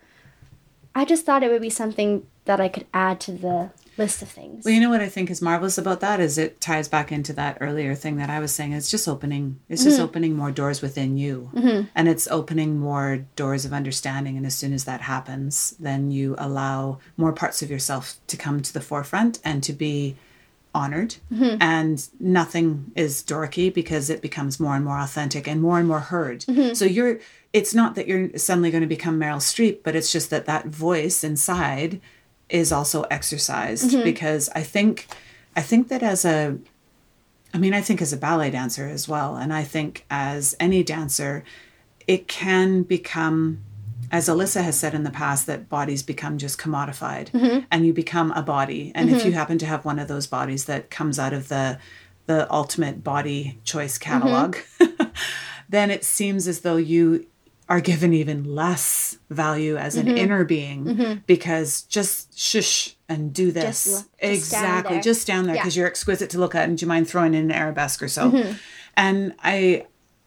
I 0.94 1.04
just 1.04 1.26
thought 1.26 1.42
it 1.42 1.50
would 1.50 1.62
be 1.62 1.70
something 1.70 2.26
that 2.46 2.60
I 2.60 2.68
could 2.68 2.86
add 2.94 3.20
to 3.20 3.32
the 3.32 3.70
list 4.02 4.22
of 4.22 4.28
things. 4.28 4.64
Well, 4.64 4.74
you 4.74 4.80
know 4.80 4.90
what 4.90 5.00
I 5.00 5.08
think 5.08 5.30
is 5.30 5.40
marvelous 5.40 5.78
about 5.78 6.00
that 6.00 6.20
is 6.20 6.38
it 6.38 6.60
ties 6.60 6.88
back 6.88 7.12
into 7.12 7.32
that 7.34 7.58
earlier 7.60 7.94
thing 7.94 8.16
that 8.16 8.30
I 8.30 8.40
was 8.40 8.52
saying. 8.54 8.72
It's 8.72 8.90
just 8.90 9.08
opening. 9.08 9.60
It's 9.68 9.84
just 9.84 9.96
mm-hmm. 9.96 10.04
opening 10.04 10.36
more 10.36 10.50
doors 10.50 10.82
within 10.82 11.16
you, 11.16 11.50
mm-hmm. 11.54 11.86
and 11.94 12.08
it's 12.08 12.28
opening 12.28 12.78
more 12.78 13.24
doors 13.36 13.64
of 13.64 13.72
understanding. 13.72 14.36
And 14.36 14.44
as 14.44 14.54
soon 14.54 14.72
as 14.72 14.84
that 14.84 15.00
happens, 15.02 15.74
then 15.78 16.10
you 16.10 16.34
allow 16.38 16.98
more 17.16 17.32
parts 17.32 17.62
of 17.62 17.70
yourself 17.70 18.16
to 18.26 18.36
come 18.36 18.60
to 18.60 18.72
the 18.72 18.80
forefront 18.80 19.38
and 19.44 19.62
to 19.62 19.72
be 19.72 20.16
honored. 20.74 21.16
Mm-hmm. 21.32 21.60
And 21.60 22.08
nothing 22.18 22.92
is 22.96 23.22
dorky 23.22 23.72
because 23.72 24.10
it 24.10 24.22
becomes 24.22 24.58
more 24.58 24.74
and 24.74 24.84
more 24.84 24.98
authentic 24.98 25.46
and 25.46 25.60
more 25.60 25.78
and 25.78 25.88
more 25.88 26.00
heard. 26.00 26.44
So 26.76 26.84
you're. 26.84 27.20
It's 27.52 27.74
not 27.74 27.96
that 27.96 28.08
you're 28.08 28.38
suddenly 28.38 28.70
going 28.70 28.80
to 28.80 28.86
become 28.86 29.20
Meryl 29.20 29.36
Streep, 29.36 29.82
but 29.82 29.94
it's 29.94 30.10
just 30.10 30.30
that 30.30 30.46
that 30.46 30.68
voice 30.68 31.22
inside 31.22 32.00
is 32.52 32.70
also 32.70 33.02
exercised 33.04 33.90
mm-hmm. 33.90 34.04
because 34.04 34.48
I 34.54 34.62
think 34.62 35.08
I 35.56 35.62
think 35.62 35.88
that 35.88 36.02
as 36.02 36.24
a 36.24 36.58
I 37.52 37.58
mean 37.58 37.74
I 37.74 37.80
think 37.80 38.00
as 38.00 38.12
a 38.12 38.16
ballet 38.16 38.50
dancer 38.50 38.86
as 38.86 39.08
well. 39.08 39.36
And 39.36 39.52
I 39.52 39.64
think 39.64 40.04
as 40.10 40.54
any 40.60 40.84
dancer 40.84 41.42
it 42.06 42.28
can 42.28 42.82
become 42.82 43.64
as 44.10 44.28
Alyssa 44.28 44.62
has 44.62 44.78
said 44.78 44.94
in 44.94 45.04
the 45.04 45.10
past 45.10 45.46
that 45.46 45.70
bodies 45.70 46.02
become 46.02 46.36
just 46.36 46.58
commodified 46.58 47.30
mm-hmm. 47.30 47.60
and 47.70 47.86
you 47.86 47.94
become 47.94 48.30
a 48.32 48.42
body. 48.42 48.92
And 48.94 49.08
if 49.08 49.18
mm-hmm. 49.18 49.28
you 49.28 49.32
happen 49.32 49.56
to 49.58 49.66
have 49.66 49.86
one 49.86 49.98
of 49.98 50.06
those 50.06 50.26
bodies 50.26 50.66
that 50.66 50.90
comes 50.90 51.18
out 51.18 51.32
of 51.32 51.48
the 51.48 51.78
the 52.26 52.52
ultimate 52.52 53.02
body 53.02 53.58
choice 53.64 53.98
catalog 53.98 54.56
then 55.68 55.90
it 55.90 56.04
seems 56.04 56.46
as 56.46 56.60
though 56.60 56.76
you 56.76 57.26
are 57.68 57.80
given 57.80 58.12
even 58.12 58.44
less 58.54 59.16
value 59.30 59.76
as 59.76 59.96
an 59.96 60.08
inner 60.08 60.44
being 60.44 61.22
because 61.26 61.82
just 61.82 62.36
shush 62.38 62.96
and 63.08 63.32
do 63.32 63.50
this. 63.52 63.84
Just 63.84 63.94
just 63.94 64.08
exactly. 64.20 65.00
just 65.00 65.22
stand 65.22 65.46
there 65.46 65.54
Yeah. 65.54 65.62
because 65.62 65.76
you're 65.76 65.86
exquisite 65.86 66.28
to 66.30 66.38
look 66.38 66.54
at. 66.54 66.68
And 66.68 66.76
do 66.76 66.84
you 66.84 66.88
mind 66.88 67.08
throwing 67.08 67.34
in 67.34 67.44
an 67.44 67.52
arabesque 67.52 68.02
or 68.02 68.08
so? 68.08 68.54
And 68.96 69.34
i 69.42 69.86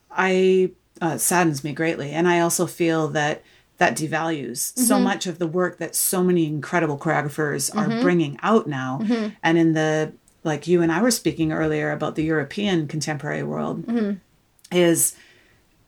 i 0.09 0.71
uh, 1.01 1.17
saddens 1.17 1.63
me 1.63 1.73
greatly. 1.73 2.11
And 2.11 2.27
i 2.27 2.39
also 2.39 2.65
feel 2.65 3.09
that 3.09 3.43
that 3.77 3.97
devalues 3.97 4.77
so 4.77 4.97
much 4.99 5.27
of 5.27 5.37
the 5.37 5.47
work 5.47 5.77
that 5.79 5.93
so 5.95 6.23
many 6.23 6.45
incredible 6.47 6.97
choreographers 6.97 7.75
are 7.75 8.01
bringing 8.01 8.39
out 8.41 8.67
now. 8.67 9.01
And 9.43 9.57
in 9.57 9.73
the 9.73 10.13
like 10.45 10.67
you 10.67 10.81
and 10.81 10.91
i 10.91 11.01
were 11.01 11.11
speaking 11.11 11.51
earlier 11.51 11.91
about 11.91 12.15
the 12.15 12.23
european 12.23 12.87
contemporary 12.87 13.43
world 13.43 13.83
is 14.71 15.15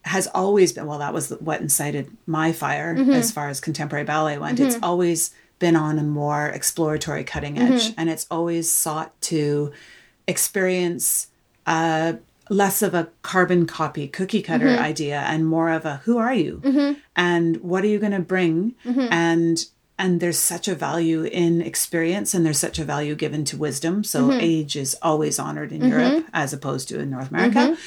has 0.08 0.28
always 0.34 0.74
been 0.74 0.86
well 0.86 1.00
that 1.00 1.13
was 1.13 1.30
what 1.39 1.62
incited 1.62 2.10
my 2.26 2.52
fire 2.52 2.96
mm-hmm. 2.96 3.12
as 3.12 3.32
far 3.32 3.50
as 3.50 3.60
contemporary 3.60 4.06
ballet 4.06 4.38
went. 4.38 4.60
It's 4.60 4.76
mm-hmm. 4.76 4.84
always 4.84 5.32
been 5.60 5.76
on 5.76 6.00
a 6.00 6.04
more 6.04 6.48
exploratory 6.48 7.24
cutting 7.24 7.58
edge 7.58 7.89
mm-hmm. 7.89 8.00
and 8.00 8.10
it's 8.10 8.28
always 8.30 8.70
sought 8.70 9.20
to 9.22 9.72
experience 10.28 11.28
uh, 11.65 12.13
less 12.50 12.82
of 12.82 12.93
a 12.93 13.10
carbon 13.22 13.65
copy 13.65 14.08
cookie 14.08 14.41
cutter 14.41 14.67
idea 14.67 15.20
and 15.22 15.46
more 15.46 15.70
of 15.70 15.86
a 15.86 15.98
who 16.06 16.17
are 16.17 16.34
you? 16.34 16.62
And 17.15 17.58
what 17.58 17.84
are 17.84 17.88
you 17.88 18.00
going 18.00 18.13
to 18.13 18.20
bring 18.20 18.76
and 19.12 19.65
and 20.00 20.20
there's 20.20 20.38
such 20.38 20.67
a 20.67 20.76
value 20.76 21.24
in 21.24 21.60
experience 21.60 22.36
and 22.36 22.46
there's 22.46 22.60
such 22.60 22.78
a 22.78 22.86
value 22.86 23.15
given 23.15 23.43
to 23.46 23.58
wisdom. 23.58 24.04
So 24.04 24.32
age 24.32 24.76
is 24.76 24.96
always 25.02 25.39
honored 25.39 25.72
in 25.72 25.88
europe 25.88 26.26
as 26.34 26.54
opposed 26.54 26.88
to 26.89 27.00
in 27.00 27.10
north 27.10 27.32
america 27.32 27.78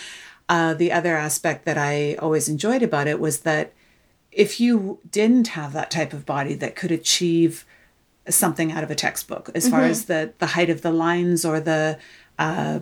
uh, 0.51 0.75
the 0.75 0.91
other 0.93 1.17
aspect 1.17 1.65
that 1.65 1.79
I 1.79 2.15
always 2.17 2.49
enjoyed 2.49 2.83
about 2.83 3.07
it 3.07 3.21
was 3.21 3.41
that 3.41 3.73
if 4.33 4.61
you 4.61 4.99
didn't 5.11 5.49
have 5.49 5.73
that 5.73 5.91
type 5.91 6.13
of 6.13 6.27
body 6.27 6.55
that 6.55 6.75
could 6.77 6.91
achieve 6.91 7.65
something 8.29 8.71
out 8.73 8.83
of 8.85 8.91
a 8.91 8.95
textbook, 8.97 9.49
as 9.55 9.69
far 9.69 9.83
as 9.91 10.05
the 10.07 10.33
the 10.39 10.49
height 10.49 10.69
of 10.69 10.83
the 10.83 10.91
lines 10.91 11.45
or 11.45 11.61
the 11.61 11.99
uh, 12.39 12.81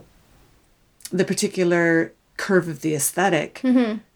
the 1.12 1.24
particular 1.24 2.12
curve 2.38 2.68
of 2.68 2.80
the 2.80 2.94
esthetic 2.94 3.60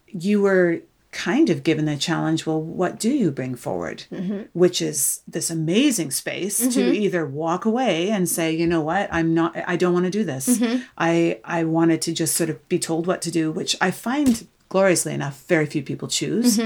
you 0.09 0.41
were 0.41 0.81
kind 1.13 1.51
of 1.51 1.63
given 1.63 1.85
the 1.85 1.97
challenge 1.97 2.47
well 2.47 2.61
what 2.61 2.99
do 2.99 3.11
you 3.11 3.31
bring 3.31 3.55
forward? 3.55 4.05
Mm-hmm. 4.11 4.43
Which 4.55 4.83
is 4.83 5.23
this 5.29 5.51
amazing 5.51 6.11
space 6.11 6.59
to 6.59 6.67
mm-hmm. 6.67 6.95
either 6.95 7.27
walk 7.27 7.65
away 7.65 8.11
and 8.11 8.29
say 8.29 8.53
you 8.53 8.67
know 8.67 8.81
what? 8.81 9.09
I'm 9.13 9.35
not 9.35 9.57
i 9.69 9.77
don't 9.77 9.93
want 9.93 10.07
to 10.07 10.11
do 10.11 10.25
this. 10.25 10.49
Mm-hmm. 10.49 10.83
I 10.97 11.41
i 11.45 11.65
wanted 11.65 12.03
to 12.03 12.13
just 12.13 12.35
sort 12.35 12.51
of 12.51 12.67
be 12.69 12.79
told 12.79 13.07
what 13.07 13.23
to 13.23 13.31
do 13.31 13.53
which 13.53 13.77
i 13.81 13.91
find 13.91 14.47
gloriously 14.69 15.13
enough 15.13 15.43
very 15.47 15.67
few 15.67 15.83
people 15.83 16.09
choose. 16.09 16.59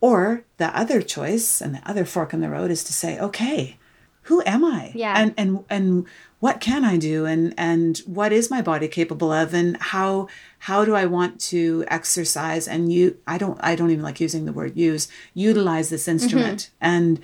Or 0.00 0.42
the 0.56 0.76
other 0.76 1.00
choice 1.00 1.60
and 1.60 1.76
the 1.76 1.88
other 1.88 2.04
fork 2.04 2.32
in 2.32 2.40
the 2.40 2.50
road 2.50 2.72
is 2.72 2.82
to 2.84 2.92
say 2.92 3.20
okay 3.20 3.76
who 4.22 4.42
am 4.46 4.64
i? 4.64 4.92
Yeah. 4.94 5.14
and 5.16 5.34
and 5.36 5.64
and 5.68 6.06
what 6.40 6.60
can 6.60 6.84
i 6.84 6.96
do? 6.96 7.24
And 7.24 7.54
and 7.56 7.98
what 7.98 8.32
is 8.32 8.50
my 8.50 8.62
body 8.62 8.88
capable 8.88 9.32
of? 9.32 9.54
And 9.54 9.76
how 9.78 10.28
how 10.60 10.84
do 10.84 10.94
i 10.94 11.06
want 11.06 11.40
to 11.40 11.84
exercise? 11.88 12.68
And 12.68 12.92
you 12.92 13.16
i 13.26 13.38
don't 13.38 13.58
i 13.62 13.74
don't 13.74 13.90
even 13.90 14.02
like 14.02 14.20
using 14.20 14.44
the 14.44 14.52
word 14.52 14.76
use 14.76 15.08
utilize 15.34 15.90
this 15.90 16.02
mm-hmm. 16.02 16.12
instrument. 16.12 16.70
And 16.80 17.20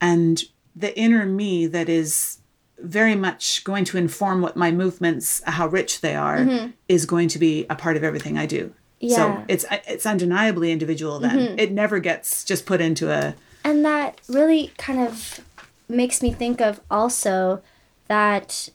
and 0.00 0.42
the 0.74 0.96
inner 0.98 1.26
me 1.26 1.66
that 1.66 1.88
is 1.88 2.38
very 2.78 3.14
much 3.14 3.62
going 3.62 3.84
to 3.84 3.96
inform 3.96 4.40
what 4.40 4.56
my 4.56 4.70
movements 4.70 5.40
how 5.44 5.68
rich 5.68 6.00
they 6.00 6.16
are 6.16 6.38
mm-hmm. 6.38 6.70
is 6.88 7.06
going 7.06 7.28
to 7.28 7.38
be 7.38 7.64
a 7.70 7.76
part 7.76 7.96
of 7.96 8.04
everything 8.04 8.36
i 8.36 8.46
do. 8.46 8.72
Yeah. 9.00 9.16
so 9.16 9.44
it's 9.48 9.64
it's 9.88 10.06
undeniably 10.06 10.70
individual 10.70 11.18
then. 11.18 11.38
Mm-hmm. 11.38 11.58
It 11.58 11.72
never 11.72 11.98
gets 11.98 12.44
just 12.44 12.66
put 12.66 12.80
into 12.80 13.10
a 13.10 13.34
And 13.64 13.84
that 13.84 14.20
really 14.28 14.72
kind 14.78 15.00
of 15.00 15.40
makes 15.88 16.22
me 16.22 16.32
think 16.32 16.60
of 16.60 16.80
also 16.90 17.62
that 18.08 18.68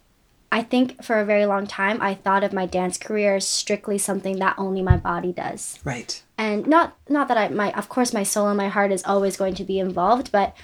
I 0.51 0.63
think 0.63 1.03
for 1.03 1.19
a 1.19 1.25
very 1.25 1.45
long 1.45 1.67
time 1.67 2.01
I 2.01 2.13
thought 2.13 2.43
of 2.43 2.53
my 2.53 2.65
dance 2.65 2.97
career 2.97 3.35
as 3.35 3.47
strictly 3.47 3.97
something 3.97 4.39
that 4.39 4.55
only 4.57 4.81
my 4.81 4.97
body 4.97 5.33
does. 5.33 5.79
right 5.83 6.21
And 6.37 6.65
not 6.67 6.95
not 7.09 7.27
that 7.27 7.37
I 7.37 7.49
my 7.49 7.71
of 7.73 7.89
course 7.89 8.13
my 8.13 8.23
soul 8.23 8.47
and 8.47 8.57
my 8.57 8.69
heart 8.69 8.91
is 8.91 9.03
always 9.05 9.35
going 9.37 9.55
to 9.55 9.63
be 9.63 9.79
involved, 9.79 10.31
but 10.31 10.55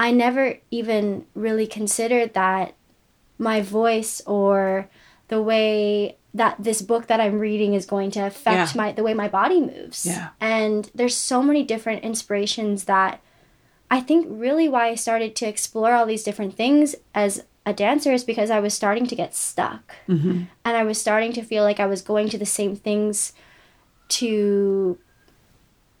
I 0.00 0.12
never 0.12 0.58
even 0.70 1.26
really 1.34 1.66
considered 1.66 2.32
that 2.34 2.74
my 3.38 3.60
voice 3.60 4.20
or 4.26 4.88
the 5.28 5.42
way 5.42 6.16
that 6.34 6.56
this 6.58 6.82
book 6.82 7.06
that 7.08 7.20
I'm 7.20 7.38
reading 7.38 7.74
is 7.74 7.84
going 7.86 8.10
to 8.12 8.20
affect 8.20 8.74
Yeah. 8.74 8.80
my 8.82 8.92
the 8.92 9.02
way 9.02 9.12
my 9.14 9.28
body 9.28 9.60
moves. 9.60 10.06
Yeah. 10.06 10.28
And 10.40 10.90
there's 10.94 11.16
so 11.16 11.42
many 11.42 11.62
different 11.64 12.02
inspirations 12.04 12.84
that 12.84 13.20
I 13.90 14.00
think 14.00 14.26
really 14.28 14.68
why 14.68 14.88
I 14.88 14.94
started 14.94 15.34
to 15.36 15.46
explore 15.46 15.92
all 15.92 16.06
these 16.06 16.22
different 16.22 16.54
things 16.54 16.94
as 17.14 17.44
a 17.64 17.72
dancer 17.72 18.12
is 18.12 18.24
because 18.24 18.50
I 18.50 18.60
was 18.60 18.74
starting 18.74 19.06
to 19.06 19.14
get 19.14 19.34
stuck. 19.34 19.94
Mm-hmm. 20.08 20.44
And 20.64 20.76
I 20.76 20.84
was 20.84 20.98
starting 20.98 21.32
to 21.34 21.42
feel 21.42 21.64
like 21.64 21.80
I 21.80 21.86
was 21.86 22.02
going 22.02 22.28
to 22.30 22.38
the 22.38 22.46
same 22.46 22.76
things 22.76 23.32
to 24.08 24.98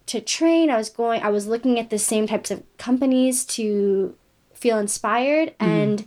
to 0.06 0.20
train. 0.20 0.70
I 0.70 0.76
was 0.76 0.88
going 0.88 1.22
I 1.22 1.28
was 1.28 1.46
looking 1.46 1.78
at 1.78 1.90
the 1.90 1.98
same 1.98 2.26
types 2.26 2.50
of 2.50 2.62
companies 2.78 3.44
to 3.46 4.14
feel 4.54 4.78
inspired 4.78 5.54
and 5.60 6.04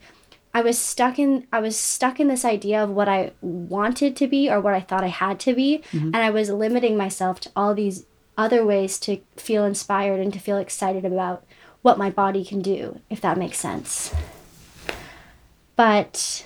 I 0.53 0.61
was 0.61 0.77
stuck 0.77 1.17
in 1.17 1.47
I 1.53 1.59
was 1.59 1.77
stuck 1.77 2.19
in 2.19 2.27
this 2.27 2.43
idea 2.43 2.83
of 2.83 2.89
what 2.89 3.07
I 3.07 3.31
wanted 3.41 4.15
to 4.17 4.27
be 4.27 4.49
or 4.49 4.59
what 4.59 4.73
I 4.73 4.81
thought 4.81 5.03
I 5.03 5.07
had 5.07 5.39
to 5.41 5.53
be 5.53 5.83
and 5.93 6.17
I 6.17 6.31
was 6.31 6.49
limiting 6.49 6.97
myself 6.97 7.39
to 7.41 7.51
all 7.55 7.73
these 7.73 8.05
other 8.37 8.65
ways 8.65 8.99
to 8.99 9.21
feel 9.37 9.63
inspired 9.63 10.19
and 10.19 10.33
to 10.33 10.39
feel 10.39 10.57
excited 10.57 11.05
about 11.05 11.45
what 11.81 11.97
my 11.97 12.09
body 12.09 12.43
can 12.45 12.61
do 12.61 12.99
if 13.09 13.21
that 13.21 13.37
makes 13.37 13.57
sense. 13.57 14.13
But 15.75 16.45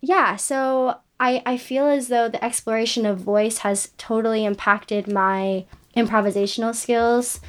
yeah, 0.00 0.36
so 0.36 0.98
I 1.20 1.42
I 1.46 1.56
feel 1.56 1.86
as 1.86 2.08
though 2.08 2.28
the 2.28 2.44
exploration 2.44 3.06
of 3.06 3.18
voice 3.18 3.58
has 3.58 3.90
totally 3.98 4.44
impacted 4.44 5.10
my 5.10 5.64
improvisational 5.96 6.74
skills. 6.74 7.40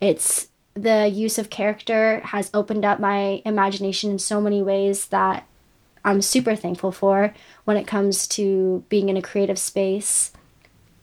It's 0.00 0.48
the 0.74 1.08
use 1.08 1.38
of 1.38 1.50
character 1.50 2.20
has 2.20 2.50
opened 2.54 2.84
up 2.84 3.00
my 3.00 3.42
imagination 3.44 4.10
in 4.12 4.18
so 4.18 4.40
many 4.40 4.62
ways 4.62 5.06
that 5.06 5.46
I'm 6.04 6.22
super 6.22 6.56
thankful 6.56 6.92
for 6.92 7.34
when 7.64 7.76
it 7.76 7.86
comes 7.86 8.26
to 8.28 8.84
being 8.88 9.08
in 9.10 9.16
a 9.18 9.22
creative 9.22 9.58
space 9.58 10.32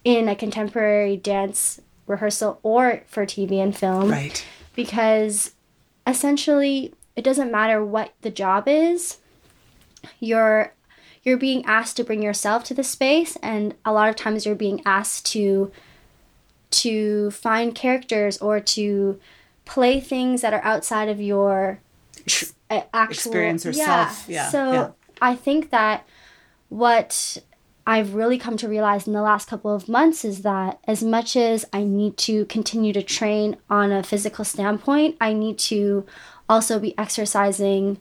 in 0.04 0.28
a 0.30 0.36
contemporary 0.36 1.18
dance 1.18 1.80
rehearsal 2.08 2.60
or 2.64 3.04
for 3.06 3.26
TV 3.26 3.62
and 3.62 3.78
film 3.78 4.10
Right. 4.10 4.44
because 4.74 5.52
essentially 6.08 6.94
it 7.16 7.24
doesn't 7.24 7.52
matter 7.52 7.84
what 7.84 8.14
the 8.22 8.32
job 8.32 8.68
is 8.68 9.18
you're 10.20 10.74
you're 11.24 11.38
being 11.38 11.66
asked 11.66 11.98
to 11.98 12.04
bring 12.04 12.24
yourself 12.24 12.64
to 12.64 12.74
the 12.74 12.84
space 12.84 13.36
and 13.44 13.76
a 13.84 13.92
lot 13.92 14.08
of 14.08 14.16
times 14.16 14.46
you're 14.46 14.56
being 14.56 14.82
asked 14.86 15.26
to 15.26 15.72
to 16.72 17.30
find 17.32 17.76
characters 17.76 18.38
or 18.40 18.60
to 18.60 19.20
play 19.66 20.00
things 20.00 20.42
that 20.42 20.54
are 20.54 20.64
outside 20.64 21.10
of 21.10 21.20
your 21.20 21.80
actual 22.94 23.32
Experience 23.32 23.66
or 23.66 23.74
self. 23.74 24.26
Yeah, 24.28 24.50
So 24.50 24.72
yeah. 24.72 24.92
I 25.22 25.36
think 25.36 25.70
that 25.72 26.08
what 26.70 27.38
I've 27.88 28.14
really 28.14 28.38
come 28.38 28.58
to 28.58 28.68
realize 28.68 29.08
in 29.08 29.14
the 29.14 29.22
last 29.22 29.48
couple 29.48 29.74
of 29.74 29.88
months 29.88 30.26
is 30.26 30.42
that 30.42 30.78
as 30.86 31.02
much 31.02 31.38
as 31.38 31.66
I 31.72 31.86
need 31.86 32.18
to 32.18 32.44
continue 32.48 32.92
to 32.92 33.02
train 33.02 33.56
on 33.70 33.94
a 33.94 34.04
physical 34.04 34.44
standpoint, 34.44 35.16
I 35.22 35.32
need 35.32 35.58
to 35.60 36.06
also 36.50 36.80
be 36.80 36.96
exercising 36.98 37.98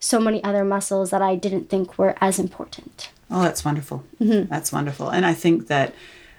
so 0.00 0.18
many 0.18 0.42
other 0.42 0.64
muscles 0.64 1.10
that 1.10 1.22
I 1.22 1.36
didn't 1.36 1.70
think 1.70 1.96
were 1.96 2.16
as 2.20 2.40
important. 2.40 3.10
Oh, 3.30 3.42
that's 3.42 3.64
wonderful. 3.64 4.04
That's 4.20 4.72
wonderful. 4.72 5.08
And 5.08 5.24
I 5.24 5.34
think 5.34 5.68
that 5.68 5.94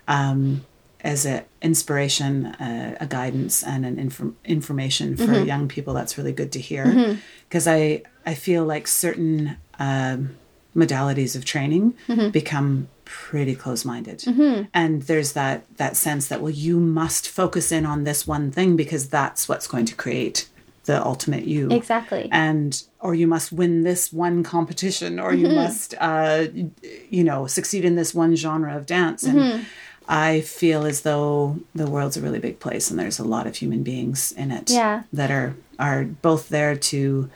um, 0.09 0.65
as 1.01 1.26
an 1.26 1.45
inspiration, 1.61 2.47
uh, 2.47 2.97
a 2.99 3.07
guidance, 3.07 3.63
and 3.63 3.86
an 3.86 3.97
inform- 3.97 4.36
information 4.43 5.15
for 5.15 5.39
young 5.39 5.70
people, 5.70 5.93
that's 5.93 6.18
really 6.18 6.34
good 6.34 6.51
to 6.51 6.59
hear. 6.59 7.18
Because 7.47 7.65
I, 7.65 8.03
I 8.26 8.34
feel 8.34 8.65
like 8.65 8.88
certain 8.89 9.55
um, 9.80 10.36
modalities 10.78 11.36
of 11.36 11.43
training 11.43 11.95
mm-hmm. 12.07 12.30
become 12.30 12.88
pretty 13.03 13.55
close-minded. 13.55 14.19
Mm-hmm. 14.19 14.63
And 14.73 15.01
there's 15.03 15.34
that 15.34 15.63
that 15.78 15.97
sense 15.97 16.28
that 16.28 16.41
well 16.41 16.51
you 16.51 16.80
must 16.80 17.28
focus 17.28 17.71
in 17.71 17.86
on 17.86 18.03
this 18.03 18.28
one 18.28 18.51
thing 18.51 18.75
because 18.75 19.09
that's 19.09 19.49
what's 19.49 19.67
going 19.67 19.86
to 19.86 19.95
create 19.95 20.47
the 20.86 21.03
ultimate 21.03 21.45
you. 21.45 21.69
Exactly. 21.69 22.30
and 22.32 22.84
or 22.99 23.13
you 23.13 23.28
must 23.28 23.51
win 23.51 23.84
this 23.84 24.13
one 24.13 24.43
competition 24.43 25.19
or 25.19 25.34
you 25.34 25.47
mm-hmm. 25.47 25.55
must 25.55 25.95
uh, 25.99 26.45
you 27.09 27.23
know 27.23 27.47
succeed 27.47 27.84
in 27.84 27.95
this 27.95 28.13
one 28.13 28.36
genre 28.36 28.75
of 28.78 28.86
dance. 28.86 29.23
And 29.23 29.65
i 30.09 30.39
feel 30.39 30.86
as 30.86 31.01
though 31.01 31.59
the 31.75 31.86
world's 31.86 32.15
a 32.15 32.21
really 32.21 32.39
big 32.39 32.59
place 32.59 32.89
and 32.89 32.97
there's 32.97 33.19
a 33.19 33.23
lot 33.25 33.45
of 33.45 33.57
human 33.57 33.84
beings 33.84 34.32
in 34.32 34.51
it 34.51 34.69
Yeah. 34.69 35.03
that 35.11 35.32
are 35.32 35.55
are 35.78 36.05
both 36.05 36.47
there 36.47 36.75
to 36.78 37.30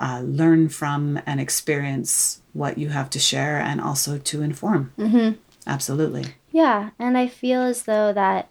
uh, 0.00 0.22
learn 0.24 0.68
from 0.68 1.20
and 1.26 1.40
experience 1.40 2.40
what 2.52 2.78
you 2.78 2.88
have 2.88 3.10
to 3.10 3.18
share 3.18 3.58
and 3.58 3.80
also 3.80 4.18
to 4.18 4.42
inform. 4.42 4.92
Mm-hmm. 4.98 5.38
absolutely. 5.66 6.24
Yeah, 6.50 6.90
and 6.98 7.16
I 7.16 7.28
feel 7.28 7.62
as 7.62 7.84
though 7.84 8.12
that 8.12 8.48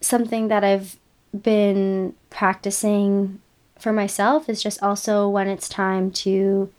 something 0.00 0.48
that 0.48 0.64
I've 0.64 0.96
been 1.38 2.14
practicing 2.30 3.40
for 3.78 3.92
myself 3.92 4.48
is 4.48 4.62
just 4.62 4.82
also 4.82 5.28
when 5.28 5.46
it's 5.46 5.68
time 5.68 6.10
to 6.10 6.72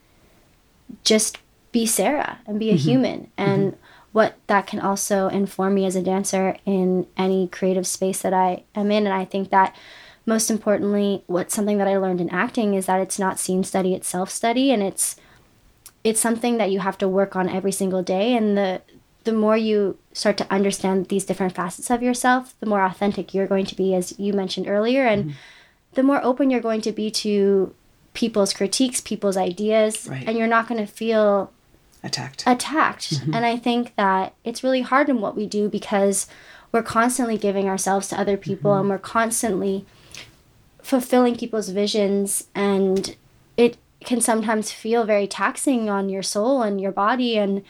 just 1.03 1.37
be 1.71 1.85
Sarah 1.85 2.39
and 2.45 2.59
be 2.59 2.71
a 2.71 2.75
human. 2.75 3.31
And 3.37 3.77
what 4.11 4.35
that 4.47 4.67
can 4.67 4.79
also 4.79 5.27
inform 5.29 5.75
me 5.75 5.85
as 5.85 5.95
a 5.95 6.01
dancer 6.01 6.57
in 6.65 7.07
any 7.15 7.47
creative 7.47 7.87
space 7.87 8.21
that 8.21 8.33
I 8.33 8.63
am 8.75 8.91
in. 8.91 9.05
And 9.05 9.13
I 9.13 9.25
think 9.25 9.49
that 9.49 9.75
most 10.25 10.51
importantly 10.51 11.23
what's 11.27 11.55
something 11.55 11.77
that 11.77 11.87
I 11.87 11.97
learned 11.97 12.21
in 12.21 12.29
acting 12.29 12.73
is 12.73 12.85
that 12.85 13.01
it's 13.01 13.19
not 13.19 13.39
scene 13.39 13.63
study 13.63 13.93
it's 13.93 14.07
self 14.07 14.29
study 14.29 14.71
and 14.71 14.83
it's 14.83 15.15
it's 16.03 16.19
something 16.19 16.57
that 16.57 16.71
you 16.71 16.79
have 16.79 16.97
to 16.99 17.07
work 17.07 17.35
on 17.35 17.49
every 17.49 17.71
single 17.71 18.03
day 18.03 18.35
and 18.35 18.57
the 18.57 18.81
the 19.23 19.33
more 19.33 19.55
you 19.55 19.97
start 20.13 20.35
to 20.37 20.51
understand 20.51 21.07
these 21.07 21.25
different 21.25 21.53
facets 21.53 21.89
of 21.89 22.01
yourself 22.01 22.55
the 22.59 22.65
more 22.65 22.83
authentic 22.83 23.33
you're 23.33 23.47
going 23.47 23.65
to 23.65 23.75
be 23.75 23.93
as 23.95 24.17
you 24.19 24.33
mentioned 24.33 24.67
earlier 24.67 25.05
and 25.05 25.23
mm-hmm. 25.25 25.35
the 25.93 26.03
more 26.03 26.23
open 26.23 26.49
you're 26.49 26.59
going 26.59 26.81
to 26.81 26.91
be 26.91 27.11
to 27.11 27.73
people's 28.13 28.53
critiques 28.53 29.01
people's 29.01 29.37
ideas 29.37 30.07
Right. 30.07 30.27
and 30.27 30.37
you're 30.37 30.47
not 30.47 30.67
going 30.67 30.85
to 30.85 30.91
feel 30.91 31.51
attacked. 32.03 32.43
attacked. 32.47 33.13
Mm-hmm. 33.13 33.33
And 33.35 33.45
i 33.45 33.57
think 33.57 33.95
that 33.95 34.33
it's 34.43 34.63
really 34.63 34.81
hard 34.81 35.09
in 35.09 35.21
what 35.21 35.35
we 35.35 35.45
do 35.45 35.69
because 35.69 36.27
we're 36.71 36.83
constantly 36.83 37.37
giving 37.37 37.67
ourselves 37.67 38.07
to 38.09 38.19
other 38.19 38.37
people 38.37 38.71
mm-hmm. 38.71 38.81
and 38.81 38.89
we're 38.89 38.97
constantly 38.97 39.85
fulfilling 40.81 41.35
people's 41.35 41.69
visions 41.69 42.47
and 42.55 43.15
it 43.57 43.77
can 44.03 44.19
sometimes 44.21 44.71
feel 44.71 45.03
very 45.03 45.27
taxing 45.27 45.89
on 45.89 46.09
your 46.09 46.23
soul 46.23 46.61
and 46.61 46.81
your 46.81 46.91
body 46.91 47.37
and 47.37 47.63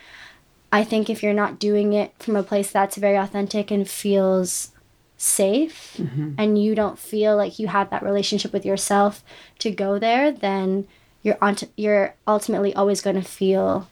i 0.72 0.84
think 0.84 1.10
if 1.10 1.22
you're 1.22 1.34
not 1.34 1.60
doing 1.60 1.94
it 1.94 2.14
from 2.20 2.36
a 2.36 2.44
place 2.44 2.72
that's 2.72 2.96
very 2.98 3.18
authentic 3.18 3.70
and 3.70 3.90
feels 3.90 4.72
safe 5.18 5.96
mm-hmm. 5.98 6.34
and 6.38 6.62
you 6.62 6.74
don't 6.74 6.98
feel 6.98 7.36
like 7.36 7.60
you 7.60 7.68
have 7.68 7.90
that 7.90 8.02
relationship 8.02 8.52
with 8.54 8.66
yourself 8.66 9.24
to 9.60 9.70
go 9.70 10.00
there 10.00 10.32
then 10.32 10.88
you're 11.22 11.38
on 11.42 11.56
you're 11.76 12.16
ultimately 12.28 12.74
always 12.74 13.02
going 13.02 13.16
to 13.16 13.22
feel 13.22 13.88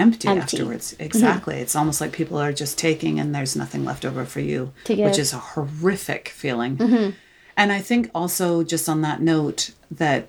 empty, 0.00 0.28
Empty. 0.28 0.56
afterwards. 0.56 0.94
Mm-hmm. 0.94 1.02
Exactly. 1.02 1.56
It's 1.56 1.76
almost 1.76 2.00
like 2.00 2.12
people 2.12 2.38
are 2.38 2.52
just 2.52 2.78
taking 2.78 3.20
and 3.20 3.34
there's 3.34 3.54
nothing 3.54 3.84
left 3.84 4.04
over 4.04 4.24
for 4.24 4.40
you, 4.40 4.72
which 4.88 5.18
is 5.18 5.32
a 5.32 5.38
horrific 5.38 6.28
feeling. 6.28 6.76
Mm-hmm. 6.76 7.10
And 7.60 7.70
I 7.70 7.82
think 7.82 8.10
also 8.14 8.64
just 8.64 8.88
on 8.88 9.02
that 9.02 9.20
note 9.20 9.72
that 9.90 10.28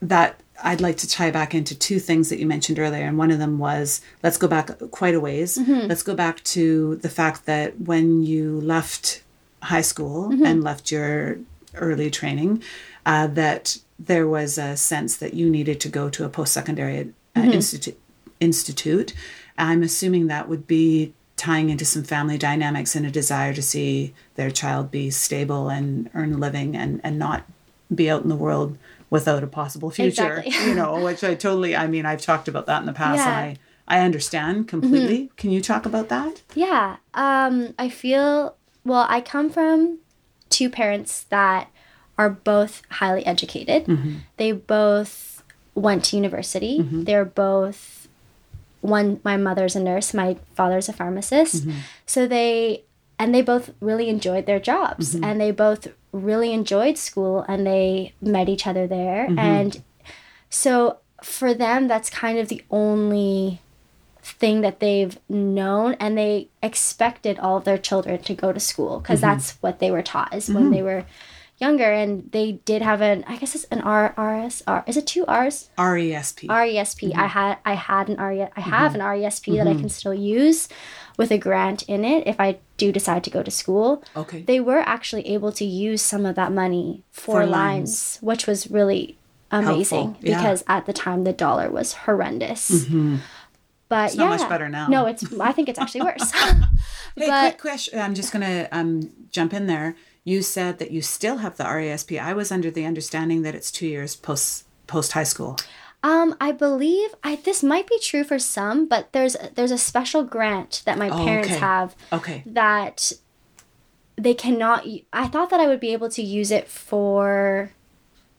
that 0.00 0.40
I'd 0.64 0.80
like 0.80 0.96
to 0.98 1.08
tie 1.08 1.30
back 1.30 1.54
into 1.54 1.78
two 1.78 1.98
things 1.98 2.30
that 2.30 2.38
you 2.38 2.46
mentioned 2.46 2.78
earlier. 2.78 3.04
And 3.04 3.18
one 3.18 3.30
of 3.30 3.38
them 3.38 3.58
was 3.58 4.00
let's 4.22 4.38
go 4.38 4.48
back 4.48 4.70
quite 4.90 5.14
a 5.14 5.20
ways. 5.20 5.58
Let's 5.86 6.02
go 6.02 6.14
back 6.14 6.42
to 6.44 6.96
the 6.96 7.10
fact 7.10 7.44
that 7.44 7.78
when 7.78 8.22
you 8.22 8.58
left 8.62 9.22
high 9.62 9.82
school 9.82 10.32
and 10.46 10.64
left 10.64 10.90
your 10.90 11.40
early 11.74 12.10
training, 12.10 12.62
uh, 13.04 13.26
that 13.26 13.76
there 13.98 14.26
was 14.26 14.56
a 14.56 14.74
sense 14.74 15.18
that 15.18 15.34
you 15.34 15.50
needed 15.50 15.78
to 15.80 15.90
go 15.90 16.08
to 16.08 16.24
a 16.24 16.30
post 16.30 16.54
secondary 16.54 17.12
uh, 17.36 17.40
institute. 17.40 17.98
Institute. 18.40 19.12
I'm 19.58 19.82
assuming 19.82 20.28
that 20.28 20.48
would 20.48 20.66
be 20.66 21.12
tying 21.36 21.70
into 21.70 21.84
some 21.84 22.02
family 22.04 22.38
dynamics 22.38 22.94
and 22.94 23.06
a 23.06 23.10
desire 23.10 23.52
to 23.54 23.62
see 23.62 24.14
their 24.34 24.50
child 24.50 24.90
be 24.90 25.10
stable 25.10 25.68
and 25.68 26.08
earn 26.14 26.32
a 26.34 26.36
living 26.36 26.76
and, 26.76 27.00
and 27.02 27.18
not 27.18 27.44
be 27.94 28.10
out 28.10 28.22
in 28.22 28.28
the 28.28 28.36
world 28.36 28.78
without 29.10 29.42
a 29.42 29.46
possible 29.46 29.90
future. 29.90 30.38
Exactly. 30.38 30.66
You 30.68 30.74
know, 30.74 31.02
which 31.04 31.22
I 31.24 31.34
totally 31.34 31.74
I 31.76 31.86
mean 31.86 32.06
I've 32.06 32.22
talked 32.22 32.48
about 32.48 32.66
that 32.66 32.80
in 32.80 32.86
the 32.86 32.92
past 32.92 33.18
Yeah. 33.18 33.38
and 33.40 33.58
I, 33.88 33.96
I 33.96 34.00
understand 34.04 34.68
completely. 34.68 35.24
Mm-hmm. 35.24 35.34
Can 35.36 35.50
you 35.50 35.60
talk 35.60 35.84
about 35.86 36.08
that? 36.08 36.42
Yeah. 36.54 36.96
Um, 37.14 37.74
I 37.78 37.88
feel, 37.88 38.54
well, 38.84 39.06
I 39.08 39.20
come 39.20 39.50
from 39.50 39.98
two 40.48 40.70
parents 40.70 41.24
that 41.30 41.70
are 42.16 42.30
both 42.30 42.82
highly 42.90 43.26
educated. 43.26 43.86
Mm-hmm. 43.86 44.14
They 44.36 44.52
both 44.52 45.42
went 45.74 46.04
to 46.06 46.16
university. 46.16 46.78
Mm-hmm. 46.78 47.04
They're 47.04 47.24
both, 47.24 48.01
one, 48.82 49.20
my 49.24 49.36
mother's 49.36 49.74
a 49.74 49.80
nurse, 49.80 50.12
my 50.12 50.36
father's 50.54 50.88
a 50.88 50.92
pharmacist. 50.92 51.66
Mm-hmm. 51.66 51.78
So 52.04 52.26
they, 52.26 52.84
and 53.18 53.34
they 53.34 53.40
both 53.40 53.70
really 53.80 54.08
enjoyed 54.08 54.46
their 54.46 54.60
jobs 54.60 55.14
mm-hmm. 55.14 55.24
and 55.24 55.40
they 55.40 55.50
both 55.50 55.88
really 56.12 56.52
enjoyed 56.52 56.98
school 56.98 57.44
and 57.48 57.66
they 57.66 58.12
met 58.20 58.48
each 58.48 58.66
other 58.66 58.86
there. 58.86 59.26
Mm-hmm. 59.28 59.38
And 59.38 59.82
so 60.50 60.98
for 61.22 61.54
them, 61.54 61.88
that's 61.88 62.10
kind 62.10 62.38
of 62.38 62.48
the 62.48 62.62
only 62.70 63.60
thing 64.22 64.60
that 64.60 64.80
they've 64.80 65.18
known 65.28 65.94
and 65.94 66.16
they 66.16 66.48
expected 66.62 67.38
all 67.38 67.56
of 67.56 67.64
their 67.64 67.78
children 67.78 68.22
to 68.22 68.34
go 68.34 68.52
to 68.52 68.60
school 68.60 69.00
because 69.00 69.20
that's 69.20 69.52
what 69.60 69.80
they 69.80 69.90
were 69.90 70.02
taught 70.02 70.32
is 70.32 70.48
when 70.48 70.70
they 70.70 70.80
were 70.80 71.04
younger 71.62 71.90
and 71.90 72.30
they 72.32 72.52
did 72.70 72.82
have 72.82 73.00
an 73.00 73.24
I 73.26 73.36
guess 73.36 73.54
it's 73.54 73.64
an 73.64 73.80
R 73.80 74.12
R 74.16 74.34
S 74.40 74.62
R 74.66 74.84
is 74.86 74.96
it 74.96 75.06
two 75.06 75.24
R's 75.26 75.70
RESP. 75.78 76.48
RESP 76.48 77.00
mm-hmm. 77.08 77.20
I 77.20 77.26
had 77.26 77.58
I 77.64 77.74
had 77.74 78.08
an 78.10 78.16
RE 78.16 78.42
I 78.42 78.60
have 78.60 78.92
mm-hmm. 78.92 79.00
an 79.00 79.06
RESP 79.06 79.56
that 79.56 79.66
I 79.66 79.70
mm-hmm. 79.70 79.80
can 79.80 79.88
still 79.88 80.12
use 80.12 80.68
with 81.16 81.30
a 81.30 81.38
grant 81.38 81.84
in 81.84 82.04
it 82.04 82.26
if 82.26 82.38
I 82.40 82.58
do 82.76 82.90
decide 82.90 83.22
to 83.24 83.30
go 83.30 83.42
to 83.42 83.50
school 83.50 84.02
okay. 84.16 84.42
they 84.42 84.60
were 84.60 84.80
actually 84.80 85.26
able 85.28 85.52
to 85.52 85.64
use 85.64 86.02
some 86.02 86.26
of 86.26 86.34
that 86.34 86.52
money 86.52 87.04
for, 87.10 87.42
For 87.42 87.46
lines. 87.46 87.52
lines. 87.52 88.18
which 88.20 88.46
was 88.46 88.70
really 88.70 89.16
amazing 89.52 90.16
yeah. 90.20 90.36
because 90.36 90.64
at 90.66 90.86
the 90.86 90.92
time 90.92 91.24
the 91.24 91.32
dollar 91.32 91.70
was 91.70 91.92
horrendous. 91.92 92.86
But 93.92 94.06
It's 94.06 94.16
yeah, 94.16 94.30
much 94.30 94.48
better 94.48 94.70
now. 94.70 94.86
No, 94.88 95.04
it's. 95.04 95.22
I 95.38 95.52
think 95.52 95.68
it's 95.68 95.78
actually 95.78 96.00
worse. 96.00 96.32
Hey, 97.14 97.26
But- 97.26 97.42
quick 97.42 97.60
question. 97.60 97.98
I'm 98.00 98.14
just 98.14 98.32
going 98.32 98.40
to 98.40 98.66
um, 98.72 99.10
jump 99.30 99.52
in 99.52 99.66
there. 99.66 99.96
You 100.24 100.42
said 100.42 100.78
that 100.78 100.90
you 100.92 101.02
still 101.02 101.38
have 101.38 101.56
the 101.56 101.64
RESP. 101.64 102.20
I 102.20 102.32
was 102.32 102.52
under 102.52 102.70
the 102.70 102.84
understanding 102.86 103.42
that 103.42 103.54
it's 103.54 103.70
two 103.72 103.86
years 103.86 104.14
post 104.14 104.64
post 104.86 105.12
high 105.12 105.24
school. 105.24 105.58
Um, 106.04 106.36
I 106.40 106.52
believe 106.52 107.10
I 107.24 107.36
this 107.36 107.62
might 107.62 107.88
be 107.88 107.98
true 107.98 108.24
for 108.24 108.38
some, 108.38 108.86
but 108.86 109.12
there's 109.12 109.36
there's 109.54 109.70
a 109.70 109.78
special 109.78 110.22
grant 110.24 110.82
that 110.84 110.98
my 110.98 111.10
parents 111.10 111.48
Oh, 111.48 111.52
okay. 111.52 111.60
have 111.60 111.96
Okay. 112.12 112.42
that 112.46 113.12
they 114.16 114.34
cannot. 114.34 114.86
I 115.12 115.26
thought 115.28 115.50
that 115.50 115.60
I 115.60 115.66
would 115.66 115.80
be 115.80 115.92
able 115.92 116.08
to 116.10 116.22
use 116.22 116.50
it 116.50 116.68
for 116.68 117.72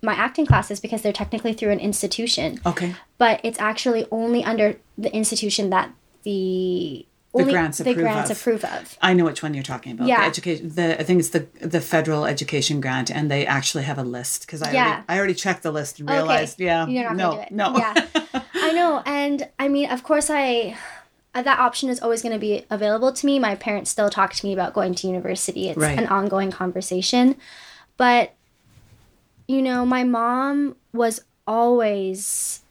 my 0.01 0.13
acting 0.13 0.45
classes 0.45 0.79
because 0.79 1.01
they're 1.01 1.13
technically 1.13 1.53
through 1.53 1.71
an 1.71 1.79
institution, 1.79 2.59
Okay. 2.65 2.93
but 3.17 3.39
it's 3.43 3.59
actually 3.59 4.05
only 4.11 4.43
under 4.43 4.75
the 4.97 5.13
institution 5.15 5.69
that 5.69 5.91
the 6.23 7.05
only 7.41 7.53
grants 7.53 7.77
the 7.79 7.89
approve 7.91 7.97
grants 8.05 8.29
of. 8.29 8.37
approve 8.37 8.63
of. 8.65 8.97
I 9.01 9.13
know 9.13 9.25
which 9.25 9.41
one 9.41 9.53
you're 9.53 9.63
talking 9.63 9.91
about. 9.93 10.07
Yeah. 10.07 10.21
The 10.21 10.27
education. 10.27 10.69
The 10.69 10.99
I 10.99 11.03
think 11.03 11.19
it's 11.19 11.29
the 11.29 11.47
the 11.61 11.81
federal 11.81 12.25
education 12.25 12.79
grant, 12.81 13.09
and 13.09 13.29
they 13.31 13.45
actually 13.45 13.83
have 13.83 13.97
a 13.97 14.03
list 14.03 14.45
because 14.45 14.61
I 14.61 14.71
Yeah. 14.71 14.85
already, 14.85 15.03
I 15.09 15.17
already 15.17 15.33
checked 15.33 15.63
the 15.63 15.71
list 15.71 15.99
and 15.99 16.09
oh, 16.09 16.13
realized, 16.13 16.59
yeah, 16.59 16.85
You're 16.87 17.03
not 17.13 17.15
no, 17.15 17.29
gonna 17.31 17.41
do 17.41 17.41
it. 17.43 17.51
no, 17.51 17.77
Yeah. 17.77 18.41
I 18.55 18.71
know, 18.73 19.01
and 19.05 19.49
I 19.59 19.67
mean, 19.67 19.89
of 19.89 20.03
course, 20.03 20.29
I 20.29 20.77
that 21.33 21.57
option 21.59 21.89
is 21.89 21.99
always 21.99 22.21
going 22.21 22.33
to 22.33 22.37
be 22.39 22.63
available 22.69 23.11
to 23.11 23.25
me. 23.25 23.39
My 23.39 23.55
parents 23.55 23.89
still 23.89 24.11
talk 24.11 24.33
to 24.35 24.45
me 24.45 24.53
about 24.53 24.75
going 24.75 24.93
to 24.93 25.07
university. 25.07 25.67
It's 25.69 25.77
Right. 25.79 25.97
an 25.97 26.05
ongoing 26.07 26.51
conversation, 26.51 27.35
but 27.97 28.33
you 29.47 29.63
know, 29.63 29.83
my 29.85 30.03
mom 30.03 30.75
was 30.93 31.21
always 31.47 32.61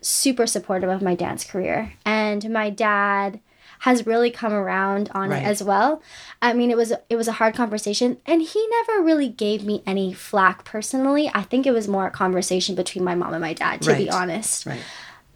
super 0.00 0.46
supportive 0.46 0.88
of 0.88 1.02
my 1.02 1.14
dance 1.14 1.44
career, 1.44 1.92
and 2.06 2.48
my 2.50 2.70
dad 2.70 3.40
has 3.86 4.06
really 4.06 4.30
come 4.30 4.52
around 4.52 5.10
on 5.12 5.28
Right. 5.30 5.42
it 5.42 5.46
as 5.46 5.60
well. 5.62 6.00
I 6.40 6.52
mean, 6.52 6.70
it 6.70 6.76
was 6.76 6.92
it 7.10 7.16
was 7.16 7.26
a 7.28 7.32
hard 7.32 7.54
conversation, 7.54 8.16
and 8.26 8.40
he 8.42 8.66
never 8.68 9.02
really 9.02 9.28
gave 9.28 9.64
me 9.64 9.82
any 9.86 10.12
flack 10.12 10.64
personally. 10.64 11.30
I 11.34 11.42
think 11.42 11.66
it 11.66 11.72
was 11.72 11.88
more 11.88 12.06
a 12.06 12.10
conversation 12.10 12.74
between 12.76 13.04
my 13.04 13.14
mom 13.16 13.32
and 13.34 13.40
my 13.40 13.54
dad, 13.54 13.82
to 13.82 13.96
be 13.96 14.08
honest. 14.08 14.66
right, 14.66 14.80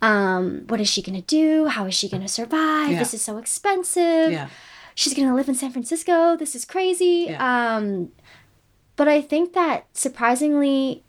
Um, 0.01 0.65
what 0.69 0.81
is 0.81 0.89
she 0.89 1.03
gonna 1.03 1.23
do? 1.23 1.67
How 1.67 1.87
is 1.87 1.95
she 1.95 2.09
gonna 2.09 2.29
survive? 2.29 2.91
Yeah. 2.93 2.99
This 3.01 3.15
is 3.15 3.23
so 3.23 3.39
expensive. 3.39 4.31
yeah, 4.31 4.49
She's 4.95 5.13
gonna 5.15 5.35
live 5.35 5.49
in 5.49 5.55
San 5.57 5.73
Francisco. 5.73 6.37
This 6.37 6.55
is 6.55 6.65
crazy. 6.65 7.35
Um, 7.35 8.13
but 8.95 9.09
I 9.09 9.21
think 9.23 9.53
that 9.55 9.87
surprisingly, 9.93 11.03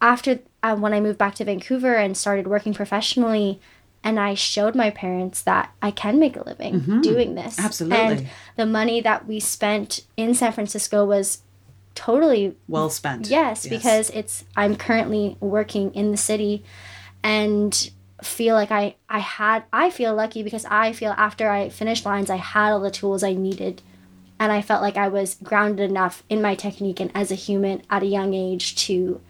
after 0.00 0.40
uh, 0.62 0.74
when 0.76 0.92
I 0.92 1.00
moved 1.00 1.18
back 1.18 1.34
to 1.36 1.44
Vancouver 1.44 1.94
and 1.94 2.16
started 2.16 2.46
working 2.48 2.74
professionally, 2.74 3.60
and 4.04 4.18
I 4.18 4.34
showed 4.34 4.74
my 4.74 4.90
parents 4.90 5.42
that 5.42 5.74
I 5.82 5.90
can 5.90 6.18
make 6.18 6.36
a 6.36 6.44
living 6.44 7.00
doing 7.02 7.34
this. 7.34 7.56
Mm-hmm. 7.56 7.66
Absolutely. 7.66 7.98
And 7.98 8.28
the 8.56 8.66
money 8.66 9.00
that 9.00 9.26
we 9.26 9.40
spent 9.40 10.04
in 10.16 10.34
San 10.34 10.52
Francisco 10.52 11.04
was 11.04 11.42
totally 11.94 12.56
well 12.68 12.90
spent. 12.90 13.28
Yes, 13.28 13.66
because 13.66 14.10
it's 14.10 14.44
I'm 14.56 14.76
currently 14.76 15.36
working 15.40 15.92
in 15.94 16.12
the 16.12 16.16
city 16.16 16.64
and 17.22 17.90
feel 18.22 18.54
like 18.54 18.70
I 18.70 18.94
I 19.08 19.18
had 19.18 19.64
I 19.72 19.90
feel 19.90 20.14
lucky 20.14 20.42
because 20.42 20.64
I 20.66 20.92
feel 20.92 21.12
after 21.16 21.50
I 21.50 21.68
finished 21.68 22.04
lines 22.04 22.30
I 22.30 22.36
had 22.36 22.72
all 22.72 22.80
the 22.80 22.90
tools 22.90 23.22
I 23.22 23.32
needed 23.32 23.82
and 24.40 24.52
I 24.52 24.62
felt 24.62 24.82
like 24.82 24.96
I 24.96 25.08
was 25.08 25.36
grounded 25.42 25.90
enough 25.90 26.22
in 26.28 26.40
my 26.42 26.54
technique 26.54 27.00
and 27.00 27.10
as 27.14 27.30
a 27.30 27.36
human 27.36 27.82
at 27.90 28.02
a 28.02 28.06
young 28.06 28.34
age 28.34 28.74
to 28.86 29.20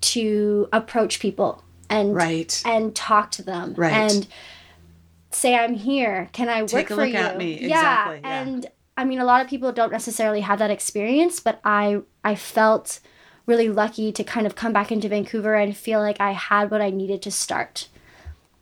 to 0.00 0.68
approach 0.72 1.20
people 1.20 1.62
and 1.90 2.14
right. 2.14 2.62
and 2.64 2.94
talk 2.94 3.30
to 3.32 3.42
them 3.42 3.74
Right. 3.76 3.92
and 3.92 4.26
say 5.30 5.54
I'm 5.54 5.74
here. 5.74 6.28
Can 6.32 6.48
I 6.48 6.62
work 6.62 6.70
Take 6.70 6.90
a 6.90 6.94
for 6.94 7.02
look 7.04 7.10
you? 7.10 7.16
at 7.16 7.36
me. 7.38 7.58
Yeah. 7.60 7.66
Exactly, 7.66 8.20
yeah. 8.24 8.42
And 8.42 8.66
I 8.96 9.04
mean 9.04 9.18
a 9.20 9.24
lot 9.24 9.42
of 9.42 9.48
people 9.48 9.72
don't 9.72 9.92
necessarily 9.92 10.40
have 10.40 10.58
that 10.58 10.70
experience, 10.70 11.40
but 11.40 11.60
I 11.64 12.00
I 12.24 12.34
felt 12.34 13.00
really 13.46 13.68
lucky 13.68 14.12
to 14.12 14.22
kind 14.24 14.46
of 14.46 14.54
come 14.54 14.72
back 14.72 14.92
into 14.92 15.08
Vancouver 15.08 15.54
and 15.54 15.76
feel 15.76 16.00
like 16.00 16.20
I 16.20 16.32
had 16.32 16.70
what 16.70 16.82
I 16.82 16.90
needed 16.90 17.22
to 17.22 17.30
start. 17.30 17.88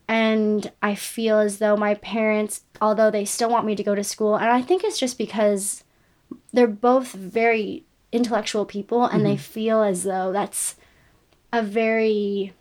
And 0.09 0.71
I 0.81 0.95
feel 0.95 1.41
as 1.41 1.59
though 1.59 1.77
my 1.77 1.95
parents, 1.95 2.63
although 2.81 3.11
they 3.11 3.25
still 3.25 3.51
want 3.51 3.67
me 3.67 3.75
to 3.75 3.83
go 3.83 3.97
to 3.97 4.05
school, 4.05 4.37
and 4.37 4.47
I 4.49 4.63
think 4.63 4.85
it's 4.85 4.99
just 5.01 5.19
because 5.19 5.83
they're 6.53 6.69
both 6.69 7.13
very 7.13 7.85
intellectual 8.13 8.65
people 8.65 9.05
and 9.05 9.23
Mm-hmm. 9.23 9.31
they 9.31 9.37
feel 9.37 9.83
as 9.83 10.05
though 10.05 10.31
that's 10.33 10.77
a 11.53 11.63
very 11.63 12.53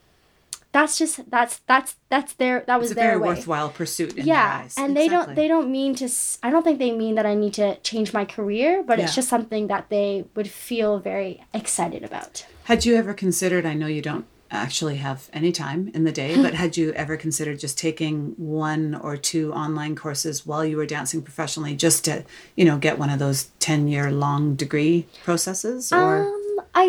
that's 0.76 0.95
just 1.01 1.13
that's 1.36 1.55
that's 1.71 1.91
that's 2.13 2.32
their 2.41 2.55
that 2.67 2.78
was 2.82 2.91
It's 2.91 2.97
a 2.97 3.01
their 3.01 3.11
very 3.11 3.21
way 3.21 3.28
worthwhile 3.30 3.69
pursuit 3.82 4.11
in 4.19 4.23
yeah 4.34 4.45
their 4.47 4.63
eyes. 4.65 4.73
and 4.82 4.89
they 4.99 5.07
don't 5.13 5.30
they 5.39 5.47
don't 5.53 5.69
mean 5.80 5.91
to 6.01 6.07
i 6.45 6.49
don't 6.51 6.63
think 6.67 6.80
they 6.86 6.91
mean 7.03 7.13
that 7.19 7.26
i 7.34 7.36
need 7.43 7.53
to 7.61 7.67
change 7.89 8.09
my 8.19 8.26
career 8.36 8.71
but 8.89 8.95
it's 8.99 9.15
just 9.19 9.30
something 9.36 9.63
that 9.73 9.84
they 9.95 10.09
would 10.36 10.49
feel 10.67 10.91
very 11.11 11.32
excited 11.61 12.01
about 12.09 12.34
Had 12.71 12.80
you 12.88 12.93
ever 13.01 13.13
considered? 13.26 13.63
I 13.71 13.76
know 13.80 13.89
you 13.97 14.01
don't 14.01 14.26
actually 14.65 14.97
have 15.07 15.19
any 15.39 15.51
time 15.51 15.82
in 15.97 16.01
the 16.09 16.11
day, 16.23 16.32
but 16.45 16.53
had 16.63 16.71
you 16.80 16.88
ever 17.03 17.15
considered 17.26 17.57
just 17.65 17.76
taking 17.88 18.34
one 18.65 18.84
or 19.07 19.13
two 19.32 19.45
online 19.63 19.95
courses 20.03 20.36
while 20.49 20.63
you 20.69 20.76
were 20.80 20.89
dancing 20.97 21.21
professionally, 21.30 21.73
just 21.86 21.99
to 22.07 22.13
you 22.59 22.65
know 22.67 22.78
get 22.88 22.95
one 23.03 23.11
of 23.15 23.19
those 23.26 23.39
ten 23.67 23.88
year 23.93 24.05
long 24.26 24.41
degree 24.63 24.97
processes? 25.28 25.91
Or 25.93 26.11
um 26.28 26.59
i 26.84 26.86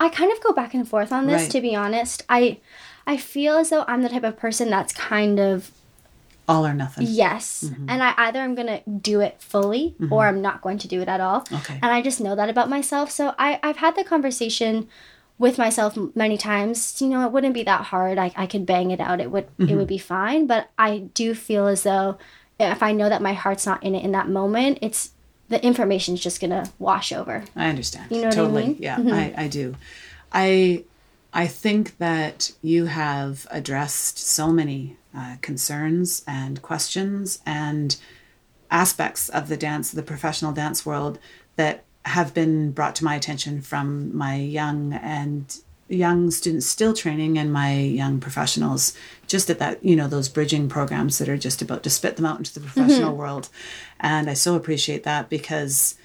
i 0.00 0.08
kind 0.08 0.30
of 0.32 0.42
go 0.42 0.52
back 0.52 0.74
and 0.74 0.88
forth 0.88 1.12
on 1.12 1.26
this 1.26 1.42
Right. 1.42 1.50
to 1.52 1.60
be 1.60 1.74
honest 1.74 2.22
i 2.28 2.58
i 3.06 3.16
feel 3.16 3.56
as 3.56 3.70
though 3.70 3.84
i'm 3.88 4.02
the 4.02 4.08
type 4.08 4.24
of 4.24 4.36
person 4.36 4.70
that's 4.70 4.92
kind 4.92 5.38
of 5.38 5.70
all 6.46 6.66
or 6.66 6.74
nothing? 6.74 7.06
yes 7.08 7.64
Mm-hmm. 7.64 7.88
and 7.88 8.02
i 8.02 8.12
either 8.18 8.40
i'm 8.40 8.54
gonna 8.54 8.80
do 9.00 9.20
it 9.20 9.40
fully 9.40 9.94
or 10.10 10.26
i'm 10.26 10.42
not 10.42 10.60
going 10.60 10.78
to 10.78 10.88
do 10.88 11.00
it 11.00 11.08
at 11.08 11.20
all 11.20 11.44
Okay. 11.52 11.74
and 11.82 11.86
i 11.92 12.02
just 12.02 12.20
know 12.20 12.34
that 12.36 12.48
about 12.50 12.68
myself 12.68 13.10
so 13.10 13.34
i 13.38 13.58
i've 13.62 13.78
had 13.78 13.96
the 13.96 14.04
conversation 14.04 14.88
with 15.38 15.56
myself 15.58 15.96
many 16.14 16.36
times 16.36 17.00
you 17.00 17.08
know 17.08 17.24
it 17.26 17.32
wouldn't 17.32 17.54
be 17.54 17.62
that 17.62 17.82
hard 17.86 18.18
i, 18.18 18.30
I 18.36 18.46
could 18.46 18.66
bang 18.66 18.90
it 18.90 19.00
out 19.00 19.20
it 19.20 19.30
would 19.30 19.46
Mm-hmm. 19.56 19.68
it 19.70 19.76
would 19.76 19.88
be 19.88 19.98
fine 19.98 20.46
but 20.46 20.68
i 20.78 20.98
do 21.14 21.34
feel 21.34 21.66
as 21.66 21.82
though 21.84 22.18
if 22.60 22.82
i 22.82 22.92
know 22.92 23.08
that 23.08 23.22
my 23.22 23.32
heart's 23.32 23.64
not 23.66 23.82
in 23.82 23.94
it 23.94 24.04
in 24.04 24.12
that 24.12 24.28
moment 24.28 24.78
it's 24.82 25.10
the 25.48 25.64
information's 25.64 26.20
just 26.20 26.40
gonna 26.40 26.70
wash 26.78 27.12
over 27.12 27.44
I 27.54 27.68
understand. 27.68 28.10
You 28.10 28.22
know 28.22 28.28
what 28.28 28.32
I 28.32 28.36
totally. 28.36 28.66
mean? 28.66 28.74
Mm-hmm. 28.76 29.08
Yeah, 29.08 29.14
I, 29.14 29.34
I 29.44 29.48
do. 29.48 29.76
I 30.32 30.84
I 31.32 31.46
think 31.46 31.98
that 31.98 32.52
you 32.62 32.86
have 32.86 33.46
addressed 33.50 34.18
so 34.18 34.52
many 34.52 34.96
uh, 35.16 35.36
concerns 35.42 36.22
and 36.26 36.62
questions 36.62 37.40
and 37.44 37.96
aspects 38.70 39.28
of 39.28 39.48
the 39.48 39.56
dance, 39.56 39.90
the 39.90 40.02
professional 40.02 40.52
dance 40.52 40.86
world 40.86 41.18
that 41.56 41.84
have 42.04 42.34
been 42.34 42.70
brought 42.70 42.94
to 42.96 43.04
my 43.04 43.14
attention 43.14 43.60
from 43.60 44.16
my 44.16 44.36
young 44.36 44.92
and 44.92 45.58
young 45.88 46.30
students 46.30 46.66
still 46.66 46.94
training 46.94 47.38
and 47.38 47.52
my 47.52 47.74
young 47.78 48.18
professionals 48.18 48.96
just 49.26 49.50
at 49.50 49.58
that 49.58 49.84
you 49.84 49.94
know 49.94 50.08
those 50.08 50.28
bridging 50.28 50.68
programs 50.68 51.18
that 51.18 51.28
are 51.28 51.36
just 51.36 51.60
about 51.60 51.82
to 51.82 51.90
spit 51.90 52.16
them 52.16 52.24
out 52.24 52.38
into 52.38 52.54
the 52.54 52.60
mm-hmm. 52.60 52.80
professional 52.80 53.16
world. 53.16 53.48
And 54.00 54.30
i 54.30 54.34
so 54.34 54.54
appreciate 54.54 55.02
that 55.04 55.28
because 55.28 55.96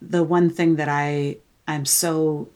the 0.00 0.22
one 0.22 0.50
thing 0.50 0.76
that 0.76 0.88
i 0.88 1.36
i'm 1.66 1.84
so 1.84 2.48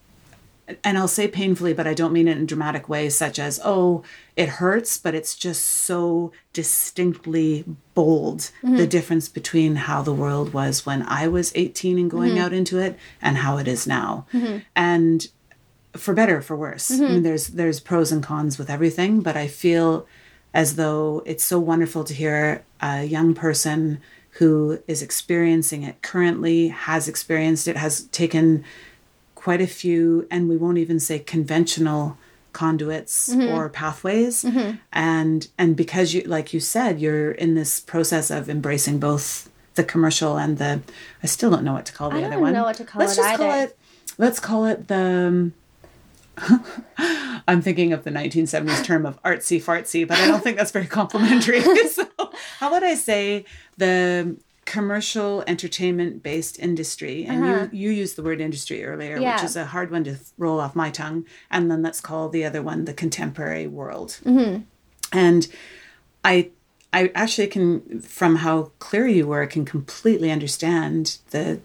and 0.85 0.97
I'll 0.97 1.09
say 1.09 1.29
painfully, 1.29 1.73
but 1.73 1.87
I 1.87 1.95
don't 1.95 2.13
mean 2.13 2.29
it 2.29 2.37
in 2.37 2.47
dramatic 2.47 2.89
ways, 2.89 3.17
such 3.17 3.39
as, 3.39 3.61
oh, 3.65 4.05
it 4.37 4.49
hurts, 4.49 4.97
but 4.97 5.15
it's 5.15 5.35
just 5.35 5.65
so 5.65 6.33
distinctly 6.53 7.65
bold 7.95 8.51
the 8.63 8.69
mm-hmm. 8.69 8.85
difference 8.87 9.29
between 9.29 9.77
how 9.77 10.03
the 10.03 10.13
world 10.13 10.53
was 10.53 10.87
when 10.87 11.03
I 11.03 11.29
was 11.29 11.53
18 11.55 11.99
and 11.99 12.11
going 12.11 12.31
mm-hmm. 12.31 12.45
out 12.45 12.53
into 12.53 12.79
it 12.79 12.97
and 13.21 13.39
how 13.39 13.59
it 13.59 13.69
is 13.69 13.87
now. 13.87 14.27
And 14.77 15.29
for 15.95 16.15
better 16.15 16.39
or 16.39 16.43
for 16.43 16.57
worse. 16.57 16.91
I 16.91 16.97
mean, 16.97 17.09
mm-hmm. 17.09 17.23
there's 17.23 17.49
there's 17.49 17.81
pros 17.81 18.13
and 18.13 18.23
cons 18.23 18.59
with 18.59 18.71
everything, 18.71 19.21
but 19.21 19.37
I 19.37 19.47
feel 19.49 20.07
as 20.55 20.77
though 20.77 21.23
it's 21.25 21.45
so 21.45 21.59
wonderful 21.59 22.05
to 22.05 22.15
hear 22.15 22.65
a 22.81 23.05
young 23.05 23.35
person 23.35 24.01
who 24.37 24.83
is 24.87 25.03
experiencing 25.03 25.83
it 25.83 26.01
currently, 26.03 26.69
has 26.69 27.09
experienced 27.09 27.69
it, 27.69 27.77
has 27.77 28.05
taken 28.05 28.65
quite 29.35 29.61
a 29.61 29.67
few, 29.67 30.27
and 30.31 30.49
we 30.49 30.57
won't 30.57 30.79
even 30.79 30.99
say 30.99 31.19
conventional 31.19 32.17
conduits 32.53 33.31
mm-hmm. 33.31 33.55
or 33.55 33.69
pathways. 33.69 34.45
Mm-hmm. 34.45 34.77
And 34.93 35.49
and 35.59 35.77
because 35.77 36.15
you 36.15 36.23
like 36.23 36.53
you 36.53 36.61
said 36.61 37.01
you're 37.01 37.33
in 37.33 37.55
this 37.55 37.81
process 37.81 38.31
of 38.31 38.49
embracing 38.49 38.99
both 38.99 39.51
the 39.75 39.85
commercial 39.85 40.37
and 40.37 40.59
the 40.59 40.83
i 41.23 41.27
still 41.27 41.51
don't 41.51 41.65
know 41.65 41.73
what 41.73 41.87
to 41.87 41.95
call 41.95 42.11
the 42.11 42.17
I 42.17 42.25
other 42.25 42.33
don't 42.33 42.43
one. 42.43 42.53
know 42.53 42.65
what 42.65 42.77
to 42.77 42.85
call 42.85 43.01
let's 43.01 43.15
it 43.15 43.23
just 43.23 43.37
call 43.39 43.53
it 43.53 43.79
let's 44.19 44.39
call 44.39 44.67
it 44.67 44.89
the 44.89 45.29
um, 45.29 45.55
I'm 47.49 47.61
thinking 47.63 47.93
of 47.93 48.05
the 48.05 48.11
1970s 48.11 48.85
term 48.85 49.05
of 49.07 49.23
artsy 49.23 49.63
fartsy, 49.63 50.07
but 50.07 50.19
I 50.19 50.27
don't 50.27 50.43
think 50.43 50.57
that's 50.57 50.71
very 50.71 50.87
complimentary. 50.87 51.61
so, 51.89 52.07
how 52.59 52.71
would 52.73 52.85
I 52.85 52.95
say 52.95 53.45
the 53.77 54.37
commercial 54.65 55.43
entertainment 55.49 56.23
based 56.23 56.59
industry 56.61 57.25
and 57.27 57.43
Uh-huh. 57.45 57.69
you 57.73 57.91
you 57.91 57.91
used 57.91 58.15
the 58.15 58.23
word 58.23 58.41
industry 58.41 58.85
earlier 58.85 59.19
which 59.35 59.43
is 59.45 59.57
a 59.57 59.65
hard 59.67 59.91
one 59.91 60.05
to 60.05 60.13
th- 60.13 60.23
roll 60.39 60.61
off 60.61 60.77
my 60.77 60.89
tongue 60.89 61.27
and 61.51 61.69
then 61.69 61.83
let's 61.83 62.01
call 62.01 62.29
the 62.29 62.45
other 62.45 62.63
one 62.63 62.85
the 62.85 62.95
contemporary 62.95 63.67
world 63.67 64.21
Mm-hmm. 64.25 64.63
and 65.13 65.49
i 66.25 66.51
i 66.93 67.11
actually 67.17 67.49
can 67.49 68.01
from 68.03 68.37
how 68.37 68.71
clear 68.79 69.09
you 69.09 69.27
were 69.27 69.45
can 69.47 69.65
completely 69.65 70.31
understand 70.31 71.19
the 71.31 71.59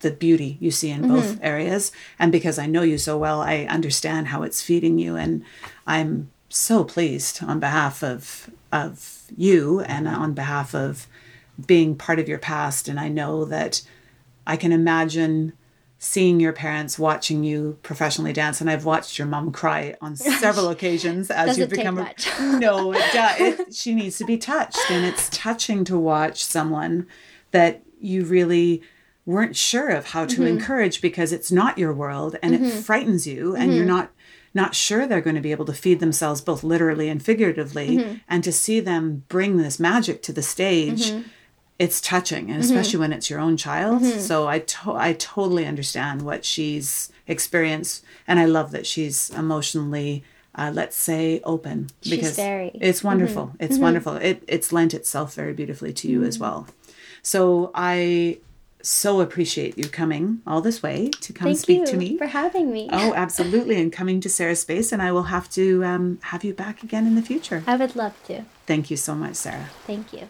the 0.00 0.10
beauty 0.10 0.58
you 0.60 0.70
see 0.70 0.90
in 0.90 1.02
Mm-hmm. 1.02 1.14
both 1.14 1.38
areas. 1.42 1.92
And 2.18 2.30
because 2.32 2.58
i 2.58 2.66
know 2.66 2.82
you 2.82 2.98
so 2.98 3.16
well 3.16 3.40
i 3.40 3.64
understand 3.64 4.28
how 4.28 4.42
it's 4.42 4.62
feeding 4.62 4.98
you. 4.98 5.16
And 5.16 5.42
i'm 5.86 6.30
so 6.48 6.84
pleased 6.84 7.42
on 7.42 7.60
behalf 7.60 8.02
of 8.02 8.50
of 8.72 9.22
you 9.36 9.80
and 9.80 10.06
on 10.06 10.32
behalf 10.34 10.74
of 10.74 11.06
being 11.66 11.96
part 11.96 12.18
of 12.18 12.28
your 12.28 12.38
past. 12.38 12.88
And 12.88 13.00
i 13.00 13.08
know 13.08 13.44
that 13.46 13.82
i 14.46 14.56
can 14.56 14.72
imagine 14.72 15.52
seeing 15.98 16.38
your 16.40 16.52
parents 16.52 16.98
watching 16.98 17.42
you 17.42 17.78
professionally 17.82 18.32
dance. 18.34 18.60
And 18.60 18.68
i've 18.68 18.84
watched 18.84 19.18
your 19.18 19.26
mom 19.26 19.50
cry 19.50 19.96
on 20.02 20.14
several 20.44 20.68
occasions 20.68 21.30
as 21.30 21.56
you've 21.58 21.70
become 21.70 21.98
a, 21.98 22.12
no 22.58 22.92
it, 22.92 23.00
it 23.14 23.74
she 23.74 23.94
needs 23.94 24.18
to 24.18 24.24
be 24.26 24.36
touched. 24.36 24.90
And 24.90 25.06
it's 25.06 25.30
touching 25.30 25.84
to 25.84 25.96
watch 25.98 26.44
someone 26.44 27.06
that 27.52 27.82
you 27.98 28.24
really 28.24 28.82
weren't 29.26 29.56
sure 29.56 29.90
of 29.90 30.06
how 30.06 30.24
to 30.24 30.36
mm-hmm. 30.36 30.46
encourage 30.46 31.02
because 31.02 31.32
it's 31.32 31.52
not 31.52 31.76
your 31.76 31.92
world 31.92 32.36
and 32.42 32.54
it 32.54 32.60
mm-hmm. 32.60 32.78
frightens 32.80 33.26
you 33.26 33.54
and 33.54 33.74
you're 33.74 33.84
mm-hmm. 33.84 33.96
not 33.96 34.10
not 34.54 34.74
sure 34.74 35.06
they're 35.06 35.20
going 35.20 35.36
to 35.36 35.42
be 35.42 35.50
able 35.50 35.66
to 35.66 35.74
feed 35.74 36.00
themselves 36.00 36.40
both 36.40 36.64
literally 36.64 37.10
and 37.10 37.22
figuratively 37.22 38.22
and 38.26 38.42
to 38.42 38.50
see 38.50 38.80
them 38.80 39.22
bring 39.28 39.58
this 39.58 39.78
magic 39.78 40.22
to 40.22 40.32
the 40.32 40.40
stage 40.40 41.12
it's 41.78 42.00
touching 42.00 42.50
and 42.50 42.62
especially 42.62 42.98
when 42.98 43.12
it's 43.12 43.28
your 43.28 43.38
own 43.38 43.58
child. 43.58 44.02
So 44.02 44.48
I, 44.48 44.60
to- 44.60 44.94
I 44.94 45.12
totally 45.12 45.66
understand 45.66 46.22
what 46.22 46.42
she's 46.42 47.12
experienced 47.26 48.04
and 48.26 48.38
i 48.38 48.44
love 48.44 48.70
that 48.70 48.86
she's 48.86 49.30
emotionally 49.30 50.22
uh, 50.54 50.70
let's 50.72 50.96
say 50.96 51.40
open 51.44 51.88
because 52.02 52.36
it's 52.74 53.04
wonderful. 53.04 53.52
It's 53.60 53.76
wonderful. 53.76 54.16
It, 54.16 54.42
it's 54.48 54.72
lent 54.72 54.94
itself 54.94 55.34
very 55.34 55.52
beautifully 55.52 55.92
to 55.92 56.08
you 56.08 56.24
as 56.24 56.38
well. 56.38 56.66
So 57.22 57.70
i 57.74 58.38
so 58.86 59.20
appreciate 59.20 59.76
you 59.76 59.88
coming 59.88 60.40
all 60.46 60.60
this 60.60 60.80
way 60.80 61.10
to 61.20 61.32
come 61.32 61.46
Thank 61.46 61.58
speak 61.58 61.84
to 61.86 61.96
me 61.96 62.06
Thank 62.06 62.12
you 62.12 62.18
for 62.18 62.26
having 62.26 62.72
me. 62.72 62.88
oh 62.92 63.14
absolutely 63.24 63.80
and 63.80 63.92
coming 63.92 64.20
to 64.20 64.28
sarah's 64.28 64.60
space 64.60 64.92
and 64.92 65.02
i 65.02 65.10
will 65.10 65.24
have 65.24 65.50
to 65.50 65.84
um, 65.84 66.18
have 66.22 66.44
you 66.44 66.54
back 66.54 66.82
again 66.84 67.04
in 67.06 67.14
the 67.16 67.22
future 67.22 67.64
I 67.66 67.74
would 67.76 67.96
love 67.96 68.14
to. 68.28 68.44
thank 68.66 68.90
you 68.90 68.96
so 68.96 69.14
much 69.14 69.34
sarah 69.34 69.70
Thank 69.86 70.12
you. 70.12 70.28